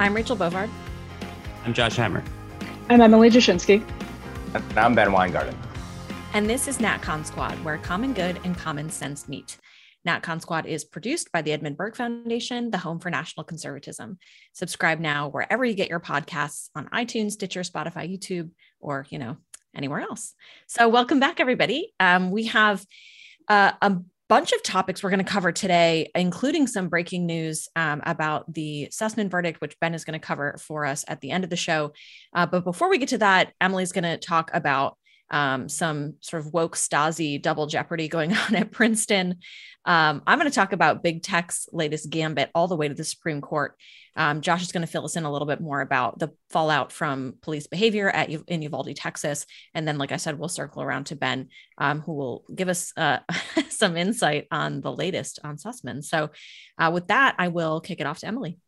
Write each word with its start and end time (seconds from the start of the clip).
I'm 0.00 0.14
Rachel 0.14 0.36
Bovard. 0.36 0.70
I'm 1.64 1.74
Josh 1.74 1.96
Hammer. 1.96 2.22
I'm 2.88 3.00
Emily 3.00 3.30
Jashinsky. 3.30 3.84
And 4.54 4.78
I'm 4.78 4.94
Ben 4.94 5.10
Weingarten. 5.10 5.58
And 6.34 6.48
this 6.48 6.68
is 6.68 6.78
NatCon 6.78 7.26
Squad, 7.26 7.62
where 7.64 7.78
common 7.78 8.12
good 8.12 8.38
and 8.44 8.56
common 8.56 8.90
sense 8.90 9.28
meet. 9.28 9.58
NatCon 10.06 10.40
Squad 10.40 10.66
is 10.66 10.84
produced 10.84 11.32
by 11.32 11.42
the 11.42 11.50
Edmund 11.50 11.76
Burke 11.76 11.96
Foundation, 11.96 12.70
the 12.70 12.78
home 12.78 13.00
for 13.00 13.10
national 13.10 13.42
conservatism. 13.42 14.18
Subscribe 14.52 15.00
now 15.00 15.30
wherever 15.30 15.64
you 15.64 15.74
get 15.74 15.90
your 15.90 15.98
podcasts 15.98 16.70
on 16.76 16.86
iTunes, 16.90 17.32
Stitcher, 17.32 17.62
Spotify, 17.62 18.08
YouTube, 18.08 18.50
or, 18.78 19.04
you 19.10 19.18
know, 19.18 19.36
anywhere 19.74 20.00
else. 20.00 20.34
So, 20.68 20.88
welcome 20.88 21.18
back, 21.18 21.40
everybody. 21.40 21.92
Um, 21.98 22.30
we 22.30 22.44
have 22.44 22.86
uh, 23.48 23.72
a 23.82 23.96
bunch 24.28 24.52
of 24.52 24.62
topics 24.62 25.02
we're 25.02 25.10
going 25.10 25.24
to 25.24 25.30
cover 25.30 25.52
today, 25.52 26.10
including 26.14 26.66
some 26.66 26.88
breaking 26.88 27.24
news 27.24 27.68
um, 27.76 28.02
about 28.04 28.52
the 28.52 28.88
Sussmann 28.90 29.30
verdict, 29.30 29.60
which 29.62 29.78
Ben 29.80 29.94
is 29.94 30.04
going 30.04 30.18
to 30.18 30.26
cover 30.26 30.56
for 30.60 30.84
us 30.84 31.04
at 31.08 31.22
the 31.22 31.30
end 31.30 31.44
of 31.44 31.50
the 31.50 31.56
show. 31.56 31.92
Uh, 32.34 32.44
but 32.44 32.62
before 32.62 32.90
we 32.90 32.98
get 32.98 33.08
to 33.08 33.18
that, 33.18 33.54
Emily's 33.60 33.92
going 33.92 34.04
to 34.04 34.18
talk 34.18 34.50
about 34.52 34.97
um, 35.30 35.68
some 35.68 36.14
sort 36.20 36.44
of 36.44 36.52
woke 36.52 36.76
Stasi 36.76 37.40
double 37.40 37.66
jeopardy 37.66 38.08
going 38.08 38.34
on 38.36 38.54
at 38.54 38.70
Princeton. 38.70 39.38
Um, 39.84 40.22
I'm 40.26 40.38
going 40.38 40.50
to 40.50 40.54
talk 40.54 40.72
about 40.72 41.02
big 41.02 41.22
tech's 41.22 41.68
latest 41.72 42.10
gambit 42.10 42.50
all 42.54 42.68
the 42.68 42.76
way 42.76 42.88
to 42.88 42.94
the 42.94 43.04
Supreme 43.04 43.40
Court. 43.40 43.74
Um, 44.16 44.40
Josh 44.40 44.62
is 44.62 44.72
going 44.72 44.84
to 44.84 44.90
fill 44.90 45.04
us 45.04 45.16
in 45.16 45.24
a 45.24 45.32
little 45.32 45.46
bit 45.46 45.60
more 45.60 45.80
about 45.80 46.18
the 46.18 46.30
fallout 46.50 46.92
from 46.92 47.36
police 47.40 47.68
behavior 47.68 48.10
at 48.10 48.28
in 48.28 48.62
Uvalde, 48.62 48.94
Texas, 48.96 49.46
and 49.74 49.86
then, 49.86 49.96
like 49.96 50.12
I 50.12 50.16
said, 50.16 50.38
we'll 50.38 50.48
circle 50.48 50.82
around 50.82 51.04
to 51.04 51.16
Ben, 51.16 51.48
um, 51.78 52.00
who 52.00 52.14
will 52.14 52.44
give 52.52 52.68
us 52.68 52.92
uh, 52.96 53.20
some 53.70 53.96
insight 53.96 54.48
on 54.50 54.80
the 54.80 54.92
latest 54.92 55.38
on 55.44 55.56
Sussmann. 55.56 56.02
So, 56.02 56.30
uh, 56.78 56.90
with 56.92 57.06
that, 57.06 57.36
I 57.38 57.48
will 57.48 57.80
kick 57.80 58.00
it 58.00 58.06
off 58.06 58.18
to 58.18 58.26
Emily. 58.26 58.58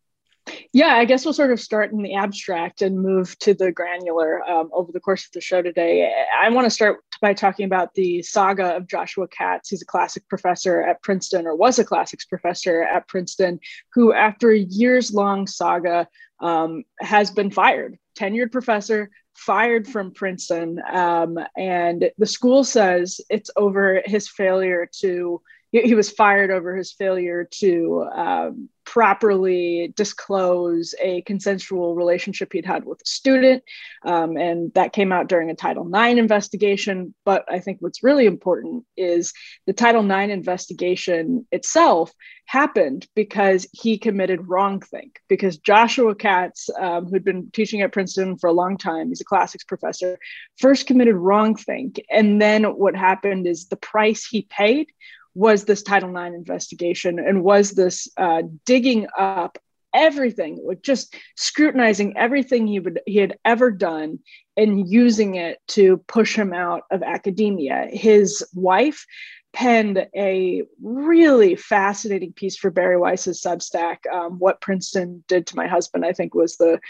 Yeah, 0.72 0.94
I 0.94 1.05
guess 1.05 1.24
we'll 1.24 1.34
sort 1.34 1.50
of 1.50 1.60
start 1.60 1.92
in 1.92 2.02
the 2.02 2.14
abstract 2.14 2.83
and 2.83 3.00
move 3.00 3.36
to 3.41 3.55
the 3.55 3.72
granular 3.72 4.42
um, 4.48 4.70
over 4.72 4.92
the 4.92 5.00
course 5.00 5.24
of 5.24 5.33
the 5.33 5.41
show 5.41 5.62
today. 5.62 6.12
I 6.41 6.48
want 6.50 6.64
to 6.66 6.70
start 6.70 7.00
by 7.20 7.34
talking 7.34 7.66
about 7.66 7.94
the 7.94 8.22
saga 8.22 8.77
of 8.77 8.86
Joshua 8.86 9.28
Katz. 9.28 9.70
He's 9.70 9.83
a 9.83 9.86
classic 9.86 10.28
professor 10.28 10.80
at 10.83 11.02
Princeton, 11.02 11.46
or 11.46 11.56
was 11.56 11.78
a 11.78 11.84
classics 11.84 12.24
professor 12.24 12.83
at 12.83 13.08
Princeton, 13.08 13.61
who, 13.92 14.12
after 14.12 14.50
a 14.50 14.58
years 14.58 15.12
long 15.12 15.46
saga, 15.46 16.06
um, 16.41 16.84
has 17.00 17.30
been 17.30 17.50
fired. 17.50 17.98
Tenured 18.16 18.52
professor, 18.52 19.11
fired 19.36 19.86
from 19.88 20.12
Princeton. 20.12 20.80
Um, 20.91 21.38
and 21.56 22.11
the 22.18 22.27
school 22.27 22.64
says 22.64 23.20
it's 23.28 23.50
over 23.56 24.02
his 24.05 24.28
failure 24.28 24.88
to 25.00 25.42
he, 25.72 25.94
was 25.94 26.11
fired 26.11 26.50
over 26.50 26.77
his 26.77 26.92
failure 26.92 27.48
to 27.58 28.05
um, 28.12 28.68
properly 28.91 29.92
disclose 29.94 30.96
a 31.00 31.22
consensual 31.22 31.94
relationship 31.94 32.52
he'd 32.52 32.66
had 32.66 32.84
with 32.84 33.00
a 33.00 33.06
student. 33.06 33.62
Um, 34.05 34.36
and 34.36 34.74
that 34.74 34.92
came 34.92 35.12
out 35.12 35.28
during 35.28 35.48
a 35.48 35.55
Title 35.55 35.86
IX 35.86 36.19
investigation. 36.19 37.14
But 37.24 37.44
I 37.48 37.61
think 37.61 37.78
what's 37.78 38.02
really 38.02 38.27
important 38.27 38.84
is 38.96 39.33
the 39.68 39.72
Title 39.72 40.05
IX 40.05 40.33
investigation 40.33 41.46
itself 41.52 42.12
happened 42.46 43.06
because 43.14 43.64
he 43.70 43.96
committed 43.96 44.41
wrongthink. 44.41 45.18
Because 45.28 45.58
Joshua 45.58 46.16
Katz, 46.16 46.68
um, 46.77 47.06
who'd 47.06 47.22
been 47.22 47.48
teaching 47.52 47.83
at 47.83 47.92
Princeton 47.92 48.38
for 48.38 48.48
a 48.50 48.52
long 48.52 48.77
time, 48.77 49.11
he's 49.11 49.20
a 49.20 49.24
classics 49.24 49.62
professor, 49.62 50.18
first 50.58 50.88
committed 50.88 51.14
wrongthink. 51.14 52.00
And 52.11 52.42
then 52.42 52.64
what 52.64 52.96
happened 52.96 53.46
is 53.46 53.68
the 53.68 53.77
price 53.77 54.27
he 54.27 54.48
paid 54.50 54.88
was 55.34 55.64
this 55.64 55.83
Title 55.83 56.17
IX 56.17 56.34
investigation 56.34 57.19
and 57.19 57.42
was 57.42 57.73
this 57.73 58.09
uh, 58.17 58.42
digging 58.64 59.06
up 59.19 59.59
everything, 59.95 60.64
just 60.83 61.14
scrutinizing 61.36 62.17
everything 62.17 62.67
he 62.67 62.81
would 62.81 63.00
he 63.06 63.17
had 63.19 63.39
ever 63.45 63.70
done 63.70 64.20
and 64.57 64.89
using 64.89 65.36
it 65.36 65.58
to 65.69 65.98
push 66.07 66.36
him 66.36 66.52
out 66.52 66.83
of 66.90 67.02
academia. 67.02 67.89
His 67.90 68.45
wife 68.55 69.07
penned 69.52 70.06
a 70.16 70.62
really 70.83 71.56
fascinating 71.56 72.33
piece 72.33 72.56
for 72.56 72.70
Bari 72.70 72.96
Weiss's 72.96 73.42
Substack. 73.42 73.98
Um, 74.12 74.38
what 74.38 74.61
Princeton 74.61 75.24
did 75.28 75.46
to 75.48 75.56
my 75.56 75.66
husband, 75.66 76.05
I 76.05 76.12
think, 76.12 76.34
was 76.34 76.56
the 76.56 76.80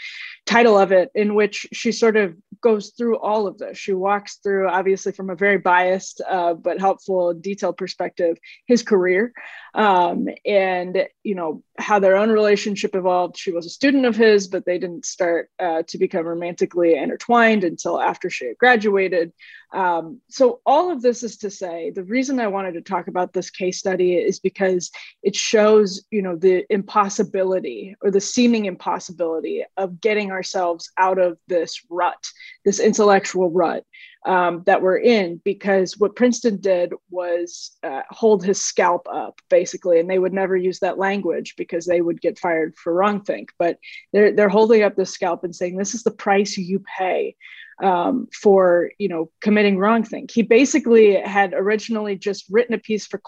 title 0.45 0.77
of 0.77 0.91
it, 0.91 1.09
in 1.15 1.35
which 1.35 1.67
she 1.73 1.91
sort 1.91 2.17
of 2.17 2.35
goes 2.61 2.89
through 2.89 3.17
all 3.17 3.47
of 3.47 3.57
this. 3.57 3.77
She 3.77 3.93
walks 3.93 4.37
through, 4.37 4.69
obviously, 4.69 5.11
from 5.11 5.29
a 5.29 5.35
very 5.35 5.57
biased 5.57 6.21
uh, 6.27 6.53
but 6.53 6.79
helpful, 6.79 7.33
detailed 7.33 7.77
perspective, 7.77 8.37
his 8.67 8.83
career 8.83 9.33
um, 9.73 10.27
and 10.45 11.07
you 11.23 11.35
know 11.35 11.63
how 11.77 11.99
their 11.99 12.17
own 12.17 12.29
relationship 12.29 12.95
evolved. 12.95 13.37
She 13.37 13.51
was 13.51 13.65
a 13.65 13.69
student 13.69 14.05
of 14.05 14.15
his, 14.15 14.47
but 14.47 14.65
they 14.65 14.77
didn't 14.77 15.05
start 15.05 15.49
uh, 15.59 15.83
to 15.87 15.97
become 15.97 16.25
romantically 16.25 16.95
intertwined 16.95 17.63
until 17.63 17.99
after 17.99 18.29
she 18.29 18.47
had 18.47 18.57
graduated. 18.57 19.31
Um, 19.73 20.19
so 20.29 20.59
all 20.65 20.91
of 20.91 21.01
this 21.01 21.23
is 21.23 21.37
to 21.37 21.49
say, 21.49 21.91
the 21.91 22.03
reason 22.03 22.39
I 22.39 22.47
wanted 22.51 22.73
to 22.73 22.81
talk 22.81 23.07
about 23.07 23.33
this 23.33 23.49
case 23.49 23.79
study 23.79 24.15
is 24.15 24.39
because 24.39 24.91
it 25.23 25.35
shows, 25.35 26.05
you 26.11 26.21
know, 26.21 26.35
the 26.35 26.65
impossibility 26.69 27.95
or 28.01 28.11
the 28.11 28.21
seeming 28.21 28.65
impossibility 28.65 29.63
of 29.77 29.99
getting 30.01 30.31
ourselves 30.31 30.91
out 30.97 31.19
of 31.19 31.37
this 31.47 31.81
rut, 31.89 32.27
this 32.65 32.79
intellectual 32.79 33.49
rut 33.49 33.83
um, 34.25 34.61
that 34.65 34.81
we're 34.81 34.99
in 34.99 35.41
because 35.43 35.97
what 35.97 36.15
Princeton 36.15 36.57
did 36.57 36.93
was 37.09 37.71
uh, 37.83 38.01
hold 38.09 38.43
his 38.45 38.61
scalp 38.61 39.07
up, 39.11 39.41
basically, 39.49 39.99
and 39.99 40.09
they 40.09 40.19
would 40.19 40.33
never 40.33 40.55
use 40.55 40.79
that 40.79 40.99
language 40.99 41.55
because 41.57 41.85
they 41.85 42.01
would 42.01 42.21
get 42.21 42.37
fired 42.37 42.75
for 42.75 42.93
wrongthink. 42.93 43.49
But 43.57 43.79
they're 44.13 44.31
they're 44.31 44.49
holding 44.49 44.83
up 44.83 44.95
the 44.95 45.05
scalp 45.05 45.43
and 45.43 45.55
saying 45.55 45.75
this 45.75 45.95
is 45.95 46.03
the 46.03 46.11
price 46.11 46.55
you 46.57 46.83
pay 46.97 47.35
um, 47.81 48.27
for 48.33 48.91
you 48.97 49.09
know 49.09 49.29
committing 49.41 49.77
wrongthink. 49.77 50.31
He 50.31 50.43
basically 50.43 51.15
had 51.15 51.53
originally 51.53 52.15
just 52.15 52.45
written 52.49 52.75
a 52.75 52.79
piece 52.79 53.07
for 53.07 53.19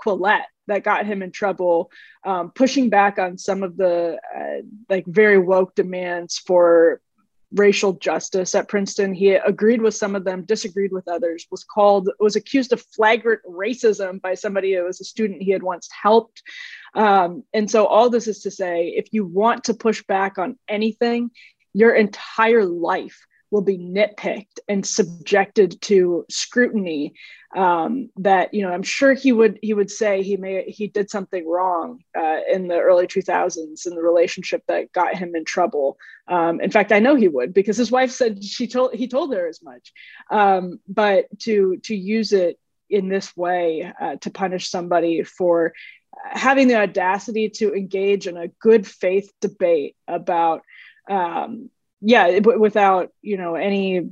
Quillette 0.00 0.44
that 0.68 0.84
got 0.84 1.06
him 1.06 1.22
in 1.22 1.32
trouble, 1.32 1.90
um, 2.24 2.52
pushing 2.54 2.88
back 2.88 3.18
on 3.18 3.38
some 3.38 3.62
of 3.62 3.76
the 3.76 4.18
uh, 4.36 4.62
like 4.88 5.04
very 5.06 5.38
woke 5.38 5.74
demands 5.74 6.38
for 6.38 7.00
racial 7.54 7.92
justice 7.94 8.54
at 8.54 8.68
Princeton. 8.68 9.12
He 9.12 9.30
agreed 9.30 9.82
with 9.82 9.94
some 9.94 10.14
of 10.14 10.24
them, 10.24 10.44
disagreed 10.44 10.92
with 10.92 11.06
others, 11.06 11.46
was 11.50 11.64
called, 11.64 12.08
was 12.18 12.34
accused 12.36 12.72
of 12.72 12.82
flagrant 12.94 13.42
racism 13.46 14.22
by 14.22 14.34
somebody 14.34 14.74
who 14.74 14.84
was 14.84 15.00
a 15.00 15.04
student 15.04 15.42
he 15.42 15.50
had 15.50 15.62
once 15.62 15.88
helped. 15.90 16.42
Um, 16.94 17.44
and 17.52 17.70
so, 17.70 17.86
all 17.86 18.10
this 18.10 18.28
is 18.28 18.40
to 18.42 18.50
say 18.50 18.88
if 18.88 19.12
you 19.12 19.24
want 19.24 19.64
to 19.64 19.74
push 19.74 20.02
back 20.04 20.38
on 20.38 20.58
anything, 20.68 21.30
your 21.74 21.94
entire 21.94 22.64
life 22.64 23.26
will 23.52 23.62
be 23.62 23.78
nitpicked 23.78 24.58
and 24.66 24.84
subjected 24.84 25.80
to 25.82 26.24
scrutiny 26.30 27.12
um, 27.54 28.08
that 28.16 28.52
you 28.54 28.62
know 28.62 28.72
i'm 28.72 28.82
sure 28.82 29.12
he 29.12 29.30
would 29.30 29.58
he 29.62 29.74
would 29.74 29.90
say 29.90 30.22
he 30.22 30.36
may 30.38 30.64
he 30.64 30.88
did 30.88 31.10
something 31.10 31.46
wrong 31.46 32.00
uh, 32.18 32.38
in 32.50 32.66
the 32.66 32.78
early 32.78 33.06
2000s 33.06 33.86
in 33.86 33.94
the 33.94 34.02
relationship 34.02 34.62
that 34.66 34.90
got 34.92 35.14
him 35.14 35.36
in 35.36 35.44
trouble. 35.44 35.98
Um, 36.26 36.60
in 36.60 36.70
fact 36.70 36.92
i 36.92 36.98
know 36.98 37.14
he 37.14 37.28
would 37.28 37.52
because 37.52 37.76
his 37.76 37.92
wife 37.92 38.10
said 38.10 38.42
she 38.42 38.66
told 38.66 38.94
he 38.94 39.06
told 39.06 39.32
her 39.34 39.46
as 39.46 39.62
much. 39.62 39.92
Um, 40.30 40.80
but 40.88 41.26
to 41.40 41.76
to 41.84 41.94
use 41.94 42.32
it 42.32 42.58
in 42.88 43.08
this 43.08 43.36
way 43.36 43.92
uh, 44.00 44.16
to 44.16 44.30
punish 44.30 44.70
somebody 44.70 45.22
for 45.22 45.72
having 46.24 46.68
the 46.68 46.76
audacity 46.76 47.48
to 47.48 47.74
engage 47.74 48.26
in 48.26 48.36
a 48.36 48.48
good 48.48 48.86
faith 48.86 49.32
debate 49.40 49.96
about 50.06 50.62
um, 51.10 51.70
yeah 52.02 52.38
without 52.40 53.10
you 53.22 53.36
know 53.36 53.54
any 53.54 54.10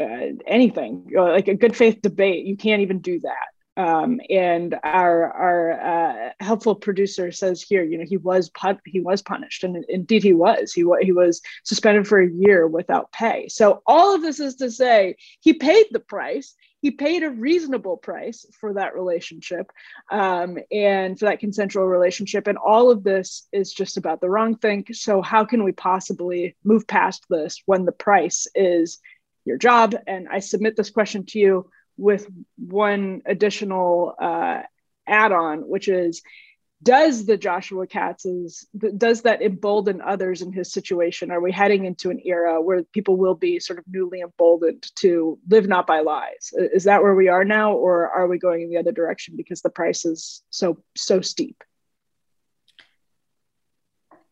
uh, 0.00 0.26
anything 0.46 1.10
like 1.14 1.48
a 1.48 1.54
good 1.54 1.76
faith 1.76 2.00
debate 2.02 2.44
you 2.44 2.56
can't 2.56 2.82
even 2.82 3.00
do 3.00 3.20
that. 3.20 3.48
Um, 3.74 4.20
and 4.28 4.78
our 4.84 5.32
our 5.32 5.72
uh, 5.72 6.30
helpful 6.40 6.74
producer 6.74 7.32
says 7.32 7.62
here 7.62 7.82
you 7.82 7.96
know 7.96 8.04
he 8.06 8.18
was 8.18 8.50
pun- 8.50 8.80
he 8.84 9.00
was 9.00 9.22
punished 9.22 9.64
and 9.64 9.82
indeed 9.88 10.22
he 10.22 10.34
was. 10.34 10.72
He, 10.72 10.84
he 11.00 11.12
was 11.12 11.40
suspended 11.64 12.06
for 12.06 12.20
a 12.20 12.30
year 12.30 12.66
without 12.66 13.10
pay. 13.12 13.48
So 13.48 13.82
all 13.86 14.14
of 14.14 14.20
this 14.20 14.40
is 14.40 14.56
to 14.56 14.70
say 14.70 15.16
he 15.40 15.54
paid 15.54 15.86
the 15.90 16.00
price 16.00 16.54
he 16.82 16.90
paid 16.90 17.22
a 17.22 17.30
reasonable 17.30 17.96
price 17.96 18.44
for 18.60 18.74
that 18.74 18.94
relationship 18.94 19.70
um, 20.10 20.58
and 20.72 21.16
for 21.16 21.26
that 21.26 21.38
consensual 21.38 21.86
relationship. 21.86 22.48
And 22.48 22.58
all 22.58 22.90
of 22.90 23.04
this 23.04 23.46
is 23.52 23.72
just 23.72 23.96
about 23.96 24.20
the 24.20 24.28
wrong 24.28 24.56
thing. 24.56 24.84
So, 24.92 25.22
how 25.22 25.44
can 25.44 25.62
we 25.62 25.70
possibly 25.72 26.56
move 26.64 26.88
past 26.88 27.24
this 27.30 27.62
when 27.66 27.84
the 27.84 27.92
price 27.92 28.48
is 28.56 28.98
your 29.44 29.58
job? 29.58 29.94
And 30.08 30.28
I 30.28 30.40
submit 30.40 30.76
this 30.76 30.90
question 30.90 31.24
to 31.26 31.38
you 31.38 31.70
with 31.96 32.26
one 32.56 33.22
additional 33.26 34.16
uh, 34.20 34.62
add 35.06 35.30
on, 35.30 35.60
which 35.60 35.86
is 35.86 36.20
does 36.82 37.26
the 37.26 37.36
Joshua 37.36 37.86
Katz's 37.86 38.66
does 38.96 39.22
that 39.22 39.42
embolden 39.42 40.00
others 40.00 40.42
in 40.42 40.52
his 40.52 40.72
situation? 40.72 41.30
Are 41.30 41.40
we 41.40 41.52
heading 41.52 41.84
into 41.84 42.10
an 42.10 42.20
era 42.24 42.60
where 42.60 42.82
people 42.82 43.16
will 43.16 43.34
be 43.34 43.60
sort 43.60 43.78
of 43.78 43.84
newly 43.88 44.20
emboldened 44.20 44.90
to 44.96 45.38
live 45.48 45.68
not 45.68 45.86
by 45.86 46.00
lies? 46.00 46.52
Is 46.54 46.84
that 46.84 47.02
where 47.02 47.14
we 47.14 47.28
are 47.28 47.44
now, 47.44 47.72
or 47.72 48.08
are 48.08 48.26
we 48.26 48.38
going 48.38 48.62
in 48.62 48.70
the 48.70 48.78
other 48.78 48.92
direction 48.92 49.34
because 49.36 49.62
the 49.62 49.70
price 49.70 50.04
is 50.04 50.42
so 50.50 50.82
so 50.96 51.20
steep? 51.20 51.62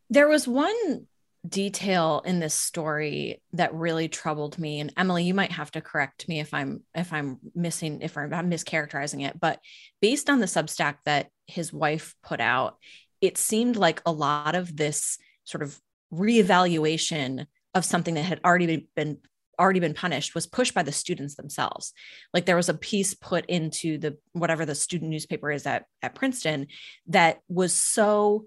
There 0.09 0.29
was 0.29 0.49
one 0.49 1.07
detail 1.49 2.23
in 2.25 2.39
this 2.39 2.55
story 2.55 3.43
that 3.55 3.75
really 3.75 4.09
troubled 4.09 4.59
me. 4.59 4.81
And 4.81 4.93
Emily 4.97 5.25
you 5.25 5.35
might 5.35 5.53
have 5.53 5.71
to 5.73 5.81
correct 5.81 6.29
me 6.29 6.41
if 6.41 6.53
I'm 6.53 6.83
if 6.95 7.13
I'm 7.13 7.39
missing 7.55 8.03
if 8.03 8.17
I'm, 8.19 8.33
I'm 8.35 8.51
mischaracterizing 8.51 9.27
it 9.27 9.41
but 9.41 9.59
based 10.03 10.29
on 10.29 10.41
the 10.41 10.47
substack 10.47 10.97
that 11.07 11.29
his 11.47 11.73
wife 11.73 12.15
put 12.23 12.41
out 12.41 12.77
it 13.21 13.39
seemed 13.39 13.77
like 13.77 14.03
a 14.05 14.13
lot 14.13 14.55
of 14.55 14.77
this 14.77 15.19
sort 15.45 15.63
of 15.63 15.79
reevaluation 16.13 17.47
of 17.75 17.85
something 17.85 18.15
that 18.15 18.23
had 18.23 18.41
already 18.45 18.89
been 18.95 19.19
already 19.59 19.81
been 19.81 19.95
punished 19.95 20.35
was 20.35 20.47
pushed 20.47 20.73
by 20.73 20.83
the 20.83 20.91
students 20.91 21.35
themselves. 21.35 21.93
Like 22.33 22.47
there 22.47 22.57
was 22.57 22.71
a 22.71 22.75
piece 22.75 23.13
put 23.13 23.45
into 23.45 23.99
the 23.99 24.17
whatever 24.33 24.65
the 24.65 24.75
student 24.75 25.11
newspaper 25.11 25.51
is 25.51 25.67
at 25.67 25.85
at 26.03 26.15
Princeton 26.15 26.69
that 27.09 27.41
was 27.49 27.75
so 27.75 28.47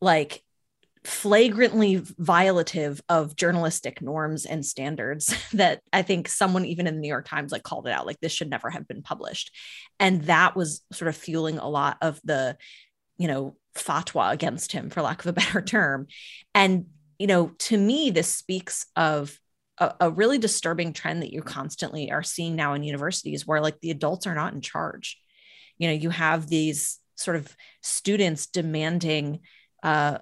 like 0.00 0.42
flagrantly 1.04 2.00
violative 2.00 3.00
of 3.08 3.36
journalistic 3.36 4.00
norms 4.02 4.44
and 4.46 4.64
standards 4.64 5.34
that 5.52 5.80
I 5.92 6.02
think 6.02 6.28
someone 6.28 6.64
even 6.64 6.86
in 6.86 6.94
the 6.94 7.00
New 7.00 7.08
York 7.08 7.26
Times 7.26 7.52
like 7.52 7.62
called 7.62 7.86
it 7.86 7.92
out 7.92 8.06
like 8.06 8.20
this 8.20 8.32
should 8.32 8.50
never 8.50 8.70
have 8.70 8.86
been 8.88 9.02
published. 9.02 9.54
And 10.00 10.22
that 10.24 10.56
was 10.56 10.82
sort 10.92 11.08
of 11.08 11.16
fueling 11.16 11.58
a 11.58 11.68
lot 11.68 11.98
of 12.02 12.20
the 12.24 12.56
you 13.16 13.28
know 13.28 13.56
fatwa 13.74 14.32
against 14.32 14.72
him 14.72 14.90
for 14.90 15.02
lack 15.02 15.20
of 15.20 15.26
a 15.26 15.32
better 15.40 15.60
term. 15.60 16.06
And 16.54 16.86
you 17.18 17.26
know 17.26 17.48
to 17.58 17.76
me 17.76 18.10
this 18.10 18.34
speaks 18.34 18.86
of 18.96 19.38
a, 19.78 19.94
a 20.00 20.10
really 20.10 20.38
disturbing 20.38 20.92
trend 20.92 21.22
that 21.22 21.32
you 21.32 21.42
constantly 21.42 22.10
are 22.10 22.22
seeing 22.22 22.56
now 22.56 22.74
in 22.74 22.82
universities 22.82 23.46
where 23.46 23.60
like 23.60 23.80
the 23.80 23.90
adults 23.90 24.26
are 24.26 24.34
not 24.34 24.54
in 24.54 24.60
charge. 24.60 25.18
You 25.78 25.88
know 25.88 25.94
you 25.94 26.10
have 26.10 26.48
these 26.48 26.98
sort 27.16 27.36
of 27.36 27.54
students 27.82 28.46
demanding 28.46 29.40
uh, 29.82 30.18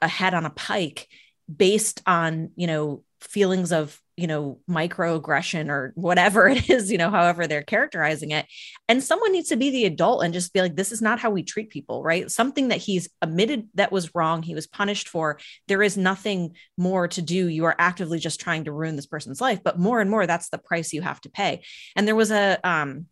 a 0.00 0.08
head 0.08 0.34
on 0.34 0.46
a 0.46 0.50
pike 0.50 1.08
based 1.54 2.02
on 2.06 2.50
you 2.56 2.66
know 2.66 3.02
feelings 3.20 3.72
of 3.72 4.00
you 4.16 4.26
know 4.26 4.58
microaggression 4.68 5.68
or 5.68 5.92
whatever 5.94 6.48
it 6.48 6.68
is 6.70 6.90
you 6.90 6.98
know 6.98 7.10
however 7.10 7.46
they're 7.46 7.62
characterizing 7.62 8.30
it. 8.30 8.46
And 8.88 9.02
someone 9.02 9.32
needs 9.32 9.48
to 9.50 9.56
be 9.56 9.70
the 9.70 9.84
adult 9.84 10.24
and 10.24 10.34
just 10.34 10.52
be 10.52 10.60
like 10.60 10.76
this 10.76 10.92
is 10.92 11.02
not 11.02 11.18
how 11.18 11.30
we 11.30 11.42
treat 11.42 11.70
people 11.70 12.02
right? 12.02 12.30
Something 12.30 12.68
that 12.68 12.78
he's 12.78 13.08
admitted 13.22 13.68
that 13.74 13.92
was 13.92 14.14
wrong 14.14 14.42
he 14.42 14.54
was 14.54 14.66
punished 14.66 15.08
for. 15.08 15.38
There 15.68 15.82
is 15.82 15.96
nothing 15.96 16.54
more 16.76 17.08
to 17.08 17.22
do. 17.22 17.48
You 17.48 17.66
are 17.66 17.76
actively 17.78 18.18
just 18.18 18.40
trying 18.40 18.64
to 18.64 18.72
ruin 18.72 18.96
this 18.96 19.06
person's 19.06 19.40
life 19.40 19.60
but 19.62 19.78
more 19.78 20.00
and 20.00 20.10
more 20.10 20.26
that's 20.26 20.48
the 20.48 20.58
price 20.58 20.92
you 20.92 21.02
have 21.02 21.20
to 21.22 21.30
pay. 21.30 21.62
And 21.94 22.06
there 22.06 22.16
was 22.16 22.30
a 22.30 22.58
um 22.64 23.06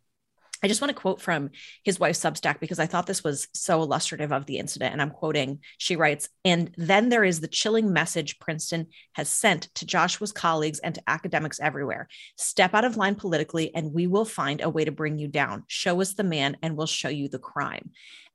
I 0.65 0.67
just 0.67 0.81
want 0.81 0.89
to 0.97 1.01
quote 1.01 1.21
from 1.21 1.51
his 1.83 2.01
wife's 2.01 2.21
Substack 2.21 2.59
because 2.59 2.79
I 2.79 2.87
thought 2.87 3.07
this 3.07 3.23
was 3.23 3.49
so 3.53 3.83
illustrative 3.83 4.33
of 4.33 4.47
the 4.47 4.57
incident. 4.57 4.95
And 4.95 5.03
I'm 5.03 5.11
quoting, 5.11 5.59
she 5.77 5.95
writes, 5.95 6.31
and 6.43 6.71
then 6.79 7.11
there 7.11 7.23
is 7.23 7.41
the 7.41 7.49
chilling 7.49 7.93
message 7.93 8.39
Princeton 8.39 8.87
has 9.13 9.29
sent 9.29 9.69
to 9.75 9.85
Joshua's 9.85 10.33
colleagues 10.33 10.79
and 10.79 10.95
to 10.95 11.03
academics 11.07 11.61
everywhere 11.61 12.09
step 12.39 12.73
out 12.73 12.87
of 12.87 12.97
line 12.97 13.15
politically, 13.15 13.75
and 13.75 13.93
we 13.93 14.07
will 14.07 14.25
find 14.25 14.63
a 14.63 14.71
way 14.71 14.87
to 14.87 14.91
bring 14.91 15.19
you 15.19 15.29
down. 15.29 15.65
Show 15.69 16.01
us 16.01 16.15
the 16.15 16.25
man, 16.25 16.57
and 16.63 16.79
we'll 16.79 16.87
show 16.87 17.11
you 17.11 17.29
the 17.29 17.39
crime 17.39 17.91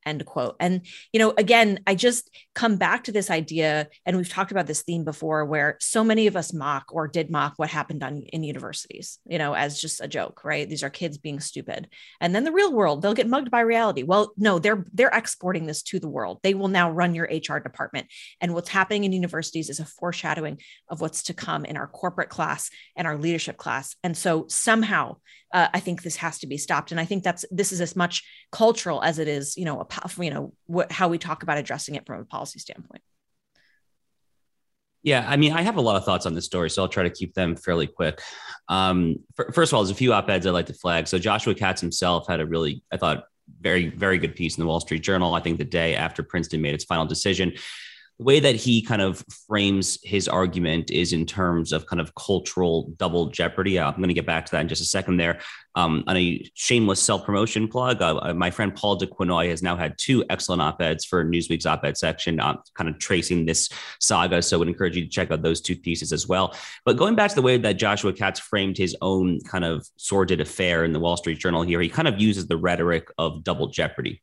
end 0.06 0.26
quote. 0.26 0.56
And 0.60 0.82
you 1.14 1.20
know 1.20 1.34
again 1.38 1.80
i 1.88 1.96
just 1.96 2.30
come 2.56 2.78
back 2.78 3.04
to 3.04 3.12
this 3.12 3.30
idea 3.30 3.88
and 4.06 4.18
we've 4.18 4.30
talked 4.30 4.52
about 4.52 4.68
this 4.68 4.84
theme 4.84 5.04
before 5.04 5.46
where 5.46 5.78
so 5.80 6.04
many 6.04 6.28
of 6.28 6.36
us 6.36 6.54
mock 6.54 6.86
or 6.92 7.08
did 7.08 7.30
mock 7.30 7.54
what 7.58 7.70
happened 7.70 8.04
on 8.04 8.24
in 8.34 8.44
universities 8.44 9.20
you 9.26 9.38
know 9.38 9.54
as 9.54 9.80
just 9.80 10.02
a 10.02 10.08
joke 10.08 10.44
right? 10.44 10.70
These 10.70 10.84
are 10.84 10.90
kids 10.90 11.18
being 11.18 11.40
stupid. 11.40 11.90
And 12.22 12.34
then 12.34 12.44
the 12.44 12.52
real 12.52 12.74
world 12.74 13.02
they'll 13.02 13.14
get 13.14 13.28
mugged 13.28 13.52
by 13.52 13.62
reality. 13.62 14.04
Well 14.04 14.34
no 14.38 14.60
they're 14.60 14.86
they're 14.94 15.10
exporting 15.10 15.66
this 15.66 15.84
to 15.84 16.00
the 16.00 16.10
world. 16.10 16.40
They 16.44 16.54
will 16.54 16.68
now 16.68 16.92
run 16.92 17.16
your 17.16 17.26
hr 17.26 17.60
department. 17.60 18.08
And 18.42 18.54
what's 18.54 18.70
happening 18.70 19.04
in 19.04 19.14
universities 19.14 19.70
is 19.70 19.80
a 19.80 19.86
foreshadowing 19.86 20.60
of 20.90 21.02
what's 21.02 21.24
to 21.24 21.34
come 21.34 21.66
in 21.66 21.78
our 21.78 21.88
corporate 21.88 22.30
class 22.30 22.70
and 22.96 23.08
our 23.08 23.18
leadership 23.18 23.58
class. 23.58 23.96
And 24.04 24.16
so 24.16 24.46
somehow 24.48 25.18
uh, 25.54 25.68
I 25.74 25.80
think 25.80 26.04
this 26.04 26.18
has 26.18 26.40
to 26.40 26.48
be 26.48 26.58
stopped. 26.58 26.92
And 26.92 27.00
I 27.00 27.06
think 27.06 27.24
that's 27.24 27.44
this 27.50 27.72
is 27.72 27.82
as 27.82 27.96
much 27.96 28.24
cultural 28.52 29.02
as 29.02 29.20
it 29.20 29.28
is, 29.28 29.58
you 29.58 29.66
know, 29.66 29.80
a, 29.80 29.86
you 30.20 30.32
know, 30.32 30.54
what, 30.66 30.92
how 30.92 31.08
we 31.08 31.18
talk 31.18 31.44
about 31.44 31.58
addressing 31.58 31.96
it 31.96 32.06
from 32.06 32.22
a 32.22 32.26
policy 32.26 32.60
standpoint. 32.60 33.02
Yeah, 35.02 35.26
I 35.28 35.38
mean, 35.38 35.54
I 35.54 35.62
have 35.62 35.78
a 35.78 35.82
lot 35.82 35.96
of 35.96 36.04
thoughts 36.04 36.26
on 36.26 36.34
this 36.34 36.46
story, 36.46 36.70
so 36.70 36.82
I'll 36.82 36.90
try 36.90 37.04
to 37.04 37.10
keep 37.10 37.34
them 37.34 37.56
fairly 37.56 37.88
quick. 37.88 38.22
Um, 38.68 39.18
first 39.54 39.72
of 39.72 39.78
all, 39.78 39.84
there's 39.84 39.92
a 39.92 39.96
few 39.96 40.12
op-eds 40.12 40.46
I'd 40.46 40.50
like 40.50 40.66
to 40.66 40.74
flag. 40.74 41.08
So 41.08 41.18
Joshua 41.18 41.56
Katz 41.56 41.80
himself 41.80 42.28
had 42.28 42.42
a 42.42 42.46
really, 42.46 42.84
I 42.92 42.98
thought, 42.98 43.24
very, 43.62 43.88
very 43.88 44.18
good 44.18 44.36
piece 44.36 44.58
in 44.58 44.62
the 44.62 44.68
Wall 44.68 44.82
Street 44.82 45.02
Journal. 45.02 45.34
I 45.36 45.40
think 45.40 45.58
the 45.58 45.64
day 45.64 45.96
after 45.96 46.22
Princeton 46.22 46.62
made 46.62 46.74
its 46.74 46.84
final 46.84 47.06
decision, 47.06 47.54
the 48.20 48.26
way 48.26 48.42
that 48.42 48.56
he 48.56 48.82
kind 48.82 49.02
of 49.02 49.24
frames 49.48 49.98
his 50.04 50.28
argument 50.28 50.92
is 50.92 51.14
in 51.14 51.26
terms 51.26 51.72
of 51.72 51.86
kind 51.86 52.02
of 52.02 52.14
cultural 52.16 52.92
double 52.98 53.28
jeopardy. 53.28 53.80
Uh, 53.80 53.90
I'm 53.90 53.96
going 53.96 54.10
to 54.10 54.14
get 54.14 54.26
back 54.26 54.46
to 54.46 54.52
that 54.52 54.62
in 54.62 54.68
just 54.68 54.82
a 54.82 54.86
second 54.86 55.18
there. 55.18 55.40
Um, 55.76 56.04
on 56.06 56.18
a 56.18 56.46
shameless 56.54 57.02
self 57.02 57.26
promotion 57.26 57.70
plug, 57.70 58.02
uh, 58.02 58.18
uh, 58.18 58.34
my 58.34 58.52
friend 58.52 58.76
Paul 58.76 58.98
du 58.98 59.08
Quenoy 59.08 59.50
has 59.50 59.64
now 59.64 59.78
had 59.78 59.98
two 59.98 60.26
excellent 60.30 60.62
op 60.62 60.82
eds 60.82 61.06
for 61.06 61.24
Newsweek's 61.24 61.66
op 61.66 61.86
ed 61.86 61.98
section, 61.98 62.42
uh, 62.42 62.58
kind 62.74 62.90
of 62.90 63.00
tracing 63.00 63.46
this 63.46 63.70
saga. 64.02 64.42
So 64.42 64.58
I 64.58 64.60
would 64.60 64.68
encourage 64.68 64.98
you 64.98 65.04
to 65.04 65.10
check 65.10 65.32
out 65.32 65.42
those 65.42 65.62
two 65.62 65.78
pieces 65.78 66.12
as 66.12 66.28
well. 66.28 66.54
But 66.84 66.98
going 66.98 67.16
back 67.16 67.30
to 67.30 67.36
the 67.36 67.42
way 67.42 67.58
that 67.58 67.78
Joshua 67.78 68.12
Katz 68.12 68.42
framed 68.42 68.78
his 68.78 68.98
own 69.02 69.40
kind 69.42 69.64
of 69.64 69.88
sordid 69.96 70.42
affair 70.42 70.84
in 70.84 70.92
the 70.92 71.00
Wall 71.00 71.16
Street 71.16 71.40
Journal 71.40 71.62
here, 71.62 71.80
he 71.80 71.88
kind 71.88 72.08
of 72.10 72.20
uses 72.20 72.48
the 72.48 72.58
rhetoric 72.58 73.10
of 73.18 73.46
double 73.46 73.68
jeopardy. 73.68 74.22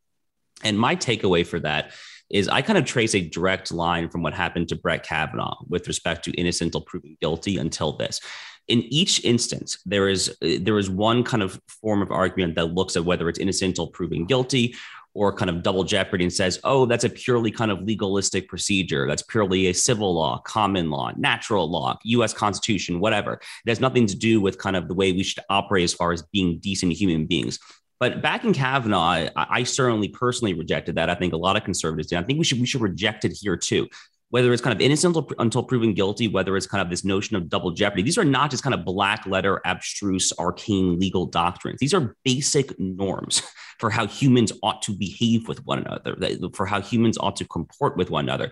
And 0.63 0.79
my 0.79 0.97
takeaway 0.97 1.47
for 1.47 1.61
that 1.61 1.93
is 2.31 2.49
I 2.49 2.63
kind 2.63 2.79
of 2.79 2.85
trace 2.85 3.15
a 3.15 3.21
direct 3.21 3.73
line 3.73 4.09
from 4.09 4.23
what 4.23 4.35
happened 4.35 4.69
to 4.69 4.77
Brett 4.77 5.05
Kavanaugh 5.05 5.57
with 5.69 5.87
respect 5.87 6.25
to 6.25 6.33
innocent 6.33 6.69
until 6.69 6.81
proven 6.81 7.17
guilty 7.21 7.59
until 7.59 7.97
this. 7.97 8.21
In 8.69 8.83
each 8.93 9.25
instance, 9.25 9.79
there 9.87 10.09
is 10.09 10.37
there 10.41 10.79
is 10.79 10.91
one 10.91 11.23
kind 11.23 11.43
of 11.43 11.61
form 11.69 12.03
of 12.03 12.11
argument 12.11 12.57
that 12.57 12.75
looks 12.75 12.97
at 12.97 13.05
whether 13.05 13.29
it's 13.29 13.39
innocent 13.39 13.71
until 13.71 13.87
proven 13.87 14.27
guilty 14.27 14.75
or 15.17 15.33
kind 15.33 15.49
of 15.49 15.63
double 15.63 15.83
jeopardy 15.83 16.25
and 16.25 16.33
says, 16.33 16.61
oh, 16.63 16.85
that's 16.85 17.05
a 17.05 17.09
purely 17.09 17.51
kind 17.51 17.71
of 17.71 17.81
legalistic 17.83 18.49
procedure. 18.49 19.09
That's 19.09 19.23
purely 19.23 19.69
a 19.69 19.73
civil 19.73 20.15
law, 20.15 20.43
common 20.45 20.91
law, 20.91 21.11
natural 21.17 21.71
law, 21.71 21.97
US 22.05 22.35
Constitution, 22.35 23.01
whatever. 23.01 23.41
It 23.65 23.71
has 23.71 23.81
nothing 23.81 24.07
to 24.09 24.15
do 24.15 24.43
with 24.43 24.59
kind 24.59 24.77
of 24.77 24.89
the 24.89 24.95
way 24.95 25.13
we 25.13 25.23
should 25.23 25.43
operate 25.49 25.85
as 25.85 25.95
far 25.95 26.13
as 26.13 26.21
being 26.21 26.59
decent 26.59 26.93
human 26.93 27.25
beings. 27.25 27.59
But 27.99 28.21
back 28.21 28.45
in 28.45 28.53
Kavanaugh, 28.53 28.99
I, 29.01 29.31
I, 29.35 29.63
certainly 29.63 30.09
personally 30.09 30.55
rejected 30.55 30.97
that. 30.97 31.09
I 31.09 31.15
think 31.15 31.33
a 31.33 31.39
lot 31.39 31.57
of 31.57 31.65
conservatives 31.65 32.09
did. 32.09 32.19
I 32.19 32.23
think 32.23 32.39
we 32.39 32.45
should 32.45 32.61
we 32.61 32.67
should 32.67 32.83
reject 32.83 33.25
it 33.25 33.33
here 33.41 33.57
too. 33.57 33.89
Whether 34.31 34.53
it's 34.53 34.61
kind 34.61 34.75
of 34.75 34.81
innocent 34.81 35.17
until, 35.17 35.37
until 35.39 35.63
proven 35.63 35.95
guilty, 35.95 36.27
whether 36.29 36.57
it's 36.57 36.67
kind 36.67 36.83
of 36.83 36.91
this 36.91 37.05
notion 37.05 37.37
of 37.37 37.49
double 37.49 37.71
jeopardy, 37.71 38.03
these 38.03 38.19
are 38.19 38.25
not 38.25 38.51
just 38.51 38.63
kind 38.63 38.75
of 38.75 38.85
black 38.85 39.25
letter, 39.25 39.61
abstruse, 39.65 40.33
arcane 40.39 40.99
legal 40.99 41.27
doctrines. 41.27 41.79
These 41.79 41.95
are 41.95 42.17
basic 42.25 42.79
norms 42.79 43.43
for 43.79 43.89
how 43.89 44.07
humans 44.07 44.53
ought 44.63 44.83
to 44.83 44.93
behave 44.93 45.47
with 45.49 45.65
one 45.65 45.79
another, 45.79 46.17
for 46.55 46.67
how 46.67 46.81
humans 46.81 47.17
ought 47.19 47.37
to 47.37 47.47
comport 47.47 47.97
with 47.97 48.11
one 48.11 48.25
another. 48.25 48.51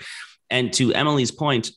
And 0.48 0.72
to 0.74 0.94
Emily's 0.94 1.32
point, 1.32 1.70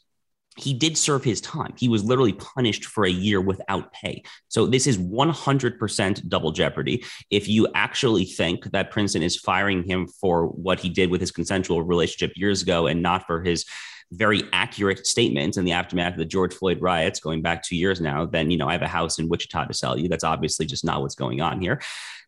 he 0.58 0.74
did 0.74 0.98
serve 0.98 1.24
his 1.24 1.40
time. 1.42 1.74
He 1.78 1.88
was 1.88 2.04
literally 2.04 2.34
punished 2.34 2.86
for 2.86 3.06
a 3.06 3.10
year 3.10 3.40
without 3.40 3.94
pay. 3.94 4.24
So 4.48 4.66
this 4.66 4.88
is 4.88 4.98
100% 4.98 6.28
double 6.28 6.52
jeopardy. 6.52 7.06
If 7.30 7.48
you 7.48 7.68
actually 7.76 8.26
think 8.26 8.72
that 8.72 8.92
Princeton 8.92 9.24
is 9.24 9.38
firing 9.38 9.84
him 9.84 10.08
for 10.08 10.48
what 10.48 10.80
he 10.80 10.90
did 10.90 11.12
with 11.12 11.22
his 11.22 11.32
consensual 11.32 11.84
relationship 11.84 12.36
years 12.36 12.62
ago 12.62 12.88
and 12.88 13.02
not 13.02 13.26
for 13.28 13.44
his 13.44 13.66
very 14.12 14.44
accurate 14.54 15.06
statements 15.06 15.58
in 15.58 15.66
the 15.66 15.74
aftermath 15.74 16.14
of 16.14 16.20
the 16.20 16.26
George 16.26 16.54
Floyd 16.54 16.82
riots 16.82 17.20
going 17.20 17.42
back 17.42 17.64
two 17.64 17.76
years 17.76 18.00
now, 18.00 18.26
then, 18.26 18.50
you 18.50 18.58
know, 18.58 18.68
I 18.68 18.72
have 18.72 18.82
a 18.82 18.88
house 18.88 19.20
in 19.20 19.28
Wichita 19.28 19.66
to 19.66 19.74
sell 19.74 20.00
you. 20.00 20.08
That's 20.08 20.24
obviously 20.24 20.66
just 20.66 20.86
not 20.86 21.02
what's 21.02 21.16
going 21.16 21.42
on 21.42 21.62
here. 21.62 21.82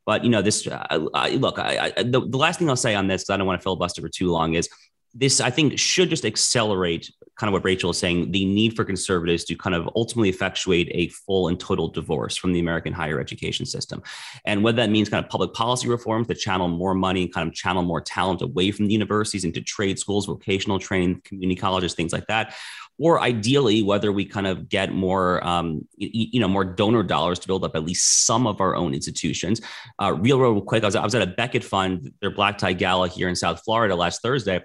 But, 0.05 0.23
you 0.23 0.29
know, 0.29 0.41
this, 0.41 0.65
uh, 0.67 1.07
I, 1.13 1.35
look, 1.35 1.59
I, 1.59 1.93
I, 1.95 2.03
the, 2.03 2.21
the 2.27 2.37
last 2.37 2.59
thing 2.59 2.69
I'll 2.69 2.75
say 2.75 2.95
on 2.95 3.07
this, 3.07 3.23
because 3.23 3.33
I 3.33 3.37
don't 3.37 3.47
want 3.47 3.61
to 3.61 3.63
filibuster 3.63 4.01
for 4.01 4.09
too 4.09 4.31
long, 4.31 4.55
is 4.55 4.67
this 5.13 5.41
I 5.41 5.49
think 5.49 5.79
should 5.79 6.09
just 6.09 6.25
accelerate 6.25 7.11
kind 7.39 7.47
of 7.47 7.53
what 7.53 7.63
Rachel 7.63 7.89
is 7.89 7.97
saying, 7.97 8.31
the 8.31 8.43
need 8.45 8.75
for 8.75 8.83
conservatives 8.83 9.45
to 9.45 9.55
kind 9.55 9.73
of 9.73 9.89
ultimately 9.95 10.27
effectuate 10.27 10.89
a 10.91 11.07
full 11.07 11.47
and 11.47 11.57
total 11.57 11.87
divorce 11.87 12.35
from 12.35 12.51
the 12.51 12.59
American 12.59 12.91
higher 12.91 13.19
education 13.19 13.65
system. 13.65 14.03
And 14.45 14.61
whether 14.61 14.75
that 14.77 14.89
means 14.89 15.07
kind 15.07 15.23
of 15.23 15.31
public 15.31 15.53
policy 15.53 15.87
reforms 15.87 16.27
to 16.27 16.35
channel 16.35 16.67
more 16.67 16.93
money 16.93 17.23
and 17.23 17.33
kind 17.33 17.47
of 17.47 17.55
channel 17.55 17.81
more 17.81 18.01
talent 18.01 18.41
away 18.41 18.71
from 18.71 18.87
the 18.87 18.93
universities 18.93 19.45
into 19.45 19.61
trade 19.61 19.97
schools, 19.97 20.25
vocational 20.25 20.79
training, 20.79 21.21
community 21.23 21.59
colleges, 21.59 21.93
things 21.93 22.11
like 22.11 22.27
that. 22.27 22.53
Or 22.99 23.21
ideally, 23.21 23.83
whether 23.83 24.11
we 24.11 24.25
kind 24.25 24.45
of 24.45 24.67
get 24.67 24.91
more, 24.91 25.41
um, 25.47 25.87
you 25.95 26.41
know, 26.41 26.49
more 26.49 26.65
donor 26.65 27.03
dollars 27.03 27.39
to 27.39 27.47
build 27.47 27.63
up 27.63 27.73
at 27.77 27.85
least 27.85 28.25
some 28.25 28.45
of 28.45 28.59
our 28.59 28.75
own 28.75 28.93
institutions. 28.93 29.61
Uh, 29.97 30.13
real, 30.19 30.37
real 30.37 30.59
quick, 30.59 30.83
I 30.83 30.87
was, 30.87 30.97
I 30.97 31.05
was 31.05 31.15
at 31.15 31.21
a 31.21 31.27
Becket 31.27 31.63
Fund, 31.63 32.11
their 32.19 32.31
Black 32.31 32.57
Tie 32.57 32.73
Gala 32.73 33.07
here 33.07 33.29
in 33.29 33.37
South 33.37 33.61
Florida 33.63 33.95
last 33.95 34.21
Thursday 34.21 34.61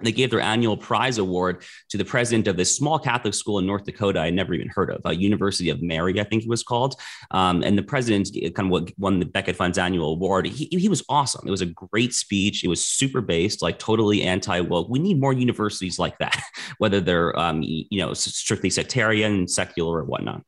they 0.00 0.12
gave 0.12 0.30
their 0.30 0.40
annual 0.40 0.76
prize 0.76 1.18
award 1.18 1.62
to 1.88 1.96
the 1.96 2.04
president 2.04 2.48
of 2.48 2.56
this 2.56 2.74
small 2.74 2.98
Catholic 2.98 3.32
school 3.32 3.58
in 3.58 3.66
North 3.66 3.84
Dakota 3.84 4.20
I 4.20 4.30
never 4.30 4.52
even 4.54 4.68
heard 4.68 4.90
of, 4.90 5.00
a 5.04 5.14
University 5.14 5.70
of 5.70 5.82
Mary, 5.82 6.18
I 6.20 6.24
think 6.24 6.42
it 6.42 6.48
was 6.48 6.62
called. 6.62 6.96
Um, 7.30 7.62
and 7.62 7.78
the 7.78 7.82
president 7.82 8.30
kind 8.54 8.72
of 8.72 8.90
won 8.98 9.20
the 9.20 9.26
Becket 9.26 9.56
Fund's 9.56 9.78
annual 9.78 10.12
award. 10.12 10.46
He, 10.46 10.68
he 10.70 10.88
was 10.88 11.04
awesome. 11.08 11.46
It 11.46 11.50
was 11.50 11.62
a 11.62 11.66
great 11.66 12.12
speech. 12.12 12.64
It 12.64 12.68
was 12.68 12.84
super 12.84 13.20
based, 13.20 13.62
like 13.62 13.78
totally 13.78 14.22
anti 14.22 14.60
woke. 14.60 14.88
We 14.88 14.98
need 14.98 15.20
more 15.20 15.32
universities 15.32 15.98
like 15.98 16.18
that, 16.18 16.42
whether 16.78 17.00
they're 17.00 17.38
um, 17.38 17.62
you 17.62 17.98
know 17.98 18.14
strictly 18.14 18.70
sectarian, 18.70 19.46
secular, 19.46 19.98
or 19.98 20.04
whatnot. 20.04 20.42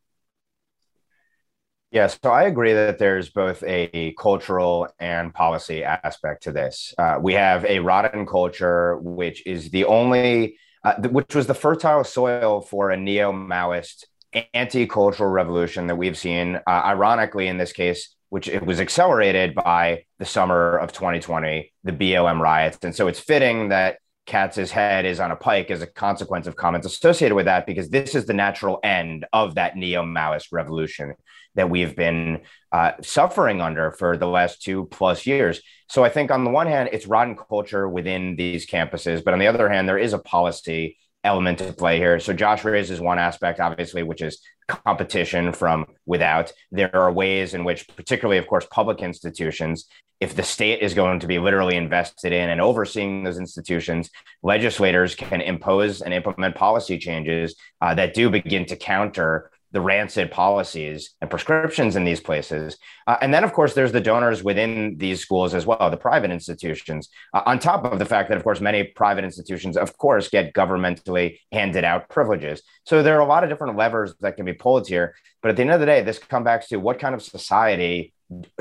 Yeah, 1.93 2.09
so 2.09 2.31
I 2.31 2.45
agree 2.45 2.73
that 2.73 2.99
there's 2.99 3.31
both 3.31 3.62
a 3.64 4.12
cultural 4.19 4.88
and 4.99 5.33
policy 5.33 5.85
aspect 5.85 6.43
to 6.43 6.52
this. 6.52 6.93
Uh, 6.99 7.19
we 7.21 7.35
have 7.35 7.64
a 7.64 7.78
rotten 7.78 8.26
culture, 8.26 8.97
which 8.99 9.47
is 9.47 9.71
the 9.71 9.85
only, 9.85 10.59
uh, 10.85 10.95
which 11.09 11.35
was 11.35 11.47
the 11.47 11.55
fertile 11.55 12.02
soil 12.05 12.61
for 12.61 12.90
a 12.90 12.97
neo 12.97 13.33
Maoist 13.33 14.05
anti 14.52 14.87
cultural 14.87 15.31
revolution 15.31 15.87
that 15.87 15.97
we've 15.97 16.19
seen, 16.19 16.57
uh, 16.57 16.61
ironically, 16.66 17.47
in 17.47 17.57
this 17.57 17.73
case, 17.73 18.14
which 18.31 18.49
it 18.49 18.66
was 18.66 18.81
accelerated 18.81 19.55
by 19.55 20.05
the 20.19 20.25
summer 20.26 20.76
of 20.76 20.93
2020, 20.93 21.73
the 21.85 21.93
BLM 21.93 22.40
riots. 22.40 22.78
And 22.83 22.95
so 22.95 23.07
it's 23.07 23.21
fitting 23.21 23.69
that 23.69 23.99
Katz's 24.26 24.71
head 24.71 25.06
is 25.06 25.21
on 25.21 25.30
a 25.30 25.37
pike 25.37 25.71
as 25.71 25.83
a 25.83 25.87
consequence 25.87 26.47
of 26.47 26.56
comments 26.56 26.87
associated 26.87 27.35
with 27.35 27.47
that, 27.47 27.64
because 27.64 27.88
this 27.88 28.14
is 28.14 28.26
the 28.26 28.35
natural 28.35 28.80
end 28.83 29.25
of 29.33 29.54
that 29.54 29.76
neo 29.76 30.02
Maoist 30.02 30.49
revolution 30.52 31.14
that 31.54 31.71
we've 31.71 31.97
been 31.97 32.42
uh, 32.73 32.92
suffering 33.02 33.61
under 33.62 33.92
for 33.92 34.16
the 34.16 34.26
last 34.26 34.62
two 34.62 34.87
plus 34.87 35.26
years. 35.26 35.62
So 35.88 36.04
I 36.04 36.11
think 36.11 36.30
on 36.30 36.45
the 36.45 36.50
one 36.50 36.66
hand, 36.66 36.90
it's 36.92 37.06
rotten 37.06 37.37
culture 37.37 37.88
within 37.88 38.37
these 38.37 38.66
campuses, 38.66 39.25
but 39.25 39.33
on 39.33 39.40
the 39.40 39.47
other 39.47 39.68
hand, 39.68 39.88
there 39.88 39.97
is 39.97 40.12
a 40.12 40.18
policy 40.18 40.99
element 41.26 41.59
to 41.59 41.73
play 41.73 41.99
here. 41.99 42.18
So 42.21 42.33
Josh 42.33 42.64
raises 42.64 43.00
one 43.00 43.18
aspect, 43.18 43.61
obviously, 43.61 44.02
which 44.02 44.23
is 44.23 44.40
competition 44.68 45.52
from 45.52 45.87
without. 46.06 46.52
There 46.73 46.95
are 46.95 47.12
ways 47.12 47.54
in 47.54 47.64
which, 47.64 47.87
particularly, 47.97 48.38
of 48.38 48.47
course, 48.47 48.66
public 48.71 49.00
institutions, 49.00 49.87
if 50.21 50.35
the 50.35 50.42
state 50.42 50.80
is 50.80 50.95
going 50.95 51.21
to 51.21 51.26
be 51.26 51.38
literally 51.38 51.76
invested 51.76 52.33
in 52.33 52.49
and 52.49 52.61
overseeing 52.61 53.23
those 53.23 53.38
institutions, 53.38 54.09
legislators 54.42 55.14
can 55.14 55.42
impose 55.42 56.00
and 56.00 56.14
implement 56.14 56.54
policy 56.54 56.99
changes 56.99 57.54
uh, 57.83 57.95
that 57.95 58.14
do 58.14 58.30
begin 58.30 58.64
to 58.66 58.76
counter 58.76 59.50
the 59.73 59.80
rancid 59.80 60.30
policies 60.30 61.14
and 61.20 61.28
prescriptions 61.28 61.96
in 61.96 62.04
these 62.04 62.20
places. 62.20 62.78
Uh, 63.06 63.16
and 63.20 63.35
then, 63.35 63.44
of 63.44 63.52
course, 63.52 63.75
there's 63.75 63.92
the 63.92 64.00
donors 64.00 64.42
within 64.42 64.96
these 64.99 65.20
schools 65.20 65.54
as 65.54 65.66
well, 65.66 65.90
the 65.90 65.96
private 65.96 66.30
institutions, 66.30 67.08
uh, 67.35 67.42
on 67.46 67.58
top 67.58 67.85
of 67.85 67.99
the 67.99 68.04
fact 68.04 68.28
that, 68.28 68.38
of 68.38 68.44
course, 68.44 68.61
many 68.61 68.85
private 68.85 69.25
institutions, 69.25 69.76
of 69.76 69.96
course, 69.99 70.28
get 70.28 70.54
governmentally 70.54 71.38
handed 71.52 71.85
out 71.85 72.08
privileges. 72.08 72.62
So 72.85 73.02
there 73.02 73.16
are 73.16 73.20
a 73.20 73.26
lot 73.26 73.44
of 73.44 73.50
different 73.50 73.76
levers 73.76 74.14
that 74.20 74.37
can 74.37 74.44
be 74.44 74.52
pulled 74.52 74.88
here. 74.88 75.14
But 75.42 75.50
at 75.50 75.56
the 75.56 75.62
end 75.62 75.73
of 75.73 75.80
the 75.80 75.87
day, 75.87 76.02
this 76.02 76.18
comes 76.18 76.44
back 76.44 76.66
to 76.68 76.76
what 76.76 76.99
kind 76.99 77.14
of 77.14 77.23
society 77.23 78.14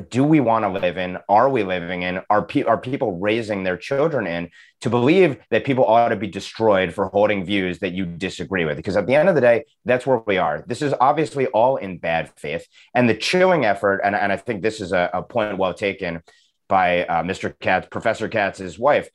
do 0.09 0.23
we 0.23 0.39
want 0.39 0.63
to 0.63 0.69
live 0.69 0.97
in? 0.97 1.17
Are 1.27 1.49
we 1.49 1.63
living 1.63 2.03
in? 2.03 2.21
Are, 2.29 2.45
pe- 2.45 2.63
are 2.63 2.77
people 2.77 3.17
raising 3.17 3.63
their 3.63 3.77
children 3.77 4.27
in 4.27 4.49
to 4.81 4.89
believe 4.89 5.37
that 5.49 5.65
people 5.65 5.85
ought 5.85 6.09
to 6.09 6.15
be 6.15 6.27
destroyed 6.27 6.93
for 6.93 7.07
holding 7.07 7.45
views 7.45 7.79
that 7.79 7.93
you 7.93 8.05
disagree 8.05 8.65
with? 8.65 8.77
Because 8.77 8.95
at 8.95 9.07
the 9.07 9.15
end 9.15 9.27
of 9.27 9.35
the 9.35 9.41
day, 9.41 9.65
that's 9.83 10.05
where 10.05 10.21
we 10.27 10.37
are. 10.37 10.63
This 10.67 10.81
is 10.83 10.93
obviously 11.01 11.47
all 11.47 11.77
in 11.77 11.97
bad 11.97 12.31
faith. 12.37 12.67
And 12.93 13.09
the 13.09 13.15
chilling 13.15 13.65
effort, 13.65 14.01
and, 14.03 14.15
and 14.15 14.31
I 14.31 14.37
think 14.37 14.61
this 14.61 14.79
is 14.79 14.91
a, 14.91 15.09
a 15.13 15.23
point 15.23 15.57
well 15.57 15.73
taken 15.73 16.21
by 16.67 17.05
uh, 17.05 17.23
Mr. 17.23 17.57
Katz, 17.59 17.87
Professor 17.89 18.29
Katz's 18.29 18.77
wife. 18.77 19.09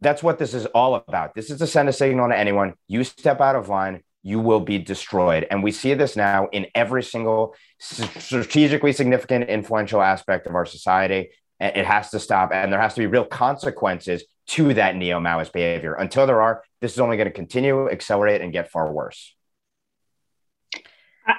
That's 0.00 0.22
what 0.22 0.38
this 0.38 0.54
is 0.54 0.66
all 0.66 0.94
about. 0.94 1.34
This 1.34 1.50
is 1.50 1.58
to 1.58 1.66
send 1.66 1.88
a 1.88 1.92
signal 1.92 2.28
to 2.28 2.38
anyone. 2.38 2.74
You 2.86 3.02
step 3.02 3.40
out 3.40 3.56
of 3.56 3.68
line, 3.68 4.04
you 4.28 4.38
will 4.38 4.60
be 4.60 4.78
destroyed. 4.78 5.46
And 5.50 5.62
we 5.62 5.72
see 5.72 5.94
this 5.94 6.14
now 6.14 6.48
in 6.52 6.66
every 6.74 7.02
single 7.02 7.54
strategically 7.78 8.92
significant, 8.92 9.48
influential 9.48 10.02
aspect 10.02 10.46
of 10.46 10.54
our 10.54 10.66
society. 10.66 11.30
It 11.58 11.86
has 11.86 12.10
to 12.10 12.20
stop, 12.20 12.50
and 12.52 12.70
there 12.70 12.80
has 12.80 12.94
to 12.94 13.00
be 13.00 13.06
real 13.06 13.24
consequences 13.24 14.24
to 14.48 14.74
that 14.74 14.96
neo 14.96 15.18
Maoist 15.18 15.52
behavior. 15.52 15.94
Until 15.94 16.26
there 16.26 16.42
are, 16.42 16.62
this 16.80 16.92
is 16.92 17.00
only 17.00 17.16
going 17.16 17.26
to 17.26 17.32
continue, 17.32 17.88
accelerate, 17.88 18.42
and 18.42 18.52
get 18.52 18.70
far 18.70 18.92
worse. 18.92 19.34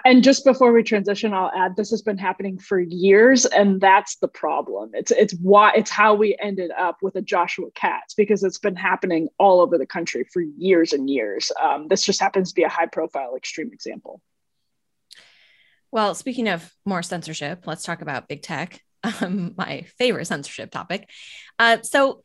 And 0.05 0.23
just 0.23 0.45
before 0.45 0.71
we 0.71 0.83
transition, 0.83 1.33
I'll 1.33 1.51
add 1.55 1.75
this 1.75 1.91
has 1.91 2.01
been 2.01 2.17
happening 2.17 2.57
for 2.57 2.79
years, 2.79 3.45
and 3.45 3.81
that's 3.81 4.17
the 4.17 4.27
problem. 4.27 4.91
It's 4.93 5.11
it's 5.11 5.33
why 5.35 5.73
it's 5.75 5.91
how 5.91 6.15
we 6.15 6.37
ended 6.41 6.71
up 6.71 6.97
with 7.01 7.15
a 7.15 7.21
Joshua 7.21 7.69
Katz 7.75 8.13
because 8.13 8.43
it's 8.43 8.59
been 8.59 8.75
happening 8.75 9.29
all 9.37 9.61
over 9.61 9.77
the 9.77 9.85
country 9.85 10.25
for 10.31 10.41
years 10.41 10.93
and 10.93 11.09
years. 11.09 11.51
Um, 11.61 11.87
this 11.87 12.03
just 12.03 12.21
happens 12.21 12.49
to 12.49 12.55
be 12.55 12.63
a 12.63 12.69
high 12.69 12.87
profile 12.87 13.35
extreme 13.35 13.71
example. 13.73 14.21
Well, 15.91 16.13
speaking 16.13 16.47
of 16.47 16.71
more 16.85 17.01
censorship, 17.01 17.65
let's 17.65 17.83
talk 17.83 18.01
about 18.01 18.27
big 18.27 18.41
tech, 18.41 18.81
um, 19.03 19.53
my 19.57 19.85
favorite 19.97 20.25
censorship 20.25 20.71
topic. 20.71 21.09
Uh, 21.57 21.81
so 21.81 22.21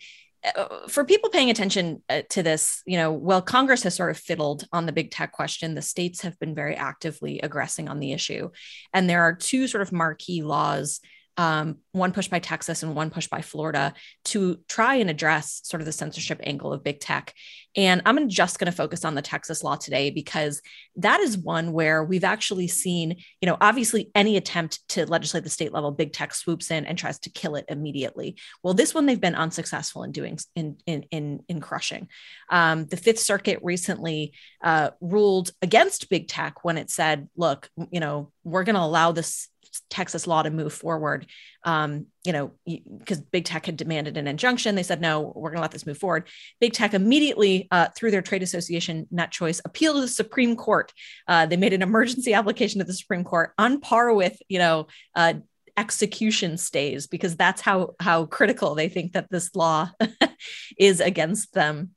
for 0.88 1.04
people 1.04 1.30
paying 1.30 1.50
attention 1.50 2.02
uh, 2.08 2.22
to 2.30 2.42
this, 2.42 2.82
you 2.86 2.96
know, 2.96 3.12
while 3.12 3.40
Congress 3.40 3.82
has 3.84 3.94
sort 3.94 4.10
of 4.10 4.18
fiddled 4.18 4.66
on 4.72 4.86
the 4.86 4.92
big 4.92 5.10
tech 5.10 5.32
question. 5.32 5.74
The 5.74 5.82
states 5.82 6.22
have 6.22 6.38
been 6.38 6.54
very 6.54 6.74
actively 6.76 7.40
aggressing 7.40 7.88
on 7.88 8.00
the 8.00 8.12
issue. 8.12 8.50
And 8.92 9.08
there 9.08 9.22
are 9.22 9.34
two 9.34 9.66
sort 9.66 9.82
of 9.82 9.92
marquee 9.92 10.42
laws 10.42 11.00
um, 11.36 11.78
one 11.92 12.12
pushed 12.12 12.30
by 12.30 12.38
Texas 12.38 12.82
and 12.82 12.94
one 12.94 13.10
pushed 13.10 13.30
by 13.30 13.40
Florida 13.40 13.94
to 14.26 14.58
try 14.68 14.96
and 14.96 15.10
address 15.10 15.60
sort 15.64 15.80
of 15.80 15.86
the 15.86 15.92
censorship 15.92 16.40
angle 16.44 16.72
of 16.72 16.84
big 16.84 17.00
tech. 17.00 17.34
And 17.76 18.02
I'm 18.06 18.28
just 18.28 18.58
going 18.58 18.70
to 18.70 18.76
focus 18.76 19.04
on 19.04 19.16
the 19.16 19.22
Texas 19.22 19.64
law 19.64 19.74
today 19.74 20.10
because 20.10 20.62
that 20.96 21.18
is 21.20 21.36
one 21.36 21.72
where 21.72 22.04
we've 22.04 22.22
actually 22.22 22.68
seen, 22.68 23.16
you 23.40 23.46
know, 23.46 23.56
obviously 23.60 24.10
any 24.14 24.36
attempt 24.36 24.86
to 24.90 25.06
legislate 25.06 25.42
the 25.42 25.50
state 25.50 25.72
level, 25.72 25.90
big 25.90 26.12
tech 26.12 26.34
swoops 26.34 26.70
in 26.70 26.86
and 26.86 26.96
tries 26.96 27.18
to 27.20 27.30
kill 27.30 27.56
it 27.56 27.64
immediately. 27.68 28.36
Well, 28.62 28.74
this 28.74 28.94
one 28.94 29.06
they've 29.06 29.20
been 29.20 29.34
unsuccessful 29.34 30.04
in 30.04 30.12
doing 30.12 30.38
in 30.54 30.76
in 30.86 31.04
in, 31.10 31.40
in 31.48 31.60
crushing. 31.60 32.08
Um, 32.48 32.86
the 32.86 32.96
Fifth 32.96 33.18
Circuit 33.20 33.58
recently 33.62 34.34
uh, 34.62 34.90
ruled 35.00 35.50
against 35.60 36.10
big 36.10 36.28
tech 36.28 36.64
when 36.64 36.78
it 36.78 36.90
said, 36.90 37.28
look, 37.36 37.68
you 37.90 37.98
know, 37.98 38.30
we're 38.44 38.64
going 38.64 38.74
to 38.76 38.82
allow 38.82 39.10
this 39.10 39.48
Texas 39.90 40.26
law 40.26 40.42
to 40.42 40.50
move 40.50 40.72
forward. 40.72 41.26
Um, 41.64 42.06
you 42.24 42.32
know, 42.32 42.52
because 42.66 43.20
big 43.20 43.44
tech 43.44 43.66
had 43.66 43.76
demanded 43.76 44.16
an 44.16 44.26
injunction. 44.26 44.74
They 44.74 44.82
said, 44.82 45.00
no, 45.00 45.32
we're 45.34 45.50
going 45.50 45.58
to 45.58 45.62
let 45.62 45.70
this 45.70 45.86
move 45.86 45.98
forward. 45.98 46.28
Big 46.60 46.72
tech 46.72 46.94
immediately, 46.94 47.68
uh, 47.70 47.88
through 47.96 48.10
their 48.10 48.22
trade 48.22 48.42
association, 48.42 49.06
NetChoice, 49.12 49.60
appealed 49.64 49.96
to 49.96 50.02
the 50.02 50.08
Supreme 50.08 50.56
Court. 50.56 50.92
Uh, 51.26 51.46
they 51.46 51.56
made 51.56 51.72
an 51.72 51.82
emergency 51.82 52.34
application 52.34 52.78
to 52.80 52.84
the 52.84 52.92
Supreme 52.92 53.24
Court 53.24 53.52
on 53.58 53.80
par 53.80 54.12
with, 54.14 54.36
you 54.48 54.58
know, 54.58 54.86
uh, 55.14 55.34
execution 55.76 56.56
stays 56.56 57.06
because 57.08 57.36
that's 57.36 57.60
how 57.60 57.94
how 57.98 58.26
critical 58.26 58.76
they 58.76 58.88
think 58.88 59.12
that 59.12 59.28
this 59.28 59.54
law 59.56 59.90
is 60.78 61.00
against 61.00 61.52
them. 61.52 61.90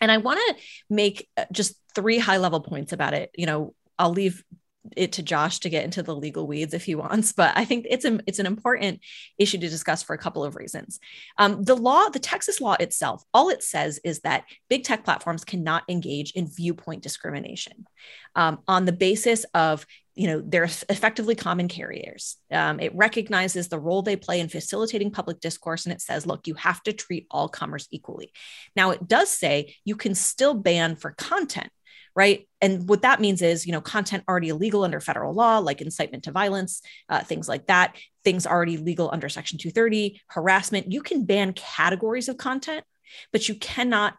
And 0.00 0.10
I 0.10 0.18
want 0.18 0.38
to 0.38 0.62
make 0.90 1.28
uh, 1.36 1.46
just 1.50 1.76
three 1.94 2.18
high 2.18 2.36
level 2.36 2.60
points 2.60 2.92
about 2.92 3.14
it. 3.14 3.30
You 3.34 3.46
know, 3.46 3.74
I'll 3.98 4.10
leave 4.10 4.44
it 4.96 5.12
to 5.12 5.22
Josh 5.22 5.60
to 5.60 5.70
get 5.70 5.84
into 5.84 6.02
the 6.02 6.14
legal 6.14 6.46
weeds 6.46 6.74
if 6.74 6.84
he 6.84 6.94
wants, 6.94 7.32
but 7.32 7.52
I 7.56 7.64
think 7.64 7.86
it's 7.88 8.04
a, 8.04 8.20
it's 8.26 8.38
an 8.38 8.46
important 8.46 9.00
issue 9.38 9.58
to 9.58 9.68
discuss 9.68 10.02
for 10.02 10.14
a 10.14 10.18
couple 10.18 10.44
of 10.44 10.56
reasons. 10.56 11.00
Um, 11.38 11.62
the 11.62 11.76
law, 11.76 12.08
the 12.08 12.18
Texas 12.18 12.60
law 12.60 12.76
itself, 12.78 13.24
all 13.32 13.48
it 13.48 13.62
says 13.62 14.00
is 14.04 14.20
that 14.20 14.44
big 14.68 14.84
tech 14.84 15.04
platforms 15.04 15.44
cannot 15.44 15.84
engage 15.88 16.32
in 16.32 16.46
viewpoint 16.46 17.02
discrimination 17.02 17.86
um, 18.34 18.58
on 18.68 18.84
the 18.84 18.92
basis 18.92 19.44
of 19.54 19.86
you 20.16 20.26
know 20.26 20.42
they're 20.44 20.64
effectively 20.64 21.34
common 21.34 21.68
carriers 21.68 22.36
um, 22.50 22.80
it 22.80 22.94
recognizes 22.94 23.68
the 23.68 23.78
role 23.78 24.02
they 24.02 24.16
play 24.16 24.40
in 24.40 24.48
facilitating 24.48 25.10
public 25.10 25.40
discourse 25.40 25.84
and 25.84 25.92
it 25.92 26.00
says 26.00 26.26
look 26.26 26.46
you 26.46 26.54
have 26.54 26.82
to 26.82 26.92
treat 26.92 27.26
all 27.30 27.48
commerce 27.48 27.86
equally 27.90 28.32
now 28.74 28.90
it 28.90 29.06
does 29.06 29.30
say 29.30 29.74
you 29.84 29.94
can 29.94 30.14
still 30.14 30.54
ban 30.54 30.96
for 30.96 31.12
content 31.12 31.68
right? 32.16 32.48
And 32.62 32.88
what 32.88 33.02
that 33.02 33.20
means 33.20 33.42
is, 33.42 33.66
you 33.66 33.72
know, 33.72 33.82
content 33.82 34.24
already 34.26 34.48
illegal 34.48 34.82
under 34.82 35.00
federal 35.00 35.34
law, 35.34 35.58
like 35.58 35.82
incitement 35.82 36.24
to 36.24 36.32
violence, 36.32 36.80
uh, 37.10 37.20
things 37.20 37.46
like 37.46 37.66
that, 37.66 37.94
things 38.24 38.46
already 38.46 38.78
legal 38.78 39.10
under 39.12 39.28
Section 39.28 39.58
230, 39.58 40.22
harassment. 40.28 40.90
You 40.90 41.02
can 41.02 41.26
ban 41.26 41.52
categories 41.52 42.28
of 42.28 42.38
content, 42.38 42.84
but 43.32 43.48
you 43.48 43.54
cannot 43.54 44.14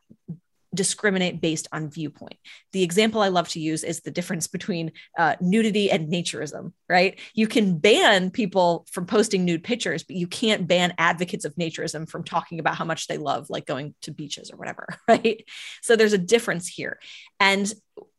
discriminate 0.77 1.41
based 1.41 1.67
on 1.73 1.89
viewpoint. 1.89 2.37
The 2.71 2.83
example 2.83 3.21
I 3.21 3.27
love 3.27 3.49
to 3.49 3.59
use 3.59 3.83
is 3.83 3.99
the 3.99 4.11
difference 4.11 4.47
between 4.47 4.93
uh, 5.17 5.35
nudity 5.41 5.91
and 5.91 6.11
naturism, 6.11 6.71
right? 6.87 7.19
You 7.33 7.47
can 7.47 7.77
ban 7.79 8.31
people 8.31 8.85
from 8.89 9.05
posting 9.05 9.43
nude 9.43 9.65
pictures, 9.65 10.03
but 10.03 10.15
you 10.15 10.27
can't 10.27 10.67
ban 10.67 10.93
advocates 10.97 11.43
of 11.43 11.55
naturism 11.55 12.09
from 12.09 12.23
talking 12.23 12.59
about 12.59 12.75
how 12.75 12.85
much 12.85 13.07
they 13.07 13.17
love, 13.17 13.49
like 13.49 13.65
going 13.65 13.93
to 14.03 14.11
beaches 14.11 14.51
or 14.51 14.55
whatever, 14.55 14.87
right? 15.09 15.43
So 15.81 15.97
there's 15.97 16.13
a 16.13 16.17
difference 16.17 16.67
here. 16.67 16.99
And 17.39 17.71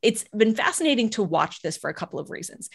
it's 0.03 0.25
been 0.37 0.55
fascinating 0.55 1.11
to 1.11 1.23
watch 1.23 1.63
this 1.63 1.79
for 1.79 1.89
a 1.89 1.95
couple 1.95 2.19
of 2.19 2.31
reasons. 2.31 2.69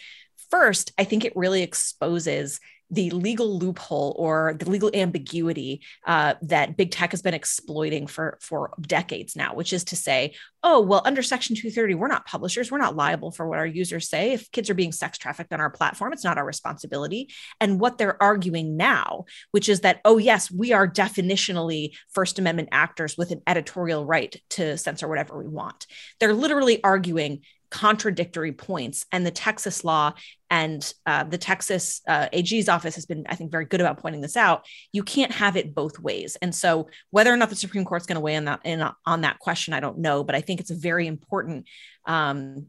First, 0.50 0.92
I 0.98 1.04
think 1.04 1.24
it 1.24 1.36
really 1.36 1.62
exposes 1.62 2.60
the 2.90 3.10
legal 3.10 3.58
loophole 3.58 4.14
or 4.18 4.54
the 4.58 4.68
legal 4.68 4.90
ambiguity 4.94 5.82
uh, 6.06 6.34
that 6.42 6.76
big 6.76 6.90
tech 6.90 7.10
has 7.10 7.22
been 7.22 7.34
exploiting 7.34 8.06
for 8.06 8.38
for 8.40 8.72
decades 8.80 9.34
now, 9.36 9.54
which 9.54 9.72
is 9.72 9.84
to 9.84 9.96
say, 9.96 10.34
oh 10.62 10.80
well, 10.80 11.02
under 11.04 11.22
Section 11.22 11.56
230, 11.56 11.94
we're 11.94 12.08
not 12.08 12.26
publishers, 12.26 12.70
we're 12.70 12.78
not 12.78 12.96
liable 12.96 13.30
for 13.30 13.48
what 13.48 13.58
our 13.58 13.66
users 13.66 14.08
say. 14.08 14.32
If 14.32 14.50
kids 14.52 14.70
are 14.70 14.74
being 14.74 14.92
sex 14.92 15.18
trafficked 15.18 15.52
on 15.52 15.60
our 15.60 15.70
platform, 15.70 16.12
it's 16.12 16.24
not 16.24 16.38
our 16.38 16.44
responsibility. 16.44 17.30
And 17.60 17.80
what 17.80 17.98
they're 17.98 18.22
arguing 18.22 18.76
now, 18.76 19.24
which 19.50 19.68
is 19.68 19.80
that 19.80 20.00
oh 20.04 20.18
yes, 20.18 20.50
we 20.50 20.72
are 20.72 20.88
definitionally 20.88 21.90
First 22.10 22.38
Amendment 22.38 22.68
actors 22.72 23.16
with 23.16 23.30
an 23.30 23.42
editorial 23.46 24.04
right 24.04 24.34
to 24.50 24.76
censor 24.76 25.08
whatever 25.08 25.38
we 25.38 25.48
want. 25.48 25.86
They're 26.20 26.34
literally 26.34 26.82
arguing 26.82 27.42
contradictory 27.74 28.52
points. 28.52 29.04
And 29.10 29.26
the 29.26 29.32
Texas 29.32 29.82
law 29.82 30.12
and 30.48 30.94
uh, 31.06 31.24
the 31.24 31.38
Texas 31.38 32.02
uh, 32.06 32.28
AG's 32.32 32.68
office 32.68 32.94
has 32.94 33.04
been, 33.04 33.26
I 33.28 33.34
think, 33.34 33.50
very 33.50 33.64
good 33.64 33.80
about 33.80 33.98
pointing 33.98 34.20
this 34.20 34.36
out. 34.36 34.64
You 34.92 35.02
can't 35.02 35.32
have 35.32 35.56
it 35.56 35.74
both 35.74 35.98
ways. 35.98 36.36
And 36.40 36.54
so, 36.54 36.88
whether 37.10 37.32
or 37.32 37.36
not 37.36 37.50
the 37.50 37.56
Supreme 37.56 37.84
Court's 37.84 38.06
going 38.06 38.14
to 38.14 38.20
weigh 38.20 38.36
in 38.36 38.44
that 38.44 38.60
in, 38.62 38.88
on 39.04 39.22
that 39.22 39.40
question, 39.40 39.74
I 39.74 39.80
don't 39.80 39.98
know. 39.98 40.22
But 40.22 40.36
I 40.36 40.40
think 40.40 40.60
it's 40.60 40.70
a 40.70 40.76
very 40.76 41.08
important 41.08 41.66
um, 42.06 42.66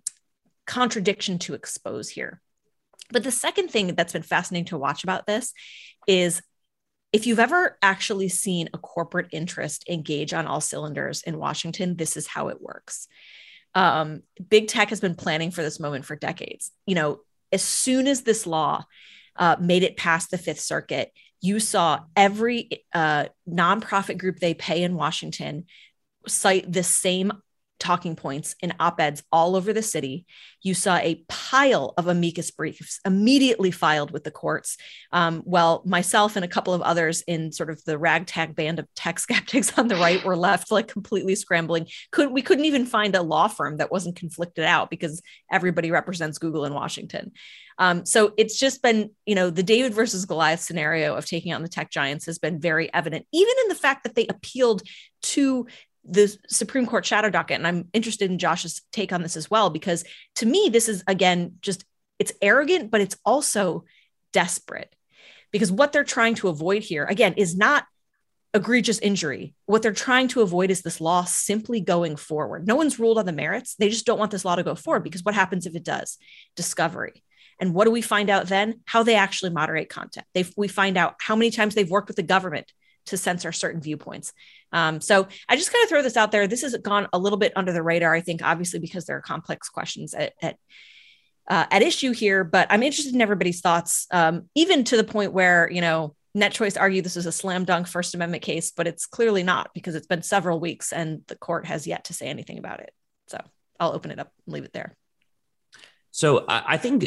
contradiction 0.65 1.37
to 1.39 1.53
expose 1.53 2.09
here. 2.09 2.41
But 3.11 3.23
the 3.23 3.31
second 3.31 3.69
thing 3.69 3.93
that's 3.93 4.13
been 4.13 4.23
fascinating 4.23 4.65
to 4.69 4.79
watch 4.79 5.03
about 5.03 5.27
this 5.27 5.53
is 6.07 6.41
if 7.13 7.27
you've 7.27 7.37
ever 7.37 7.77
actually 7.83 8.29
seen 8.29 8.69
a 8.73 8.79
corporate 8.79 9.27
interest 9.31 9.87
engage 9.87 10.33
on 10.33 10.47
all 10.47 10.61
cylinders 10.61 11.21
in 11.21 11.37
Washington, 11.37 11.95
this 11.95 12.17
is 12.17 12.25
how 12.25 12.47
it 12.47 12.59
works 12.59 13.07
um, 13.75 14.23
big 14.49 14.67
tech 14.67 14.89
has 14.89 14.99
been 14.99 15.15
planning 15.15 15.51
for 15.51 15.61
this 15.61 15.79
moment 15.79 16.05
for 16.05 16.15
decades. 16.15 16.71
You 16.87 16.95
know, 16.95 17.19
as 17.51 17.61
soon 17.61 18.07
as 18.07 18.21
this 18.21 18.47
law 18.47 18.85
uh, 19.35 19.57
made 19.59 19.83
it 19.83 19.97
past 19.97 20.31
the 20.31 20.37
Fifth 20.37 20.61
Circuit, 20.61 21.11
you 21.41 21.59
saw 21.59 21.99
every 22.15 22.83
uh, 22.93 23.25
nonprofit 23.47 24.17
group 24.17 24.39
they 24.39 24.53
pay 24.53 24.81
in 24.81 24.95
Washington 24.95 25.65
cite 26.27 26.71
the 26.71 26.83
same 26.83 27.31
talking 27.85 28.15
points 28.15 28.55
in 28.61 28.73
op-eds 28.79 29.21
all 29.31 29.55
over 29.55 29.71
the 29.71 29.83
city. 29.83 30.25
You 30.63 30.73
saw 30.73 30.97
a 30.97 31.23
pile 31.29 31.93
of 31.97 32.07
amicus 32.07 32.49
briefs 32.49 32.99
immediately 33.05 33.69
filed 33.69 34.09
with 34.09 34.23
the 34.23 34.31
courts. 34.31 34.77
Um, 35.11 35.43
well, 35.45 35.83
myself 35.85 36.35
and 36.35 36.43
a 36.43 36.47
couple 36.47 36.73
of 36.73 36.81
others 36.81 37.21
in 37.27 37.51
sort 37.51 37.69
of 37.69 37.83
the 37.85 37.99
ragtag 37.99 38.55
band 38.55 38.79
of 38.79 38.87
tech 38.95 39.19
skeptics 39.25 39.77
on 39.77 39.87
the 39.87 39.97
right 39.97 40.23
were 40.25 40.35
left 40.35 40.71
like 40.71 40.87
completely 40.87 41.35
scrambling. 41.35 41.85
Could 42.11 42.31
we 42.31 42.41
couldn't 42.41 42.65
even 42.65 42.87
find 42.87 43.15
a 43.15 43.21
law 43.21 43.47
firm 43.47 43.77
that 43.77 43.91
wasn't 43.91 44.15
conflicted 44.15 44.65
out 44.65 44.89
because 44.89 45.21
everybody 45.51 45.91
represents 45.91 46.39
Google 46.39 46.65
in 46.65 46.73
Washington. 46.73 47.33
Um, 47.77 48.05
so 48.05 48.33
it's 48.37 48.57
just 48.57 48.81
been, 48.81 49.11
you 49.25 49.35
know, 49.35 49.49
the 49.49 49.61
David 49.61 49.93
versus 49.93 50.25
Goliath 50.25 50.61
scenario 50.61 51.15
of 51.15 51.25
taking 51.25 51.53
on 51.53 51.61
the 51.61 51.67
tech 51.67 51.91
giants 51.91 52.25
has 52.25 52.39
been 52.39 52.59
very 52.59 52.91
evident, 52.93 53.27
even 53.33 53.53
in 53.63 53.67
the 53.67 53.75
fact 53.75 54.03
that 54.03 54.15
they 54.15 54.25
appealed 54.27 54.81
to 55.23 55.67
the 56.05 56.35
Supreme 56.47 56.85
Court 56.85 57.05
shadow 57.05 57.29
docket. 57.29 57.57
And 57.57 57.67
I'm 57.67 57.89
interested 57.93 58.29
in 58.29 58.39
Josh's 58.39 58.81
take 58.91 59.11
on 59.11 59.21
this 59.21 59.35
as 59.35 59.49
well, 59.49 59.69
because 59.69 60.03
to 60.35 60.45
me, 60.45 60.69
this 60.71 60.87
is 60.87 61.03
again 61.07 61.55
just 61.61 61.85
it's 62.19 62.33
arrogant, 62.41 62.91
but 62.91 63.01
it's 63.01 63.17
also 63.25 63.83
desperate 64.31 64.95
because 65.51 65.71
what 65.71 65.91
they're 65.91 66.03
trying 66.03 66.35
to 66.35 66.49
avoid 66.49 66.83
here, 66.83 67.05
again, 67.05 67.33
is 67.37 67.55
not 67.55 67.85
egregious 68.53 68.99
injury. 68.99 69.53
What 69.65 69.81
they're 69.81 69.91
trying 69.91 70.29
to 70.29 70.41
avoid 70.41 70.71
is 70.71 70.81
this 70.81 71.01
law 71.01 71.25
simply 71.25 71.81
going 71.81 72.15
forward. 72.15 72.67
No 72.67 72.75
one's 72.75 72.99
ruled 72.99 73.17
on 73.17 73.25
the 73.25 73.33
merits. 73.33 73.75
They 73.75 73.89
just 73.89 74.05
don't 74.05 74.19
want 74.19 74.31
this 74.31 74.45
law 74.45 74.55
to 74.55 74.63
go 74.63 74.75
forward 74.75 75.03
because 75.03 75.23
what 75.23 75.35
happens 75.35 75.65
if 75.65 75.75
it 75.75 75.83
does? 75.83 76.17
Discovery. 76.55 77.23
And 77.59 77.73
what 77.73 77.85
do 77.85 77.91
we 77.91 78.01
find 78.01 78.29
out 78.29 78.47
then? 78.47 78.81
How 78.85 79.03
they 79.03 79.15
actually 79.15 79.51
moderate 79.51 79.89
content. 79.89 80.25
They 80.33 80.45
we 80.57 80.67
find 80.67 80.97
out 80.97 81.15
how 81.19 81.35
many 81.35 81.51
times 81.51 81.75
they've 81.75 81.89
worked 81.89 82.07
with 82.07 82.17
the 82.17 82.23
government 82.23 82.71
to 83.05 83.17
censor 83.17 83.51
certain 83.51 83.81
viewpoints. 83.81 84.33
Um, 84.71 84.99
so 84.99 85.27
I 85.47 85.55
just 85.55 85.71
kind 85.71 85.83
of 85.83 85.89
throw 85.89 86.01
this 86.01 86.17
out 86.17 86.31
there. 86.31 86.47
This 86.47 86.61
has 86.61 86.75
gone 86.77 87.07
a 87.13 87.19
little 87.19 87.37
bit 87.37 87.53
under 87.55 87.71
the 87.71 87.83
radar, 87.83 88.13
I 88.13 88.21
think, 88.21 88.41
obviously 88.43 88.79
because 88.79 89.05
there 89.05 89.17
are 89.17 89.21
complex 89.21 89.69
questions 89.69 90.13
at, 90.13 90.33
at 90.41 90.57
uh, 91.47 91.65
at 91.69 91.83
issue 91.83 92.11
here, 92.11 92.43
but 92.43 92.67
I'm 92.71 92.83
interested 92.83 93.13
in 93.13 93.21
everybody's 93.21 93.61
thoughts, 93.61 94.07
um, 94.11 94.49
even 94.55 94.83
to 94.85 94.97
the 94.97 95.03
point 95.03 95.31
where, 95.31 95.69
you 95.71 95.81
know, 95.81 96.15
NetChoice 96.35 96.79
argued 96.79 97.05
this 97.05 97.17
is 97.17 97.27
a 97.27 97.31
slam 97.31 97.65
dunk 97.65 97.87
First 97.87 98.15
Amendment 98.15 98.43
case, 98.43 98.71
but 98.71 98.87
it's 98.87 99.05
clearly 99.05 99.43
not 99.43 99.69
because 99.73 99.95
it's 99.95 100.07
been 100.07 100.23
several 100.23 100.59
weeks 100.59 100.91
and 100.91 101.21
the 101.27 101.35
court 101.35 101.65
has 101.65 101.87
yet 101.87 102.05
to 102.05 102.13
say 102.13 102.27
anything 102.27 102.57
about 102.57 102.81
it. 102.81 102.91
So 103.27 103.39
I'll 103.79 103.93
open 103.93 104.11
it 104.11 104.19
up 104.19 104.31
and 104.45 104.53
leave 104.53 104.65
it 104.65 104.73
there. 104.73 104.95
So 106.11 106.45
I 106.47 106.77
think 106.77 107.05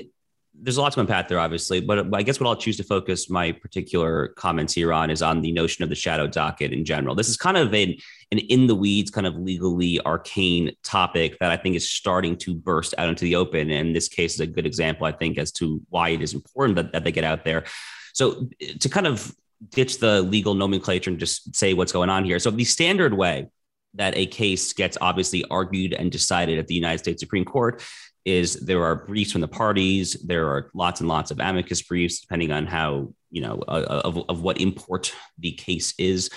there's 0.60 0.76
a 0.76 0.82
lot 0.82 0.92
to 0.92 1.00
unpack 1.00 1.28
there, 1.28 1.38
obviously, 1.38 1.80
but 1.80 2.12
I 2.14 2.22
guess 2.22 2.40
what 2.40 2.48
I'll 2.48 2.56
choose 2.56 2.76
to 2.78 2.82
focus 2.82 3.30
my 3.30 3.52
particular 3.52 4.28
comments 4.28 4.72
here 4.72 4.92
on 4.92 5.10
is 5.10 5.22
on 5.22 5.40
the 5.40 5.52
notion 5.52 5.82
of 5.84 5.88
the 5.88 5.94
shadow 5.94 6.26
docket 6.26 6.72
in 6.72 6.84
general. 6.84 7.14
This 7.14 7.28
is 7.28 7.36
kind 7.36 7.56
of 7.56 7.72
an, 7.72 7.94
an 8.32 8.38
in 8.38 8.66
the 8.66 8.74
weeds, 8.74 9.10
kind 9.10 9.26
of 9.26 9.36
legally 9.36 10.00
arcane 10.04 10.72
topic 10.82 11.38
that 11.40 11.50
I 11.50 11.56
think 11.56 11.76
is 11.76 11.88
starting 11.88 12.36
to 12.38 12.54
burst 12.54 12.94
out 12.98 13.08
into 13.08 13.24
the 13.24 13.36
open. 13.36 13.70
And 13.70 13.94
this 13.94 14.08
case 14.08 14.34
is 14.34 14.40
a 14.40 14.46
good 14.46 14.66
example, 14.66 15.06
I 15.06 15.12
think, 15.12 15.38
as 15.38 15.52
to 15.52 15.80
why 15.90 16.10
it 16.10 16.22
is 16.22 16.34
important 16.34 16.76
that, 16.76 16.92
that 16.92 17.04
they 17.04 17.12
get 17.12 17.24
out 17.24 17.44
there. 17.44 17.64
So, 18.12 18.48
to 18.80 18.88
kind 18.88 19.06
of 19.06 19.34
ditch 19.70 19.98
the 19.98 20.22
legal 20.22 20.54
nomenclature 20.54 21.10
and 21.10 21.18
just 21.18 21.54
say 21.54 21.74
what's 21.74 21.92
going 21.92 22.10
on 22.10 22.24
here. 22.24 22.38
So, 22.38 22.50
the 22.50 22.64
standard 22.64 23.14
way 23.14 23.48
that 23.94 24.16
a 24.16 24.26
case 24.26 24.72
gets 24.72 24.98
obviously 25.00 25.44
argued 25.50 25.92
and 25.92 26.10
decided 26.10 26.58
at 26.58 26.66
the 26.66 26.74
United 26.74 26.98
States 26.98 27.20
Supreme 27.20 27.44
Court 27.44 27.82
is 28.24 28.54
there 28.54 28.84
are 28.84 29.06
briefs 29.06 29.32
from 29.32 29.40
the 29.40 29.48
parties 29.48 30.14
there 30.24 30.48
are 30.48 30.70
lots 30.74 31.00
and 31.00 31.08
lots 31.08 31.30
of 31.30 31.40
amicus 31.40 31.82
briefs 31.82 32.20
depending 32.20 32.52
on 32.52 32.66
how 32.66 33.08
you 33.30 33.42
know 33.42 33.62
uh, 33.68 34.00
of, 34.04 34.18
of 34.28 34.42
what 34.42 34.60
import 34.60 35.14
the 35.38 35.52
case 35.52 35.94
is. 35.98 36.30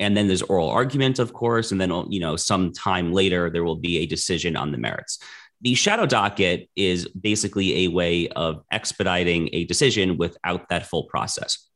And 0.00 0.16
then 0.16 0.28
there's 0.28 0.42
oral 0.42 0.70
argument 0.70 1.18
of 1.18 1.32
course 1.32 1.72
and 1.72 1.80
then 1.80 1.90
you 2.10 2.20
know 2.20 2.36
some 2.36 2.72
time 2.72 3.12
later 3.12 3.50
there 3.50 3.64
will 3.64 3.76
be 3.76 3.98
a 3.98 4.06
decision 4.06 4.56
on 4.56 4.72
the 4.72 4.78
merits. 4.78 5.18
The 5.60 5.74
shadow 5.74 6.06
docket 6.06 6.70
is 6.76 7.08
basically 7.08 7.84
a 7.84 7.88
way 7.88 8.28
of 8.28 8.62
expediting 8.70 9.50
a 9.52 9.64
decision 9.64 10.16
without 10.16 10.68
that 10.68 10.86
full 10.86 11.04
process. 11.04 11.68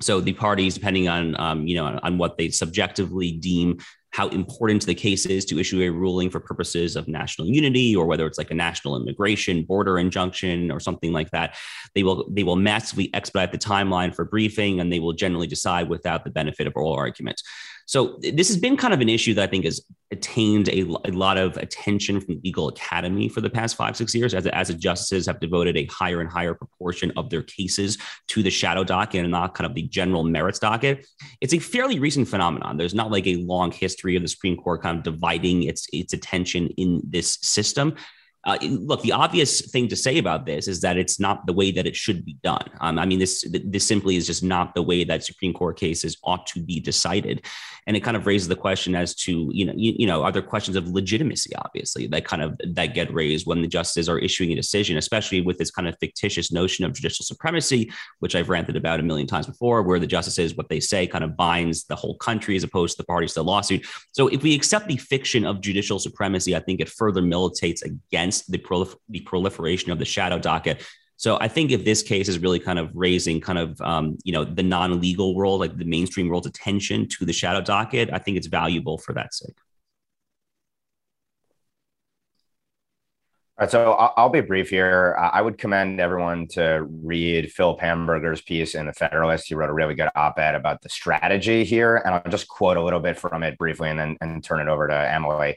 So 0.00 0.20
the 0.20 0.32
parties 0.32 0.74
depending 0.74 1.08
on 1.08 1.38
um, 1.40 1.66
you 1.66 1.76
know 1.76 1.98
on 2.02 2.18
what 2.18 2.36
they 2.36 2.50
subjectively 2.50 3.32
deem 3.32 3.78
how 4.10 4.28
important 4.28 4.84
the 4.86 4.94
case 4.94 5.26
is 5.26 5.44
to 5.44 5.58
issue 5.58 5.82
a 5.82 5.88
ruling 5.90 6.30
for 6.30 6.40
purposes 6.40 6.96
of 6.96 7.08
national 7.08 7.46
unity 7.46 7.94
or 7.94 8.06
whether 8.06 8.26
it's 8.26 8.38
like 8.38 8.50
a 8.50 8.54
national 8.54 8.96
immigration 8.96 9.62
border 9.62 9.98
injunction 9.98 10.70
or 10.70 10.80
something 10.80 11.12
like 11.12 11.30
that. 11.30 11.56
They 11.94 12.02
will 12.02 12.28
they 12.30 12.42
will 12.42 12.56
massively 12.56 13.10
expedite 13.14 13.52
the 13.52 13.58
timeline 13.58 14.14
for 14.14 14.24
briefing 14.24 14.80
and 14.80 14.92
they 14.92 15.00
will 15.00 15.12
generally 15.12 15.46
decide 15.46 15.88
without 15.88 16.24
the 16.24 16.30
benefit 16.30 16.66
of 16.66 16.74
oral 16.74 16.94
argument 16.94 17.42
so 17.88 18.18
this 18.20 18.48
has 18.48 18.58
been 18.58 18.76
kind 18.76 18.92
of 18.92 19.00
an 19.00 19.08
issue 19.08 19.32
that 19.32 19.44
I 19.44 19.46
think 19.46 19.64
has 19.64 19.80
attained 20.10 20.68
a, 20.68 20.80
a 21.06 21.10
lot 21.10 21.38
of 21.38 21.56
attention 21.56 22.20
from 22.20 22.34
the 22.34 22.40
legal 22.44 22.68
academy 22.68 23.30
for 23.30 23.40
the 23.40 23.48
past 23.48 23.76
five, 23.76 23.96
six 23.96 24.14
years, 24.14 24.34
as, 24.34 24.46
as 24.48 24.68
the 24.68 24.74
justices 24.74 25.26
have 25.26 25.40
devoted 25.40 25.74
a 25.74 25.86
higher 25.86 26.20
and 26.20 26.30
higher 26.30 26.52
proportion 26.52 27.10
of 27.16 27.30
their 27.30 27.42
cases 27.42 27.96
to 28.26 28.42
the 28.42 28.50
shadow 28.50 28.84
docket 28.84 29.22
and 29.22 29.30
not 29.30 29.54
kind 29.54 29.64
of 29.64 29.74
the 29.74 29.84
general 29.84 30.22
merits 30.22 30.58
docket. 30.58 31.06
It's 31.40 31.54
a 31.54 31.58
fairly 31.58 31.98
recent 31.98 32.28
phenomenon. 32.28 32.76
There's 32.76 32.94
not 32.94 33.10
like 33.10 33.26
a 33.26 33.36
long 33.36 33.72
history 33.72 34.16
of 34.16 34.22
the 34.22 34.28
Supreme 34.28 34.58
Court 34.58 34.82
kind 34.82 34.98
of 34.98 35.02
dividing 35.02 35.62
its 35.62 35.86
its 35.90 36.12
attention 36.12 36.66
in 36.76 37.00
this 37.04 37.38
system. 37.40 37.94
Uh, 38.44 38.56
look, 38.62 39.02
the 39.02 39.12
obvious 39.12 39.60
thing 39.70 39.88
to 39.88 39.96
say 39.96 40.16
about 40.16 40.46
this 40.46 40.68
is 40.68 40.80
that 40.80 40.96
it's 40.96 41.18
not 41.18 41.44
the 41.46 41.52
way 41.52 41.72
that 41.72 41.86
it 41.86 41.96
should 41.96 42.24
be 42.24 42.38
done. 42.44 42.64
Um, 42.80 42.98
I 42.98 43.04
mean, 43.04 43.18
this 43.18 43.44
this 43.64 43.86
simply 43.86 44.16
is 44.16 44.26
just 44.26 44.44
not 44.44 44.74
the 44.74 44.82
way 44.82 45.02
that 45.04 45.24
Supreme 45.24 45.52
Court 45.52 45.76
cases 45.76 46.16
ought 46.22 46.46
to 46.48 46.62
be 46.62 46.78
decided, 46.78 47.44
and 47.86 47.96
it 47.96 48.00
kind 48.00 48.16
of 48.16 48.26
raises 48.26 48.46
the 48.46 48.56
question 48.56 48.94
as 48.94 49.14
to 49.16 49.50
you 49.52 49.66
know 49.66 49.72
you, 49.76 49.92
you 49.98 50.06
know 50.06 50.22
are 50.22 50.30
there 50.30 50.40
questions 50.40 50.76
of 50.76 50.88
legitimacy, 50.88 51.50
obviously, 51.56 52.06
that 52.06 52.24
kind 52.24 52.40
of 52.40 52.58
that 52.74 52.94
get 52.94 53.12
raised 53.12 53.44
when 53.44 53.60
the 53.60 53.66
justices 53.66 54.08
are 54.08 54.18
issuing 54.20 54.52
a 54.52 54.56
decision, 54.56 54.96
especially 54.96 55.40
with 55.40 55.58
this 55.58 55.72
kind 55.72 55.88
of 55.88 55.96
fictitious 55.98 56.52
notion 56.52 56.84
of 56.84 56.92
judicial 56.92 57.24
supremacy, 57.24 57.90
which 58.20 58.36
I've 58.36 58.48
ranted 58.48 58.76
about 58.76 59.00
a 59.00 59.02
million 59.02 59.26
times 59.26 59.46
before, 59.46 59.82
where 59.82 59.98
the 59.98 60.06
justices 60.06 60.56
what 60.56 60.68
they 60.68 60.80
say 60.80 61.08
kind 61.08 61.24
of 61.24 61.36
binds 61.36 61.84
the 61.84 61.96
whole 61.96 62.16
country 62.18 62.54
as 62.54 62.62
opposed 62.62 62.96
to 62.96 63.02
the 63.02 63.06
parties 63.06 63.32
to 63.32 63.40
the 63.40 63.44
lawsuit. 63.44 63.84
So 64.12 64.28
if 64.28 64.44
we 64.44 64.54
accept 64.54 64.86
the 64.86 64.96
fiction 64.96 65.44
of 65.44 65.60
judicial 65.60 65.98
supremacy, 65.98 66.54
I 66.54 66.60
think 66.60 66.80
it 66.80 66.88
further 66.88 67.20
militates 67.20 67.82
against 67.82 68.27
against 68.28 68.50
the, 68.50 68.58
prolif- 68.58 68.96
the 69.08 69.20
proliferation 69.20 69.90
of 69.90 69.98
the 69.98 70.04
shadow 70.04 70.38
docket. 70.38 70.84
So 71.16 71.38
I 71.40 71.48
think 71.48 71.72
if 71.72 71.84
this 71.84 72.02
case 72.02 72.28
is 72.28 72.38
really 72.38 72.60
kind 72.60 72.78
of 72.78 72.90
raising 72.94 73.40
kind 73.40 73.58
of 73.58 73.80
um, 73.80 74.18
you 74.22 74.32
know 74.32 74.44
the 74.44 74.62
non-legal 74.62 75.34
world, 75.34 75.60
like 75.60 75.76
the 75.76 75.84
mainstream 75.84 76.28
world's 76.28 76.46
attention 76.46 77.08
to 77.08 77.24
the 77.24 77.32
shadow 77.32 77.60
docket, 77.60 78.10
I 78.12 78.18
think 78.18 78.36
it's 78.36 78.46
valuable 78.46 78.98
for 78.98 79.14
that 79.14 79.34
sake. 79.34 79.56
All 83.58 83.64
right, 83.64 83.70
so 83.70 83.92
I'll 84.16 84.28
be 84.28 84.40
brief 84.40 84.70
here. 84.70 85.16
I 85.18 85.42
would 85.42 85.58
commend 85.58 86.00
everyone 86.00 86.46
to 86.52 86.86
read 86.88 87.50
Philip 87.50 87.80
Hamburger's 87.80 88.40
piece 88.40 88.76
in 88.76 88.86
the 88.86 88.92
Federalist. 88.92 89.48
He 89.48 89.56
wrote 89.56 89.70
a 89.70 89.72
really 89.72 89.96
good 89.96 90.10
op-ed 90.14 90.54
about 90.54 90.82
the 90.82 90.88
strategy 90.88 91.64
here, 91.64 91.96
and 91.96 92.14
I'll 92.14 92.30
just 92.30 92.46
quote 92.46 92.76
a 92.76 92.82
little 92.82 93.00
bit 93.00 93.18
from 93.18 93.42
it 93.42 93.58
briefly, 93.58 93.90
and 93.90 93.98
then 93.98 94.16
and 94.20 94.44
turn 94.44 94.60
it 94.60 94.70
over 94.70 94.86
to 94.86 94.94
Emily. 94.94 95.56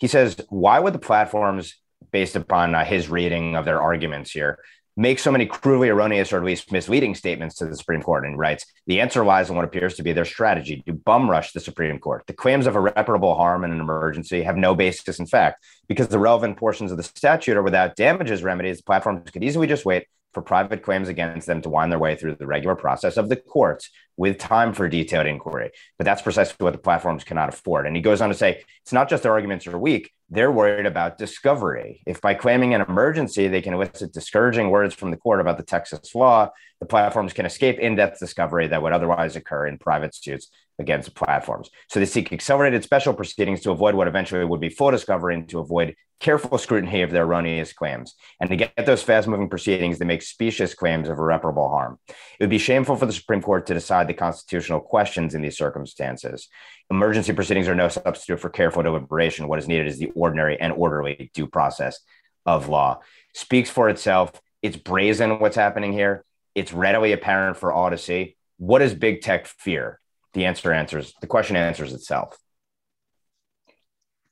He 0.00 0.08
says, 0.08 0.40
Why 0.48 0.80
would 0.80 0.94
the 0.94 0.98
platforms, 0.98 1.76
based 2.10 2.36
upon 2.36 2.74
uh, 2.74 2.84
his 2.84 3.08
reading 3.08 3.56
of 3.56 3.64
their 3.64 3.80
arguments 3.80 4.30
here, 4.30 4.58
makes 4.96 5.22
so 5.22 5.32
many 5.32 5.46
cruelly 5.46 5.88
erroneous 5.88 6.32
or 6.32 6.38
at 6.38 6.44
least 6.44 6.72
misleading 6.72 7.14
statements 7.14 7.54
to 7.56 7.66
the 7.66 7.76
Supreme 7.76 8.02
Court 8.02 8.26
and 8.26 8.38
writes 8.38 8.66
the 8.86 9.00
answer 9.00 9.24
lies 9.24 9.48
in 9.48 9.56
what 9.56 9.64
appears 9.64 9.94
to 9.94 10.02
be 10.02 10.12
their 10.12 10.24
strategy 10.24 10.82
to 10.86 10.92
bum 10.92 11.30
rush 11.30 11.52
the 11.52 11.60
Supreme 11.60 11.98
Court. 11.98 12.24
The 12.26 12.34
claims 12.34 12.66
of 12.66 12.76
irreparable 12.76 13.34
harm 13.34 13.64
in 13.64 13.72
an 13.72 13.80
emergency 13.80 14.42
have 14.42 14.56
no 14.56 14.74
basis 14.74 15.18
in 15.18 15.26
fact 15.26 15.64
because 15.88 16.08
the 16.08 16.18
relevant 16.18 16.58
portions 16.58 16.90
of 16.90 16.96
the 16.96 17.02
statute 17.02 17.56
are 17.56 17.62
without 17.62 17.96
damages 17.96 18.42
remedies. 18.42 18.82
Platforms 18.82 19.30
could 19.30 19.44
easily 19.44 19.66
just 19.66 19.86
wait 19.86 20.06
for 20.32 20.42
private 20.42 20.82
claims 20.82 21.08
against 21.08 21.46
them 21.46 21.60
to 21.62 21.68
wind 21.68 21.90
their 21.90 21.98
way 21.98 22.14
through 22.14 22.36
the 22.36 22.46
regular 22.46 22.76
process 22.76 23.16
of 23.16 23.28
the 23.28 23.36
courts 23.36 23.90
with 24.16 24.38
time 24.38 24.72
for 24.72 24.88
detailed 24.88 25.26
inquiry. 25.26 25.70
But 25.98 26.04
that's 26.04 26.22
precisely 26.22 26.56
what 26.58 26.72
the 26.72 26.78
platforms 26.78 27.24
cannot 27.24 27.48
afford. 27.48 27.86
And 27.86 27.96
he 27.96 28.02
goes 28.02 28.20
on 28.20 28.28
to 28.28 28.34
say 28.34 28.62
it's 28.82 28.92
not 28.92 29.08
just 29.08 29.22
their 29.22 29.32
arguments 29.32 29.66
are 29.66 29.78
weak, 29.78 30.12
they're 30.28 30.52
worried 30.52 30.86
about 30.86 31.18
discovery. 31.18 32.02
If 32.06 32.20
by 32.20 32.34
claiming 32.34 32.74
an 32.74 32.82
emergency, 32.82 33.48
they 33.48 33.62
can 33.62 33.74
elicit 33.74 34.12
discouraging 34.12 34.70
words 34.70 34.94
from 34.94 35.10
the 35.10 35.16
court 35.16 35.40
about 35.40 35.56
the 35.56 35.64
Texas 35.64 36.14
law, 36.14 36.50
the 36.80 36.86
platforms 36.86 37.32
can 37.32 37.46
escape 37.46 37.78
in 37.78 37.96
depth 37.96 38.20
discovery 38.20 38.68
that 38.68 38.82
would 38.82 38.92
otherwise 38.92 39.36
occur 39.36 39.66
in 39.66 39.78
private 39.78 40.14
suits 40.14 40.50
against 40.80 41.14
platforms. 41.14 41.70
So 41.88 42.00
they 42.00 42.06
seek 42.06 42.32
accelerated 42.32 42.82
special 42.82 43.14
proceedings 43.14 43.60
to 43.60 43.70
avoid 43.70 43.94
what 43.94 44.08
eventually 44.08 44.44
would 44.44 44.60
be 44.60 44.68
full 44.68 44.90
discovery 44.90 45.34
and 45.34 45.48
to 45.50 45.60
avoid 45.60 45.94
careful 46.18 46.58
scrutiny 46.58 47.02
of 47.02 47.10
their 47.10 47.24
erroneous 47.24 47.72
claims. 47.72 48.14
And 48.40 48.50
to 48.50 48.56
get 48.56 48.86
those 48.86 49.02
fast 49.02 49.26
moving 49.26 49.48
proceedings, 49.48 49.98
they 49.98 50.04
make 50.04 50.22
specious 50.22 50.74
claims 50.74 51.08
of 51.08 51.18
irreparable 51.18 51.68
harm. 51.68 51.98
It 52.08 52.42
would 52.42 52.50
be 52.50 52.58
shameful 52.58 52.96
for 52.96 53.06
the 53.06 53.12
Supreme 53.12 53.40
Court 53.40 53.66
to 53.66 53.74
decide 53.74 54.06
the 54.06 54.14
constitutional 54.14 54.80
questions 54.80 55.34
in 55.34 55.42
these 55.42 55.56
circumstances. 55.56 56.48
Emergency 56.90 57.32
proceedings 57.32 57.68
are 57.68 57.74
no 57.74 57.88
substitute 57.88 58.40
for 58.40 58.50
careful 58.50 58.82
deliberation. 58.82 59.48
What 59.48 59.58
is 59.58 59.68
needed 59.68 59.86
is 59.86 59.98
the 59.98 60.10
ordinary 60.14 60.60
and 60.60 60.72
orderly 60.72 61.30
due 61.34 61.46
process 61.46 62.00
of 62.44 62.68
law. 62.68 63.00
Speaks 63.34 63.70
for 63.70 63.88
itself. 63.88 64.32
It's 64.62 64.76
brazen 64.76 65.38
what's 65.38 65.56
happening 65.56 65.92
here. 65.92 66.24
It's 66.54 66.72
readily 66.72 67.12
apparent 67.12 67.56
for 67.56 67.72
all 67.72 67.90
to 67.90 67.98
see. 67.98 68.36
What 68.58 68.80
does 68.80 68.94
big 68.94 69.22
tech 69.22 69.46
fear? 69.46 70.00
The 70.32 70.46
answer 70.46 70.72
answers 70.72 71.14
the 71.20 71.26
question 71.26 71.56
answers 71.56 71.92
itself. 71.92 72.36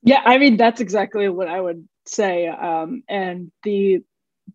Yeah, 0.02 0.22
I 0.24 0.38
mean 0.38 0.56
that's 0.56 0.80
exactly 0.80 1.28
what 1.28 1.48
I 1.48 1.60
would 1.60 1.88
say. 2.06 2.48
Um, 2.48 3.02
and 3.08 3.50
the 3.62 4.02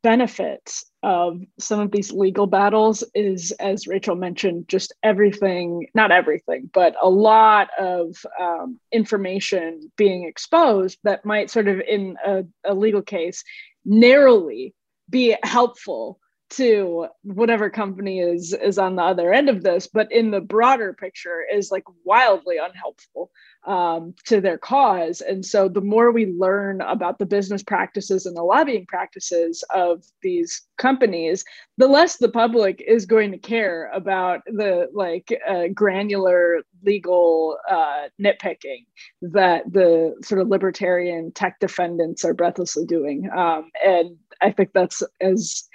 benefits 0.01 0.85
of 1.03 1.39
some 1.59 1.79
of 1.79 1.91
these 1.91 2.11
legal 2.11 2.47
battles 2.47 3.03
is, 3.13 3.51
as 3.51 3.87
Rachel 3.87 4.15
mentioned, 4.15 4.67
just 4.67 4.93
everything, 5.03 5.87
not 5.93 6.11
everything, 6.11 6.69
but 6.73 6.95
a 7.01 7.09
lot 7.09 7.69
of 7.79 8.15
um, 8.39 8.79
information 8.91 9.91
being 9.97 10.25
exposed 10.25 10.97
that 11.03 11.25
might 11.25 11.51
sort 11.51 11.67
of 11.67 11.79
in 11.81 12.17
a, 12.25 12.43
a 12.63 12.73
legal 12.73 13.01
case 13.01 13.43
narrowly 13.85 14.73
be 15.09 15.35
helpful 15.43 16.19
to 16.55 17.07
whatever 17.23 17.69
company 17.69 18.19
is 18.19 18.53
is 18.53 18.77
on 18.77 18.95
the 18.95 19.01
other 19.01 19.33
end 19.33 19.49
of 19.49 19.63
this 19.63 19.87
but 19.87 20.11
in 20.11 20.31
the 20.31 20.41
broader 20.41 20.93
picture 20.93 21.45
is 21.51 21.71
like 21.71 21.83
wildly 22.03 22.57
unhelpful 22.57 23.31
um, 23.65 24.13
to 24.25 24.41
their 24.41 24.57
cause. 24.57 25.21
And 25.21 25.45
so 25.45 25.69
the 25.69 25.81
more 25.81 26.11
we 26.11 26.25
learn 26.25 26.81
about 26.81 27.17
the 27.19 27.25
business 27.25 27.63
practices 27.63 28.25
and 28.25 28.35
the 28.35 28.43
lobbying 28.43 28.85
practices 28.87 29.63
of 29.73 30.03
these 30.21 30.61
companies 30.77 31.45
the 31.77 31.87
less 31.87 32.17
the 32.17 32.29
public 32.29 32.83
is 32.85 33.05
going 33.05 33.31
to 33.31 33.37
care 33.37 33.89
about 33.93 34.41
the 34.45 34.87
like 34.93 35.35
uh, 35.47 35.63
granular 35.73 36.61
legal 36.83 37.57
uh, 37.69 38.03
nitpicking 38.21 38.85
that 39.21 39.63
the 39.71 40.13
sort 40.23 40.41
of 40.41 40.49
libertarian 40.49 41.31
tech 41.31 41.59
defendants 41.59 42.23
are 42.23 42.33
breathlessly 42.33 42.85
doing. 42.85 43.29
Um, 43.35 43.71
and 43.83 44.17
i 44.41 44.51
think 44.51 44.71
that's 44.73 45.01
as 45.21 45.67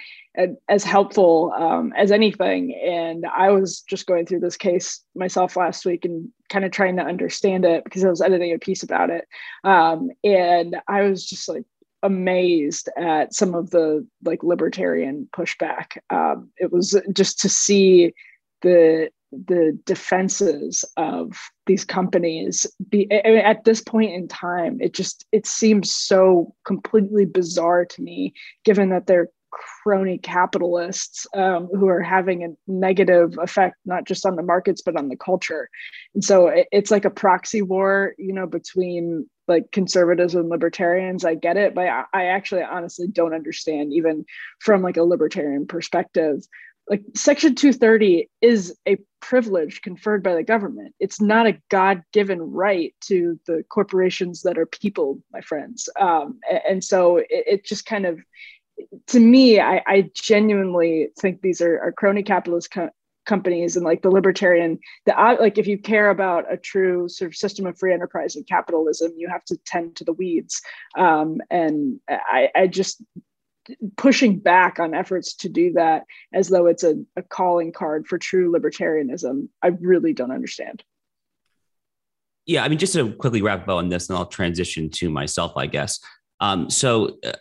as 0.67 0.83
helpful 0.83 1.51
um, 1.57 1.93
as 1.97 2.11
anything. 2.11 2.73
And 2.75 3.25
I 3.25 3.49
was 3.49 3.81
just 3.81 4.05
going 4.05 4.25
through 4.25 4.39
this 4.39 4.57
case 4.57 5.01
myself 5.15 5.55
last 5.55 5.85
week 5.85 6.05
and 6.05 6.29
kind 6.49 6.65
of 6.65 6.71
trying 6.71 6.97
to 6.97 7.03
understand 7.03 7.65
it 7.65 7.83
because 7.83 8.05
I 8.05 8.09
was 8.09 8.21
editing 8.21 8.53
a 8.53 8.59
piece 8.59 8.83
about 8.83 9.09
it. 9.09 9.27
Um, 9.63 10.09
and 10.23 10.77
I 10.87 11.03
was 11.03 11.25
just 11.25 11.49
like 11.49 11.65
amazed 12.03 12.89
at 12.97 13.33
some 13.33 13.55
of 13.55 13.71
the 13.71 14.07
like 14.23 14.43
libertarian 14.43 15.27
pushback. 15.35 15.97
Um, 16.09 16.49
it 16.57 16.71
was 16.71 16.99
just 17.13 17.39
to 17.39 17.49
see 17.49 18.13
the 18.61 19.09
the 19.31 19.77
defenses 19.85 20.83
of 20.97 21.37
these 21.67 21.85
companies 21.85 22.65
be 22.89 23.09
at 23.11 23.63
this 23.63 23.79
point 23.79 24.11
in 24.11 24.27
time 24.27 24.79
it 24.81 24.91
just 24.91 25.23
it 25.31 25.45
seems 25.45 25.91
so 25.91 26.51
completely 26.65 27.25
bizarre 27.25 27.85
to 27.85 28.01
me 28.01 28.33
given 28.65 28.89
that 28.89 29.05
they're 29.05 29.29
crony 29.51 30.17
capitalists 30.17 31.25
um, 31.35 31.67
who 31.73 31.87
are 31.87 32.01
having 32.01 32.43
a 32.43 32.71
negative 32.71 33.37
effect 33.39 33.75
not 33.85 34.05
just 34.05 34.25
on 34.25 34.35
the 34.35 34.43
markets 34.43 34.81
but 34.81 34.97
on 34.97 35.09
the 35.09 35.17
culture. 35.17 35.69
And 36.13 36.23
so 36.23 36.47
it, 36.47 36.67
it's 36.71 36.91
like 36.91 37.05
a 37.05 37.09
proxy 37.09 37.61
war 37.61 38.13
you 38.17 38.33
know 38.33 38.47
between 38.47 39.29
like 39.47 39.71
conservatives 39.71 40.35
and 40.35 40.49
libertarians. 40.49 41.25
I 41.25 41.35
get 41.35 41.57
it 41.57 41.73
but 41.75 41.87
I, 41.87 42.03
I 42.13 42.25
actually 42.25 42.63
honestly 42.63 43.07
don't 43.07 43.33
understand 43.33 43.93
even 43.93 44.25
from 44.59 44.81
like 44.81 44.97
a 44.97 45.03
libertarian 45.03 45.67
perspective. 45.67 46.41
Like 46.89 47.03
section 47.15 47.53
230 47.53 48.29
is 48.41 48.75
a 48.87 48.97
privilege 49.19 49.81
conferred 49.81 50.23
by 50.23 50.35
the 50.35 50.43
government. 50.43 50.95
It's 50.99 51.21
not 51.21 51.47
a 51.47 51.59
god-given 51.69 52.41
right 52.41 52.93
to 53.01 53.39
the 53.45 53.63
corporations 53.69 54.41
that 54.41 54.57
are 54.57 54.65
people 54.65 55.21
my 55.31 55.41
friends. 55.41 55.89
Um, 55.99 56.39
and 56.67 56.83
so 56.83 57.17
it, 57.17 57.27
it, 57.29 57.65
just 57.65 57.85
kind 57.85 58.05
of 58.05 58.19
to 59.07 59.19
me, 59.19 59.59
I, 59.59 59.81
I 59.85 60.09
genuinely 60.13 61.09
think 61.19 61.41
these 61.41 61.61
are, 61.61 61.79
are 61.79 61.91
crony 61.91 62.23
capitalist 62.23 62.71
co- 62.71 62.89
companies 63.29 63.75
and 63.75 63.85
like 63.85 64.01
the 64.01 64.09
libertarian 64.09 64.79
the 65.05 65.13
like 65.39 65.59
if 65.59 65.67
you 65.67 65.77
care 65.77 66.09
about 66.09 66.51
a 66.51 66.57
true 66.57 67.07
sort 67.07 67.29
of 67.29 67.35
system 67.35 67.67
of 67.67 67.77
free 67.77 67.93
enterprise 67.93 68.35
and 68.35 68.47
capitalism 68.47 69.11
you 69.15 69.29
have 69.29 69.45
to 69.45 69.55
tend 69.65 69.95
to 69.95 70.03
the 70.03 70.13
weeds. 70.13 70.59
Um, 70.97 71.39
and 71.51 71.99
I, 72.09 72.49
I 72.55 72.65
just 72.65 73.03
pushing 73.97 74.39
back 74.39 74.79
on 74.79 74.95
efforts 74.95 75.35
to 75.35 75.47
do 75.47 75.71
that 75.73 76.05
as 76.33 76.49
though 76.49 76.65
it's 76.65 76.83
a, 76.83 76.95
a 77.15 77.21
calling 77.21 77.71
card 77.71 78.07
for 78.07 78.17
true 78.17 78.51
libertarianism 78.51 79.47
i 79.61 79.67
really 79.67 80.11
don't 80.11 80.31
understand. 80.31 80.83
Yeah 82.47 82.63
i 82.63 82.67
mean 82.67 82.79
just 82.79 82.93
to 82.93 83.13
quickly 83.13 83.43
wrap 83.43 83.61
up 83.63 83.69
on 83.69 83.89
this 83.89 84.09
and 84.09 84.17
i'll 84.17 84.25
transition 84.25 84.89
to 84.91 85.09
myself 85.09 85.53
i 85.55 85.67
guess. 85.67 85.99
Um, 86.41 86.69
so 86.69 87.17
uh, 87.23 87.33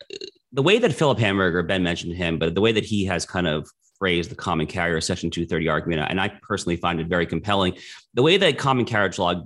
the 0.53 0.63
way 0.63 0.79
that 0.79 0.93
Philip 0.93 1.19
Hamburger, 1.19 1.63
Ben 1.63 1.83
mentioned 1.83 2.15
him, 2.15 2.39
but 2.39 2.55
the 2.55 2.61
way 2.61 2.73
that 2.73 2.85
he 2.85 3.05
has 3.05 3.27
kind 3.27 3.47
of 3.47 3.69
phrased 3.99 4.31
the 4.31 4.35
common 4.35 4.67
carrier 4.67 5.01
section 5.01 5.31
230 5.31 5.69
argument, 5.69 6.07
and 6.09 6.21
I 6.21 6.29
personally 6.43 6.77
find 6.77 7.01
it 7.01 7.09
very 7.09 7.27
compelling. 7.27 7.77
The 8.15 8.23
way 8.23 8.37
that 8.37 8.59
common 8.59 8.85
carriage 8.85 9.19
law 9.19 9.45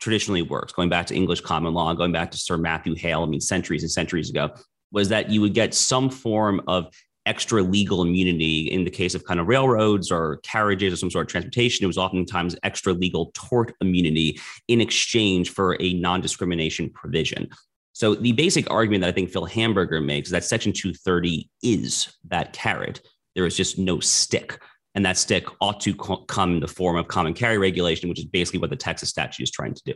traditionally 0.00 0.42
works, 0.42 0.72
going 0.72 0.88
back 0.88 1.06
to 1.06 1.14
English 1.14 1.42
common 1.42 1.74
law, 1.74 1.92
going 1.94 2.12
back 2.12 2.30
to 2.32 2.38
Sir 2.38 2.56
Matthew 2.56 2.94
Hale, 2.94 3.22
I 3.22 3.26
mean, 3.26 3.40
centuries 3.40 3.82
and 3.82 3.90
centuries 3.90 4.30
ago, 4.30 4.50
was 4.92 5.08
that 5.10 5.30
you 5.30 5.40
would 5.40 5.54
get 5.54 5.74
some 5.74 6.10
form 6.10 6.62
of 6.66 6.92
extra 7.26 7.62
legal 7.62 8.02
immunity 8.02 8.62
in 8.62 8.82
the 8.84 8.90
case 8.90 9.14
of 9.14 9.24
kind 9.24 9.38
of 9.38 9.46
railroads 9.46 10.10
or 10.10 10.38
carriages 10.42 10.94
or 10.94 10.96
some 10.96 11.10
sort 11.10 11.26
of 11.26 11.30
transportation. 11.30 11.84
It 11.84 11.86
was 11.86 11.98
oftentimes 11.98 12.56
extra 12.62 12.92
legal 12.92 13.30
tort 13.34 13.74
immunity 13.80 14.40
in 14.68 14.80
exchange 14.80 15.50
for 15.50 15.76
a 15.80 15.92
non 15.94 16.22
discrimination 16.22 16.90
provision. 16.90 17.48
So 17.92 18.14
the 18.14 18.32
basic 18.32 18.70
argument 18.70 19.02
that 19.02 19.08
I 19.08 19.12
think 19.12 19.30
Phil 19.30 19.44
Hamburger 19.44 20.00
makes 20.00 20.28
is 20.28 20.32
that 20.32 20.44
Section 20.44 20.72
230 20.72 21.50
is 21.62 22.16
that 22.28 22.52
carrot. 22.52 23.00
There 23.34 23.46
is 23.46 23.56
just 23.56 23.78
no 23.78 24.00
stick. 24.00 24.60
And 24.94 25.04
that 25.06 25.16
stick 25.16 25.46
ought 25.60 25.80
to 25.82 25.94
co- 25.94 26.24
come 26.24 26.54
in 26.54 26.60
the 26.60 26.68
form 26.68 26.96
of 26.96 27.08
common 27.08 27.34
carry 27.34 27.58
regulation, 27.58 28.08
which 28.08 28.18
is 28.18 28.24
basically 28.24 28.60
what 28.60 28.70
the 28.70 28.76
Texas 28.76 29.08
statute 29.08 29.42
is 29.44 29.50
trying 29.50 29.74
to 29.74 29.82
do. 29.84 29.94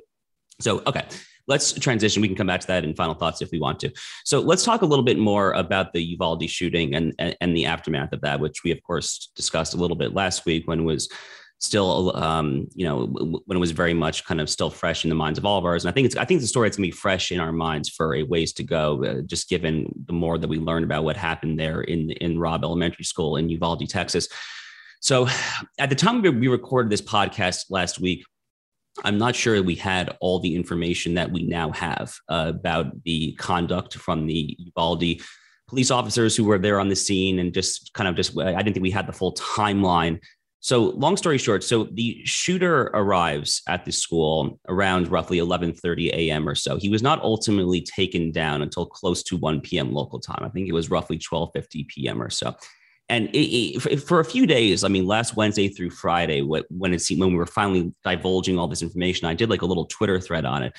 So, 0.60 0.82
okay, 0.86 1.04
let's 1.48 1.72
transition. 1.72 2.22
We 2.22 2.28
can 2.28 2.36
come 2.36 2.46
back 2.46 2.60
to 2.60 2.66
that 2.68 2.84
in 2.84 2.94
final 2.94 3.14
thoughts 3.14 3.42
if 3.42 3.50
we 3.50 3.58
want 3.58 3.80
to. 3.80 3.90
So, 4.24 4.38
let's 4.40 4.64
talk 4.64 4.82
a 4.82 4.86
little 4.86 5.04
bit 5.04 5.18
more 5.18 5.52
about 5.52 5.92
the 5.92 6.00
Uvalde 6.00 6.48
shooting 6.48 6.94
and, 6.94 7.12
and, 7.18 7.36
and 7.40 7.56
the 7.56 7.66
aftermath 7.66 8.12
of 8.12 8.20
that, 8.20 8.38
which 8.38 8.62
we, 8.62 8.70
of 8.70 8.80
course, 8.84 9.32
discussed 9.34 9.74
a 9.74 9.78
little 9.78 9.96
bit 9.96 10.14
last 10.14 10.46
week 10.46 10.68
when 10.68 10.84
was 10.84 11.08
still, 11.64 12.14
um, 12.16 12.68
you 12.74 12.86
know, 12.86 13.06
when 13.46 13.56
it 13.56 13.60
was 13.60 13.70
very 13.70 13.94
much 13.94 14.24
kind 14.24 14.40
of 14.40 14.50
still 14.50 14.70
fresh 14.70 15.04
in 15.04 15.08
the 15.08 15.14
minds 15.14 15.38
of 15.38 15.46
all 15.46 15.58
of 15.58 15.64
ours. 15.64 15.84
And 15.84 15.90
I 15.90 15.94
think 15.94 16.06
it's, 16.06 16.16
I 16.16 16.24
think 16.24 16.40
the 16.40 16.46
story 16.46 16.68
going 16.68 16.76
to 16.76 16.82
be 16.82 16.90
fresh 16.90 17.32
in 17.32 17.40
our 17.40 17.52
minds 17.52 17.88
for 17.88 18.14
a 18.14 18.22
ways 18.22 18.52
to 18.54 18.62
go, 18.62 19.02
uh, 19.04 19.22
just 19.22 19.48
given 19.48 19.92
the 20.06 20.12
more 20.12 20.38
that 20.38 20.48
we 20.48 20.58
learn 20.58 20.84
about 20.84 21.04
what 21.04 21.16
happened 21.16 21.58
there 21.58 21.80
in 21.80 22.10
in 22.10 22.38
Robb 22.38 22.64
Elementary 22.64 23.04
School 23.04 23.36
in 23.36 23.48
Uvalde, 23.48 23.88
Texas. 23.88 24.28
So, 25.00 25.28
at 25.78 25.88
the 25.88 25.96
time 25.96 26.22
we 26.22 26.48
recorded 26.48 26.90
this 26.90 27.02
podcast 27.02 27.66
last 27.70 28.00
week, 28.00 28.24
I'm 29.04 29.18
not 29.18 29.34
sure 29.34 29.62
we 29.62 29.74
had 29.74 30.16
all 30.20 30.38
the 30.38 30.54
information 30.54 31.14
that 31.14 31.30
we 31.30 31.42
now 31.42 31.72
have 31.72 32.14
uh, 32.28 32.52
about 32.54 33.02
the 33.04 33.34
conduct 33.34 33.94
from 33.94 34.26
the 34.26 34.56
Uvalde 34.58 35.20
police 35.68 35.90
officers 35.90 36.36
who 36.36 36.44
were 36.44 36.58
there 36.58 36.78
on 36.78 36.88
the 36.88 36.96
scene 36.96 37.38
and 37.38 37.52
just 37.52 37.92
kind 37.94 38.08
of 38.08 38.14
just 38.14 38.38
I 38.38 38.62
didn't 38.62 38.74
think 38.74 38.82
we 38.82 38.90
had 38.90 39.06
the 39.06 39.12
full 39.12 39.34
timeline 39.34 40.20
so, 40.64 40.84
long 40.96 41.18
story 41.18 41.36
short, 41.36 41.62
so 41.62 41.84
the 41.92 42.22
shooter 42.24 42.84
arrives 42.94 43.60
at 43.68 43.84
the 43.84 43.92
school 43.92 44.58
around 44.66 45.08
roughly 45.08 45.36
11:30 45.36 46.08
a.m. 46.14 46.48
or 46.48 46.54
so. 46.54 46.78
He 46.78 46.88
was 46.88 47.02
not 47.02 47.20
ultimately 47.20 47.82
taken 47.82 48.32
down 48.32 48.62
until 48.62 48.86
close 48.86 49.22
to 49.24 49.36
1 49.36 49.60
p.m. 49.60 49.92
local 49.92 50.18
time. 50.18 50.40
I 50.40 50.48
think 50.48 50.66
it 50.66 50.72
was 50.72 50.90
roughly 50.90 51.18
12:50 51.18 51.86
p.m. 51.88 52.22
or 52.22 52.30
so. 52.30 52.56
And 53.10 53.28
it, 53.34 53.84
it, 53.90 53.98
for 54.04 54.20
a 54.20 54.24
few 54.24 54.46
days, 54.46 54.84
I 54.84 54.88
mean, 54.88 55.04
last 55.04 55.36
Wednesday 55.36 55.68
through 55.68 55.90
Friday, 55.90 56.40
when 56.40 56.94
it 56.94 57.02
seemed 57.02 57.20
when 57.20 57.32
we 57.32 57.36
were 57.36 57.44
finally 57.44 57.92
divulging 58.02 58.58
all 58.58 58.66
this 58.66 58.80
information, 58.80 59.28
I 59.28 59.34
did 59.34 59.50
like 59.50 59.60
a 59.60 59.66
little 59.66 59.84
Twitter 59.84 60.18
thread 60.18 60.46
on 60.46 60.62
it. 60.62 60.72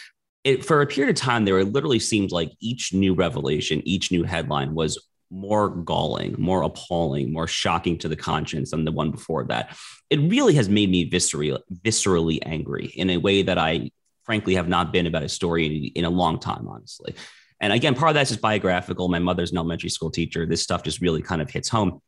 It 0.44 0.66
for 0.66 0.82
a 0.82 0.88
period 0.88 1.16
of 1.16 1.22
time 1.22 1.46
there, 1.46 1.60
it 1.60 1.72
literally 1.72 2.00
seemed 2.00 2.32
like 2.32 2.50
each 2.60 2.92
new 2.92 3.14
revelation, 3.14 3.84
each 3.86 4.12
new 4.12 4.24
headline 4.24 4.74
was 4.74 4.98
more 5.36 5.70
galling, 5.70 6.36
more 6.38 6.64
appalling, 6.64 7.34
more 7.34 7.48
shocking 7.48 7.98
to 8.00 8.08
the 8.08 8.16
conscience 8.16 8.72
than 8.72 8.86
the 8.86 8.92
one 8.92 9.12
before 9.12 9.44
that. 9.46 9.78
It 10.10 10.20
really 10.20 10.54
has 10.56 10.70
made 10.70 10.90
me 10.90 11.10
viscerally, 11.10 11.60
viscerally 11.84 12.40
angry 12.44 12.88
in 12.88 13.10
a 13.10 13.18
way 13.18 13.44
that 13.44 13.58
I 13.58 13.92
frankly 14.24 14.56
have 14.56 14.68
not 14.68 14.94
been 14.94 15.08
about 15.08 15.24
a 15.24 15.30
story 15.30 15.66
in, 15.66 16.04
in 16.04 16.06
a 16.06 16.10
long 16.10 16.40
time, 16.40 16.68
honestly. 16.68 17.16
And 17.60 17.74
again, 17.74 17.96
part 17.96 18.10
of 18.10 18.16
that's 18.16 18.30
just 18.30 18.42
biographical. 18.42 19.08
My 19.08 19.20
mother's 19.20 19.52
an 19.52 19.58
elementary 19.58 19.90
school 19.90 20.12
teacher. 20.12 20.46
This 20.46 20.64
stuff 20.64 20.84
just 20.84 21.02
really 21.02 21.22
kind 21.22 21.42
of 21.42 21.50
hits 21.50 21.70
home. 21.70 22.02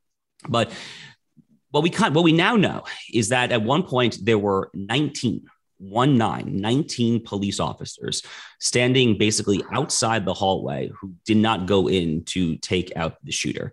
But 0.47 0.71
what 1.71 1.83
we 1.83 1.89
what 1.89 2.23
we 2.23 2.31
now 2.31 2.55
know 2.55 2.83
is 3.13 3.29
that 3.29 3.51
at 3.51 3.61
one 3.61 3.83
point 3.83 4.17
there 4.23 4.39
were 4.39 4.69
19 4.73 5.45
one 5.77 6.17
nine 6.17 6.59
19 6.59 7.23
police 7.23 7.59
officers 7.59 8.23
standing 8.59 9.17
basically 9.17 9.63
outside 9.71 10.25
the 10.25 10.33
hallway 10.33 10.89
who 10.99 11.13
did 11.25 11.37
not 11.37 11.65
go 11.65 11.87
in 11.87 12.23
to 12.25 12.57
take 12.57 12.91
out 12.95 13.15
the 13.23 13.31
shooter. 13.31 13.71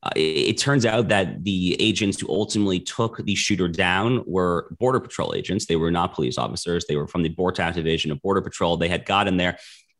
Uh, 0.00 0.10
it, 0.14 0.20
it, 0.20 0.58
turns 0.58 0.86
out 0.86 1.08
that 1.08 1.42
the 1.42 1.76
agents 1.80 2.20
who 2.20 2.28
ultimately 2.28 2.78
took 2.78 3.16
the 3.24 3.34
shooter 3.34 3.66
down 3.66 4.22
were 4.26 4.68
border 4.78 5.00
patrol 5.00 5.34
agents. 5.34 5.66
They 5.66 5.74
were 5.74 5.90
not 5.90 6.14
police 6.14 6.38
officers. 6.38 6.84
They 6.88 6.94
were 6.94 7.08
from 7.08 7.24
the 7.24 7.34
BORTAC 7.34 7.74
division 7.74 8.12
of 8.12 8.22
border 8.22 8.40
patrol. 8.40 8.76
They 8.76 8.88
had 8.88 9.04
gotten 9.04 9.36
there 9.36 9.58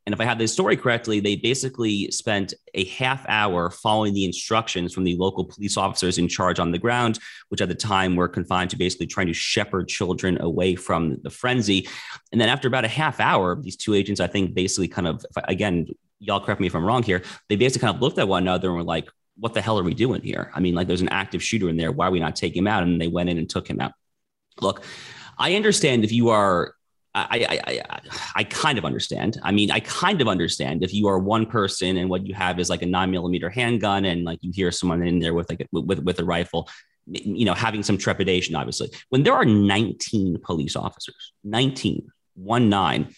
and 0.08 0.14
if 0.14 0.22
I 0.22 0.24
have 0.24 0.38
this 0.38 0.54
story 0.54 0.74
correctly, 0.74 1.20
they 1.20 1.36
basically 1.36 2.10
spent 2.10 2.54
a 2.72 2.86
half 2.86 3.26
hour 3.28 3.68
following 3.68 4.14
the 4.14 4.24
instructions 4.24 4.94
from 4.94 5.04
the 5.04 5.14
local 5.16 5.44
police 5.44 5.76
officers 5.76 6.16
in 6.16 6.28
charge 6.28 6.58
on 6.58 6.70
the 6.70 6.78
ground, 6.78 7.18
which 7.50 7.60
at 7.60 7.68
the 7.68 7.74
time 7.74 8.16
were 8.16 8.26
confined 8.26 8.70
to 8.70 8.78
basically 8.78 9.06
trying 9.06 9.26
to 9.26 9.34
shepherd 9.34 9.86
children 9.86 10.40
away 10.40 10.76
from 10.76 11.18
the 11.24 11.28
frenzy. 11.28 11.86
And 12.32 12.40
then 12.40 12.48
after 12.48 12.66
about 12.66 12.86
a 12.86 12.88
half 12.88 13.20
hour, 13.20 13.60
these 13.60 13.76
two 13.76 13.92
agents, 13.92 14.18
I 14.18 14.28
think, 14.28 14.54
basically 14.54 14.88
kind 14.88 15.06
of, 15.06 15.26
again, 15.44 15.88
y'all 16.20 16.40
correct 16.40 16.62
me 16.62 16.68
if 16.68 16.74
I'm 16.74 16.86
wrong 16.86 17.02
here, 17.02 17.22
they 17.50 17.56
basically 17.56 17.84
kind 17.84 17.94
of 17.94 18.00
looked 18.00 18.16
at 18.16 18.26
one 18.26 18.44
another 18.44 18.68
and 18.68 18.78
were 18.78 18.84
like, 18.84 19.10
what 19.36 19.52
the 19.52 19.60
hell 19.60 19.78
are 19.78 19.84
we 19.84 19.92
doing 19.92 20.22
here? 20.22 20.50
I 20.54 20.60
mean, 20.60 20.74
like 20.74 20.86
there's 20.86 21.02
an 21.02 21.10
active 21.10 21.42
shooter 21.42 21.68
in 21.68 21.76
there. 21.76 21.92
Why 21.92 22.06
are 22.06 22.10
we 22.10 22.18
not 22.18 22.34
taking 22.34 22.60
him 22.60 22.66
out? 22.66 22.82
And 22.82 22.98
they 22.98 23.08
went 23.08 23.28
in 23.28 23.36
and 23.36 23.50
took 23.50 23.68
him 23.68 23.78
out. 23.78 23.92
Look, 24.62 24.82
I 25.36 25.54
understand 25.54 26.02
if 26.02 26.12
you 26.12 26.30
are 26.30 26.72
I, 27.14 27.46
I, 27.48 27.60
I, 27.66 28.00
I 28.36 28.44
kind 28.44 28.78
of 28.78 28.84
understand. 28.84 29.38
I 29.42 29.52
mean, 29.52 29.70
I 29.70 29.80
kind 29.80 30.20
of 30.20 30.28
understand 30.28 30.84
if 30.84 30.92
you 30.92 31.08
are 31.08 31.18
one 31.18 31.46
person 31.46 31.96
and 31.96 32.10
what 32.10 32.26
you 32.26 32.34
have 32.34 32.58
is 32.58 32.70
like 32.70 32.82
a 32.82 32.86
nine 32.86 33.10
millimeter 33.10 33.48
handgun 33.48 34.04
and 34.04 34.24
like 34.24 34.38
you 34.42 34.52
hear 34.52 34.70
someone 34.70 35.06
in 35.06 35.18
there 35.18 35.34
with 35.34 35.48
like 35.50 35.60
a, 35.60 35.66
with, 35.72 36.00
with 36.00 36.18
a 36.18 36.24
rifle, 36.24 36.68
you 37.06 37.44
know, 37.44 37.54
having 37.54 37.82
some 37.82 37.98
trepidation, 37.98 38.54
obviously. 38.54 38.90
When 39.08 39.22
there 39.22 39.34
are 39.34 39.44
19 39.44 40.38
police 40.42 40.76
officers, 40.76 41.32
19, 41.44 42.08
one 42.34 42.68
nine, 42.68 43.14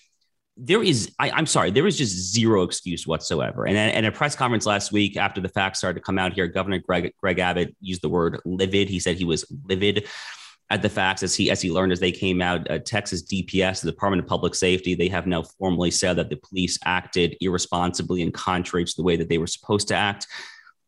there 0.56 0.82
is, 0.82 1.12
I, 1.18 1.38
am 1.38 1.46
sorry, 1.46 1.70
there 1.70 1.86
is 1.86 1.96
just 1.96 2.14
zero 2.32 2.62
excuse 2.62 3.06
whatsoever. 3.06 3.66
And 3.66 3.76
at 3.76 4.04
a 4.04 4.12
press 4.12 4.36
conference 4.36 4.66
last 4.66 4.92
week, 4.92 5.16
after 5.16 5.40
the 5.40 5.48
facts 5.48 5.78
started 5.78 5.98
to 5.98 6.04
come 6.04 6.18
out 6.18 6.34
here, 6.34 6.46
Governor 6.46 6.78
Greg, 6.78 7.12
Greg 7.20 7.38
Abbott 7.38 7.74
used 7.80 8.02
the 8.02 8.08
word 8.08 8.40
livid. 8.44 8.88
He 8.88 9.00
said 9.00 9.16
he 9.16 9.24
was 9.24 9.44
livid 9.64 10.06
at 10.70 10.82
the 10.82 10.88
facts 10.88 11.22
as 11.22 11.34
he 11.34 11.50
as 11.50 11.60
he 11.60 11.70
learned 11.70 11.92
as 11.92 12.00
they 12.00 12.12
came 12.12 12.40
out. 12.40 12.70
Uh, 12.70 12.78
Texas 12.78 13.22
DPS, 13.22 13.82
the 13.82 13.90
Department 13.90 14.22
of 14.22 14.28
Public 14.28 14.54
Safety, 14.54 14.94
they 14.94 15.08
have 15.08 15.26
now 15.26 15.42
formally 15.42 15.90
said 15.90 16.16
that 16.16 16.30
the 16.30 16.36
police 16.36 16.78
acted 16.84 17.36
irresponsibly 17.40 18.22
and 18.22 18.32
contrary 18.32 18.84
to 18.84 18.96
the 18.96 19.02
way 19.02 19.16
that 19.16 19.28
they 19.28 19.38
were 19.38 19.48
supposed 19.48 19.88
to 19.88 19.94
act. 19.94 20.26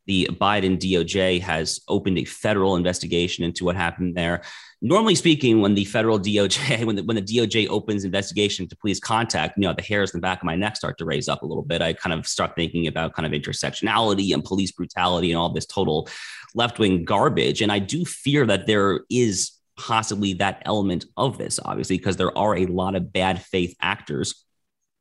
The 0.06 0.28
Biden 0.32 0.78
DOJ 0.78 1.40
has 1.42 1.80
opened 1.86 2.18
a 2.18 2.24
federal 2.24 2.74
investigation 2.74 3.44
into 3.44 3.64
what 3.64 3.76
happened 3.76 4.16
there. 4.16 4.42
Normally 4.80 5.14
speaking, 5.14 5.60
when 5.60 5.74
the 5.74 5.84
federal 5.84 6.18
DOJ, 6.18 6.84
when 6.84 6.96
the, 6.96 7.04
when 7.04 7.14
the 7.14 7.22
DOJ 7.22 7.68
opens 7.68 8.04
investigation 8.04 8.68
to 8.68 8.76
police 8.76 8.98
contact, 8.98 9.56
you 9.56 9.62
know, 9.62 9.72
the 9.72 9.82
hairs 9.82 10.12
in 10.12 10.18
the 10.18 10.22
back 10.22 10.38
of 10.38 10.44
my 10.44 10.56
neck 10.56 10.76
start 10.76 10.98
to 10.98 11.04
raise 11.04 11.28
up 11.28 11.42
a 11.42 11.46
little 11.46 11.62
bit. 11.62 11.82
I 11.82 11.92
kind 11.92 12.18
of 12.18 12.26
start 12.26 12.56
thinking 12.56 12.88
about 12.88 13.14
kind 13.14 13.26
of 13.26 13.40
intersectionality 13.40 14.34
and 14.34 14.44
police 14.44 14.72
brutality 14.72 15.30
and 15.30 15.38
all 15.38 15.50
this 15.50 15.66
total 15.66 16.08
left 16.54 16.80
wing 16.80 17.04
garbage. 17.04 17.62
And 17.62 17.70
I 17.70 17.78
do 17.78 18.04
fear 18.04 18.44
that 18.46 18.66
there 18.66 19.02
is 19.08 19.52
possibly 19.82 20.34
that 20.34 20.62
element 20.64 21.04
of 21.16 21.38
this, 21.38 21.58
obviously, 21.64 21.98
because 21.98 22.16
there 22.16 22.36
are 22.38 22.56
a 22.56 22.66
lot 22.66 22.94
of 22.94 23.12
bad 23.12 23.42
faith 23.42 23.74
actors 23.82 24.44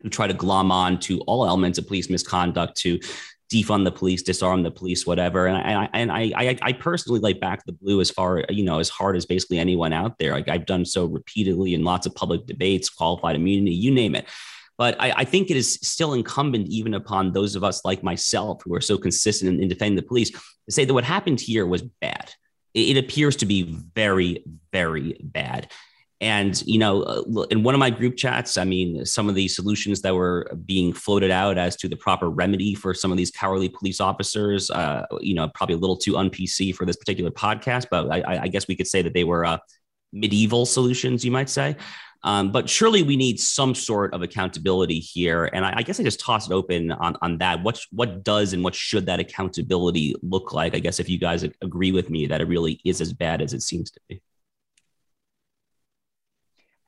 who 0.02 0.10
try 0.10 0.26
to 0.26 0.34
glom 0.34 0.72
on 0.72 1.00
to 1.00 1.20
all 1.22 1.46
elements 1.46 1.78
of 1.78 1.86
police 1.86 2.10
misconduct 2.10 2.78
to 2.78 3.00
defund 3.54 3.84
the 3.84 3.92
police, 3.92 4.24
disarm 4.24 4.64
the 4.64 4.72
police, 4.72 5.06
whatever. 5.06 5.46
And 5.46 5.58
I 5.58 5.90
and 5.94 6.12
I 6.12 6.32
I, 6.36 6.58
I 6.62 6.74
personally 6.74 7.20
like 7.20 7.40
back 7.40 7.64
the 7.66 7.74
blue 7.74 8.02
as 8.02 8.10
far 8.10 8.44
you 8.50 8.64
know 8.64 8.80
as 8.80 8.90
hard 8.90 9.16
as 9.16 9.28
basically 9.28 9.60
anyone 9.60 9.94
out 9.94 10.18
there. 10.18 10.32
Like 10.32 10.50
I've 10.50 10.66
done 10.66 10.86
so 10.86 11.06
repeatedly 11.06 11.76
in 11.76 11.84
lots 11.84 12.08
of 12.08 12.16
public 12.16 12.48
debates, 12.48 12.90
qualified 12.90 13.36
immunity, 13.36 13.76
you 13.76 13.92
name 13.92 14.16
it. 14.16 14.26
But 14.78 15.00
I, 15.00 15.12
I, 15.12 15.26
think 15.26 15.52
it 15.52 15.58
is 15.58 15.78
still 15.84 16.14
incumbent, 16.14 16.70
even 16.70 16.96
upon 16.96 17.34
those 17.34 17.56
of 17.56 17.64
us 17.64 17.86
like 17.86 18.02
myself 18.02 18.64
who 18.64 18.74
are 18.74 18.82
so 18.82 18.98
consistent 18.98 19.54
in, 19.54 19.62
in 19.62 19.70
defending 19.70 19.96
the 19.96 20.02
police, 20.02 20.32
to 20.32 20.40
say 20.70 20.86
that 20.86 20.94
what 20.94 21.04
happened 21.04 21.40
here 21.40 21.68
was 21.68 21.84
bad 21.84 22.34
it 22.74 22.98
appears 22.98 23.36
to 23.38 23.46
be 23.46 23.64
very, 23.96 24.44
very 24.72 25.18
bad. 25.22 25.72
And, 26.22 26.62
you 26.68 26.78
know, 26.78 27.02
uh, 27.02 27.42
in 27.50 27.64
one 27.64 27.74
of 27.74 27.80
my 27.80 27.90
group 27.90 28.16
chats, 28.16 28.56
I 28.56 28.64
mean, 28.64 29.06
some 29.08 29.28
of 29.28 29.34
the 29.34 29.48
solutions 29.48 30.04
that 30.04 30.14
were 30.14 30.48
being 30.68 30.94
floated 30.94 31.32
out 31.32 31.58
as 31.58 31.76
to 31.78 31.90
the 31.90 31.96
proper 31.96 32.30
remedy 32.30 32.76
for 32.76 32.94
some 32.94 33.12
of 33.12 33.18
these 33.18 33.32
cowardly 33.32 33.70
police 33.70 34.00
officers, 34.00 34.70
uh, 34.70 35.08
you 35.20 35.34
know, 35.34 35.50
probably 35.56 35.74
a 35.74 35.80
little 35.80 35.98
too 35.98 36.18
un 36.18 36.30
PC 36.30 36.76
for 36.76 36.86
this 36.86 36.96
particular 36.96 37.32
podcast, 37.32 37.88
but 37.90 38.12
I, 38.12 38.44
I, 38.44 38.48
guess 38.50 38.68
we 38.68 38.76
could 38.76 38.86
say 38.86 39.02
that 39.02 39.16
they 39.16 39.24
were 39.24 39.46
uh, 39.46 39.58
medieval 40.12 40.66
solutions, 40.66 41.24
you 41.24 41.32
might 41.32 41.50
say. 41.50 41.76
Um, 42.24 42.52
but 42.52 42.70
surely 42.70 43.02
we 43.02 43.18
need 43.18 43.40
some 43.40 43.74
sort 43.74 44.14
of 44.14 44.22
accountability 44.22 45.00
here. 45.00 45.46
And 45.46 45.66
I, 45.66 45.74
I, 45.78 45.82
guess 45.82 46.00
I 46.00 46.04
just 46.04 46.20
toss 46.20 46.48
it 46.48 46.54
open 46.54 46.92
on, 46.92 47.18
on 47.22 47.40
that. 47.40 47.64
What, 47.64 47.80
what 47.92 48.24
does 48.24 48.54
and 48.54 48.64
what 48.64 48.76
should 48.76 49.08
that 49.08 49.20
accountability 49.20 50.16
look 50.22 50.54
like? 50.54 50.76
I 50.76 50.80
guess 50.80 51.00
if 51.00 51.10
you 51.10 51.18
guys 51.18 51.44
agree 51.44 51.92
with 51.92 52.10
me 52.10 52.28
that 52.28 52.42
it 52.42 52.48
really 52.48 52.80
is 52.86 53.02
as 53.02 53.12
bad 53.12 53.42
as 53.42 53.54
it 53.54 53.62
seems 53.62 53.90
to 53.92 54.00
be. 54.08 54.22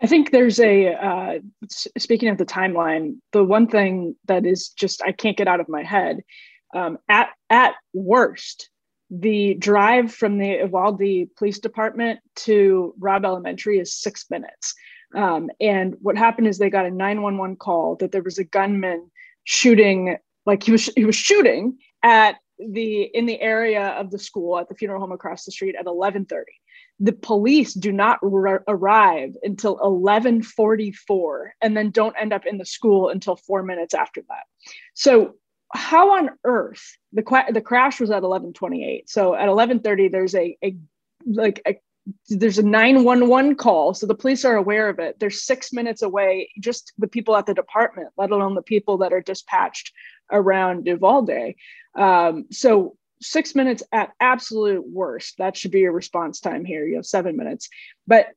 I 0.01 0.07
think 0.07 0.31
there's 0.31 0.59
a, 0.59 0.93
uh, 0.93 1.39
speaking 1.97 2.29
of 2.29 2.38
the 2.38 2.45
timeline, 2.45 3.15
the 3.31 3.43
one 3.43 3.67
thing 3.67 4.15
that 4.27 4.45
is 4.45 4.69
just, 4.69 5.01
I 5.01 5.13
can't 5.13 5.38
get 5.38 5.47
out 5.47 5.62
of 5.62 5.69
my 5.69 5.81
head. 5.81 6.19
Um, 6.75 6.97
at, 7.07 7.29
at 7.49 7.75
worst, 7.93 8.69
the 9.09 9.55
drive 9.55 10.13
from 10.13 10.37
the 10.37 10.59
Uvalde 10.63 11.29
Police 11.37 11.59
Department 11.59 12.19
to 12.35 12.93
Robb 12.99 13.25
Elementary 13.25 13.79
is 13.79 13.95
six 13.95 14.25
minutes. 14.29 14.73
Um, 15.15 15.49
and 15.59 15.95
what 16.01 16.17
happened 16.17 16.47
is 16.47 16.57
they 16.57 16.69
got 16.69 16.85
a 16.85 16.91
911 16.91 17.57
call 17.57 17.95
that 17.97 18.11
there 18.11 18.23
was 18.23 18.39
a 18.39 18.43
gunman 18.43 19.11
shooting, 19.43 20.17
like 20.45 20.63
he 20.63 20.71
was 20.71 20.89
he 20.95 21.05
was 21.05 21.15
shooting 21.15 21.77
at 22.01 22.37
the 22.59 23.03
in 23.13 23.25
the 23.25 23.39
area 23.39 23.89
of 23.89 24.11
the 24.11 24.19
school 24.19 24.57
at 24.57 24.69
the 24.69 24.75
funeral 24.75 24.99
home 24.99 25.11
across 25.11 25.45
the 25.45 25.51
street 25.51 25.75
at 25.77 25.85
11:30. 25.85 26.43
The 26.99 27.13
police 27.13 27.73
do 27.73 27.91
not 27.91 28.19
r- 28.23 28.63
arrive 28.67 29.35
until 29.43 29.77
11:44 29.79 31.51
and 31.61 31.75
then 31.75 31.91
don't 31.91 32.15
end 32.19 32.33
up 32.33 32.45
in 32.45 32.57
the 32.57 32.65
school 32.65 33.09
until 33.09 33.35
4 33.35 33.63
minutes 33.63 33.93
after 33.93 34.21
that. 34.29 34.43
So 34.93 35.35
how 35.73 36.15
on 36.17 36.29
earth 36.43 36.97
the 37.13 37.23
the 37.51 37.62
crash 37.62 37.99
was 37.99 38.12
at 38.12 38.23
11:28. 38.23 39.09
So 39.09 39.33
at 39.36 39.47
11:30 39.47 40.12
there's 40.12 40.36
a 40.36 40.57
a 40.63 40.75
like 41.25 41.62
a 41.67 41.79
there's 42.27 42.59
a 42.59 42.63
911 42.63 43.55
call. 43.55 43.93
So 43.93 44.05
the 44.05 44.15
police 44.15 44.43
are 44.43 44.55
aware 44.55 44.89
of 44.89 44.99
it. 44.99 45.19
They're 45.19 45.29
six 45.29 45.71
minutes 45.71 46.01
away 46.01 46.49
just 46.59 46.91
the 46.97 47.07
people 47.07 47.36
at 47.36 47.45
the 47.45 47.53
department 47.53 48.09
let 48.17 48.31
alone 48.31 48.55
the 48.55 48.62
people 48.62 48.97
that 48.99 49.13
are 49.13 49.21
dispatched 49.21 49.93
around 50.31 50.86
Uvalde. 50.86 51.53
Um, 51.95 52.45
so 52.51 52.97
six 53.21 53.55
minutes 53.55 53.83
at 53.91 54.12
absolute 54.19 54.86
worst. 54.88 55.38
That 55.38 55.55
should 55.55 55.71
be 55.71 55.79
your 55.79 55.93
response 55.93 56.39
time 56.39 56.65
here. 56.65 56.86
You 56.86 56.97
have 56.97 57.05
seven 57.05 57.38
minutes. 57.38 57.69
But 58.05 58.27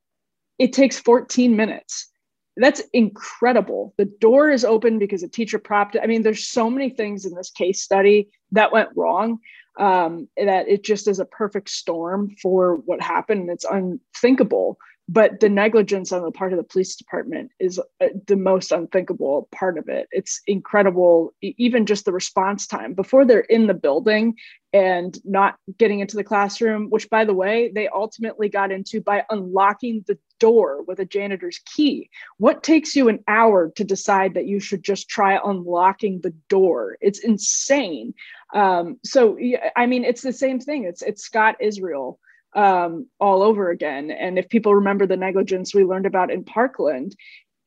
it 0.58 0.72
takes 0.72 0.98
14 0.98 1.56
minutes 1.56 2.08
that's 2.56 2.82
incredible 2.92 3.94
the 3.98 4.04
door 4.04 4.50
is 4.50 4.64
open 4.64 4.98
because 4.98 5.22
a 5.22 5.28
teacher 5.28 5.58
propped 5.58 5.94
it 5.94 6.02
i 6.02 6.06
mean 6.06 6.22
there's 6.22 6.48
so 6.48 6.70
many 6.70 6.90
things 6.90 7.24
in 7.24 7.34
this 7.34 7.50
case 7.50 7.82
study 7.82 8.28
that 8.52 8.72
went 8.72 8.88
wrong 8.96 9.38
um, 9.78 10.28
that 10.36 10.68
it 10.68 10.84
just 10.84 11.08
is 11.08 11.20
a 11.20 11.24
perfect 11.24 11.68
storm 11.68 12.34
for 12.40 12.76
what 12.86 13.00
happened. 13.00 13.42
And 13.42 13.50
It's 13.50 13.64
unthinkable. 13.64 14.78
But 15.08 15.38
the 15.38 15.48
negligence 15.48 16.10
on 16.10 16.22
the 16.22 16.32
part 16.32 16.52
of 16.52 16.56
the 16.56 16.64
police 16.64 16.96
department 16.96 17.52
is 17.60 17.78
uh, 18.00 18.08
the 18.26 18.34
most 18.34 18.72
unthinkable 18.72 19.48
part 19.54 19.78
of 19.78 19.88
it. 19.88 20.08
It's 20.10 20.40
incredible, 20.48 21.32
even 21.40 21.86
just 21.86 22.06
the 22.06 22.12
response 22.12 22.66
time 22.66 22.92
before 22.92 23.24
they're 23.24 23.40
in 23.40 23.68
the 23.68 23.74
building 23.74 24.34
and 24.76 25.18
not 25.24 25.56
getting 25.78 26.00
into 26.00 26.16
the 26.16 26.24
classroom, 26.24 26.90
which, 26.90 27.08
by 27.08 27.24
the 27.24 27.32
way, 27.32 27.72
they 27.74 27.88
ultimately 27.88 28.50
got 28.50 28.70
into 28.70 29.00
by 29.00 29.24
unlocking 29.30 30.04
the 30.06 30.18
door 30.38 30.82
with 30.82 30.98
a 30.98 31.06
janitor's 31.06 31.60
key. 31.74 32.10
What 32.36 32.62
takes 32.62 32.94
you 32.94 33.08
an 33.08 33.24
hour 33.26 33.72
to 33.76 33.84
decide 33.84 34.34
that 34.34 34.46
you 34.46 34.60
should 34.60 34.82
just 34.82 35.08
try 35.08 35.40
unlocking 35.42 36.20
the 36.20 36.34
door? 36.50 36.98
It's 37.00 37.20
insane. 37.20 38.12
Um, 38.52 38.98
so, 39.02 39.38
I 39.74 39.86
mean, 39.86 40.04
it's 40.04 40.20
the 40.20 40.32
same 40.34 40.60
thing. 40.60 40.84
It's 40.84 41.00
it's 41.00 41.22
Scott 41.22 41.56
Israel 41.58 42.20
um, 42.54 43.06
all 43.18 43.42
over 43.42 43.70
again. 43.70 44.10
And 44.10 44.38
if 44.38 44.50
people 44.50 44.74
remember 44.74 45.06
the 45.06 45.16
negligence 45.16 45.74
we 45.74 45.84
learned 45.84 46.06
about 46.06 46.30
in 46.30 46.44
Parkland, 46.44 47.16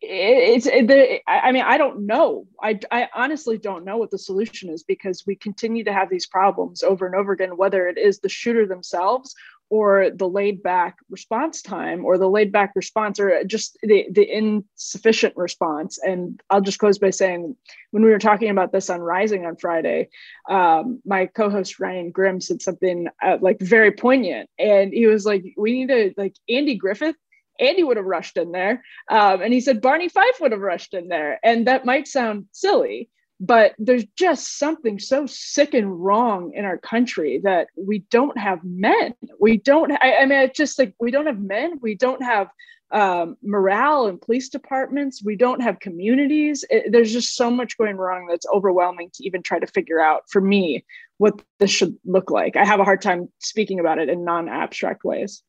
it's 0.01 0.65
it, 0.65 0.87
the, 0.87 1.19
I 1.29 1.51
mean, 1.51 1.63
I 1.63 1.77
don't 1.77 2.05
know. 2.05 2.47
I, 2.61 2.79
I 2.91 3.09
honestly 3.13 3.57
don't 3.57 3.83
know 3.83 3.97
what 3.97 4.11
the 4.11 4.17
solution 4.17 4.69
is 4.69 4.83
because 4.83 5.25
we 5.25 5.35
continue 5.35 5.83
to 5.83 5.93
have 5.93 6.09
these 6.09 6.25
problems 6.25 6.83
over 6.83 7.05
and 7.05 7.15
over 7.15 7.33
again, 7.33 7.57
whether 7.57 7.87
it 7.87 7.97
is 7.97 8.19
the 8.19 8.29
shooter 8.29 8.65
themselves 8.65 9.35
or 9.69 10.09
the 10.09 10.27
laid 10.27 10.63
back 10.63 10.97
response 11.09 11.61
time 11.61 12.03
or 12.03 12.17
the 12.17 12.29
laid 12.29 12.51
back 12.51 12.71
response 12.75 13.19
or 13.19 13.43
just 13.43 13.77
the, 13.83 14.07
the 14.11 14.27
insufficient 14.27 15.35
response. 15.35 15.99
And 16.01 16.41
I'll 16.49 16.61
just 16.61 16.79
close 16.79 16.97
by 16.97 17.11
saying 17.11 17.55
when 17.91 18.03
we 18.03 18.09
were 18.09 18.19
talking 18.19 18.49
about 18.49 18.71
this 18.71 18.89
on 18.89 19.01
Rising 19.01 19.45
on 19.45 19.57
Friday, 19.57 20.09
um, 20.49 21.01
my 21.05 21.27
co-host 21.27 21.79
Ryan 21.79 22.09
Grim 22.09 22.41
said 22.41 22.61
something 22.61 23.07
uh, 23.21 23.37
like 23.41 23.59
very 23.59 23.91
poignant. 23.91 24.49
And 24.57 24.91
he 24.91 25.05
was 25.05 25.25
like, 25.25 25.43
we 25.55 25.73
need 25.73 25.89
to 25.89 26.13
like 26.17 26.35
Andy 26.47 26.75
Griffith 26.75 27.15
Andy 27.59 27.83
would 27.83 27.97
have 27.97 28.05
rushed 28.05 28.37
in 28.37 28.51
there. 28.51 28.83
Um, 29.09 29.41
and 29.41 29.53
he 29.53 29.61
said 29.61 29.81
Barney 29.81 30.09
Fife 30.09 30.39
would 30.41 30.51
have 30.51 30.61
rushed 30.61 30.93
in 30.93 31.07
there. 31.07 31.39
And 31.43 31.67
that 31.67 31.85
might 31.85 32.07
sound 32.07 32.45
silly, 32.51 33.09
but 33.39 33.73
there's 33.77 34.05
just 34.15 34.57
something 34.57 34.99
so 34.99 35.25
sick 35.25 35.73
and 35.73 36.03
wrong 36.03 36.51
in 36.53 36.65
our 36.65 36.77
country 36.77 37.39
that 37.43 37.67
we 37.77 37.99
don't 38.11 38.37
have 38.37 38.59
men. 38.63 39.13
We 39.39 39.57
don't, 39.57 39.91
I, 39.91 40.17
I 40.21 40.25
mean, 40.25 40.39
it's 40.39 40.57
just 40.57 40.79
like 40.79 40.93
we 40.99 41.11
don't 41.11 41.27
have 41.27 41.39
men. 41.39 41.79
We 41.81 41.95
don't 41.95 42.23
have 42.23 42.49
um, 42.91 43.37
morale 43.43 44.07
and 44.07 44.19
police 44.19 44.49
departments. 44.49 45.23
We 45.23 45.35
don't 45.35 45.61
have 45.61 45.79
communities. 45.79 46.65
It, 46.69 46.91
there's 46.91 47.13
just 47.13 47.35
so 47.35 47.51
much 47.51 47.77
going 47.77 47.97
wrong 47.97 48.27
that's 48.27 48.47
overwhelming 48.53 49.11
to 49.13 49.25
even 49.25 49.43
try 49.43 49.59
to 49.59 49.67
figure 49.67 50.01
out 50.01 50.23
for 50.29 50.41
me 50.41 50.85
what 51.17 51.41
this 51.59 51.71
should 51.71 51.97
look 52.05 52.31
like. 52.31 52.55
I 52.55 52.65
have 52.65 52.79
a 52.79 52.85
hard 52.85 53.01
time 53.01 53.29
speaking 53.39 53.79
about 53.79 53.99
it 53.99 54.09
in 54.09 54.25
non 54.25 54.49
abstract 54.49 55.03
ways. 55.03 55.43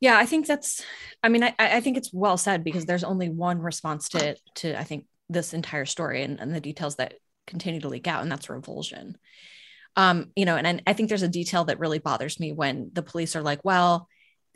Yeah, 0.00 0.18
I 0.18 0.26
think 0.26 0.46
that's. 0.46 0.84
I 1.22 1.28
mean, 1.28 1.42
I, 1.42 1.54
I 1.58 1.80
think 1.80 1.96
it's 1.96 2.12
well 2.12 2.36
said 2.36 2.64
because 2.64 2.84
there's 2.84 3.04
only 3.04 3.28
one 3.28 3.60
response 3.60 4.08
to 4.10 4.36
to 4.56 4.78
I 4.78 4.84
think 4.84 5.06
this 5.28 5.54
entire 5.54 5.86
story 5.86 6.22
and, 6.22 6.38
and 6.38 6.54
the 6.54 6.60
details 6.60 6.96
that 6.96 7.14
continue 7.46 7.80
to 7.80 7.88
leak 7.88 8.06
out, 8.06 8.22
and 8.22 8.30
that's 8.30 8.50
revulsion. 8.50 9.16
Um, 9.96 10.30
you 10.36 10.44
know, 10.44 10.56
and, 10.56 10.66
and 10.66 10.82
I 10.86 10.92
think 10.92 11.08
there's 11.08 11.22
a 11.22 11.28
detail 11.28 11.64
that 11.64 11.78
really 11.78 11.98
bothers 11.98 12.38
me 12.38 12.52
when 12.52 12.90
the 12.92 13.02
police 13.02 13.34
are 13.34 13.42
like, 13.42 13.64
well, 13.64 14.08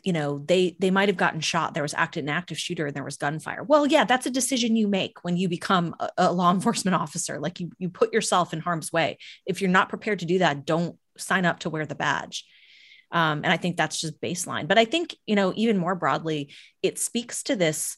you 0.03 0.13
know, 0.13 0.43
they 0.45 0.75
they 0.79 0.91
might 0.91 1.09
have 1.09 1.17
gotten 1.17 1.39
shot. 1.41 1.73
There 1.73 1.83
was 1.83 1.95
active 1.95 2.23
an 2.23 2.29
active 2.29 2.59
shooter 2.59 2.87
and 2.87 2.95
there 2.95 3.03
was 3.03 3.17
gunfire. 3.17 3.63
Well, 3.63 3.87
yeah, 3.87 4.03
that's 4.03 4.27
a 4.27 4.31
decision 4.31 4.75
you 4.75 4.87
make 4.87 5.23
when 5.23 5.37
you 5.37 5.49
become 5.49 5.95
a, 5.99 6.09
a 6.17 6.31
law 6.31 6.51
enforcement 6.53 6.95
officer. 6.95 7.39
Like 7.39 7.59
you 7.59 7.71
you 7.79 7.89
put 7.89 8.13
yourself 8.13 8.53
in 8.53 8.59
harm's 8.59 8.93
way. 8.93 9.17
If 9.45 9.61
you're 9.61 9.71
not 9.71 9.89
prepared 9.89 10.19
to 10.19 10.25
do 10.25 10.39
that, 10.39 10.65
don't 10.65 10.97
sign 11.17 11.45
up 11.45 11.59
to 11.59 11.69
wear 11.69 11.85
the 11.85 11.95
badge. 11.95 12.45
Um, 13.11 13.41
and 13.43 13.47
I 13.47 13.57
think 13.57 13.77
that's 13.77 13.99
just 13.99 14.21
baseline. 14.21 14.67
But 14.67 14.77
I 14.77 14.85
think, 14.85 15.15
you 15.25 15.35
know, 15.35 15.53
even 15.55 15.77
more 15.77 15.95
broadly, 15.95 16.53
it 16.81 16.97
speaks 16.97 17.43
to 17.43 17.55
this 17.55 17.97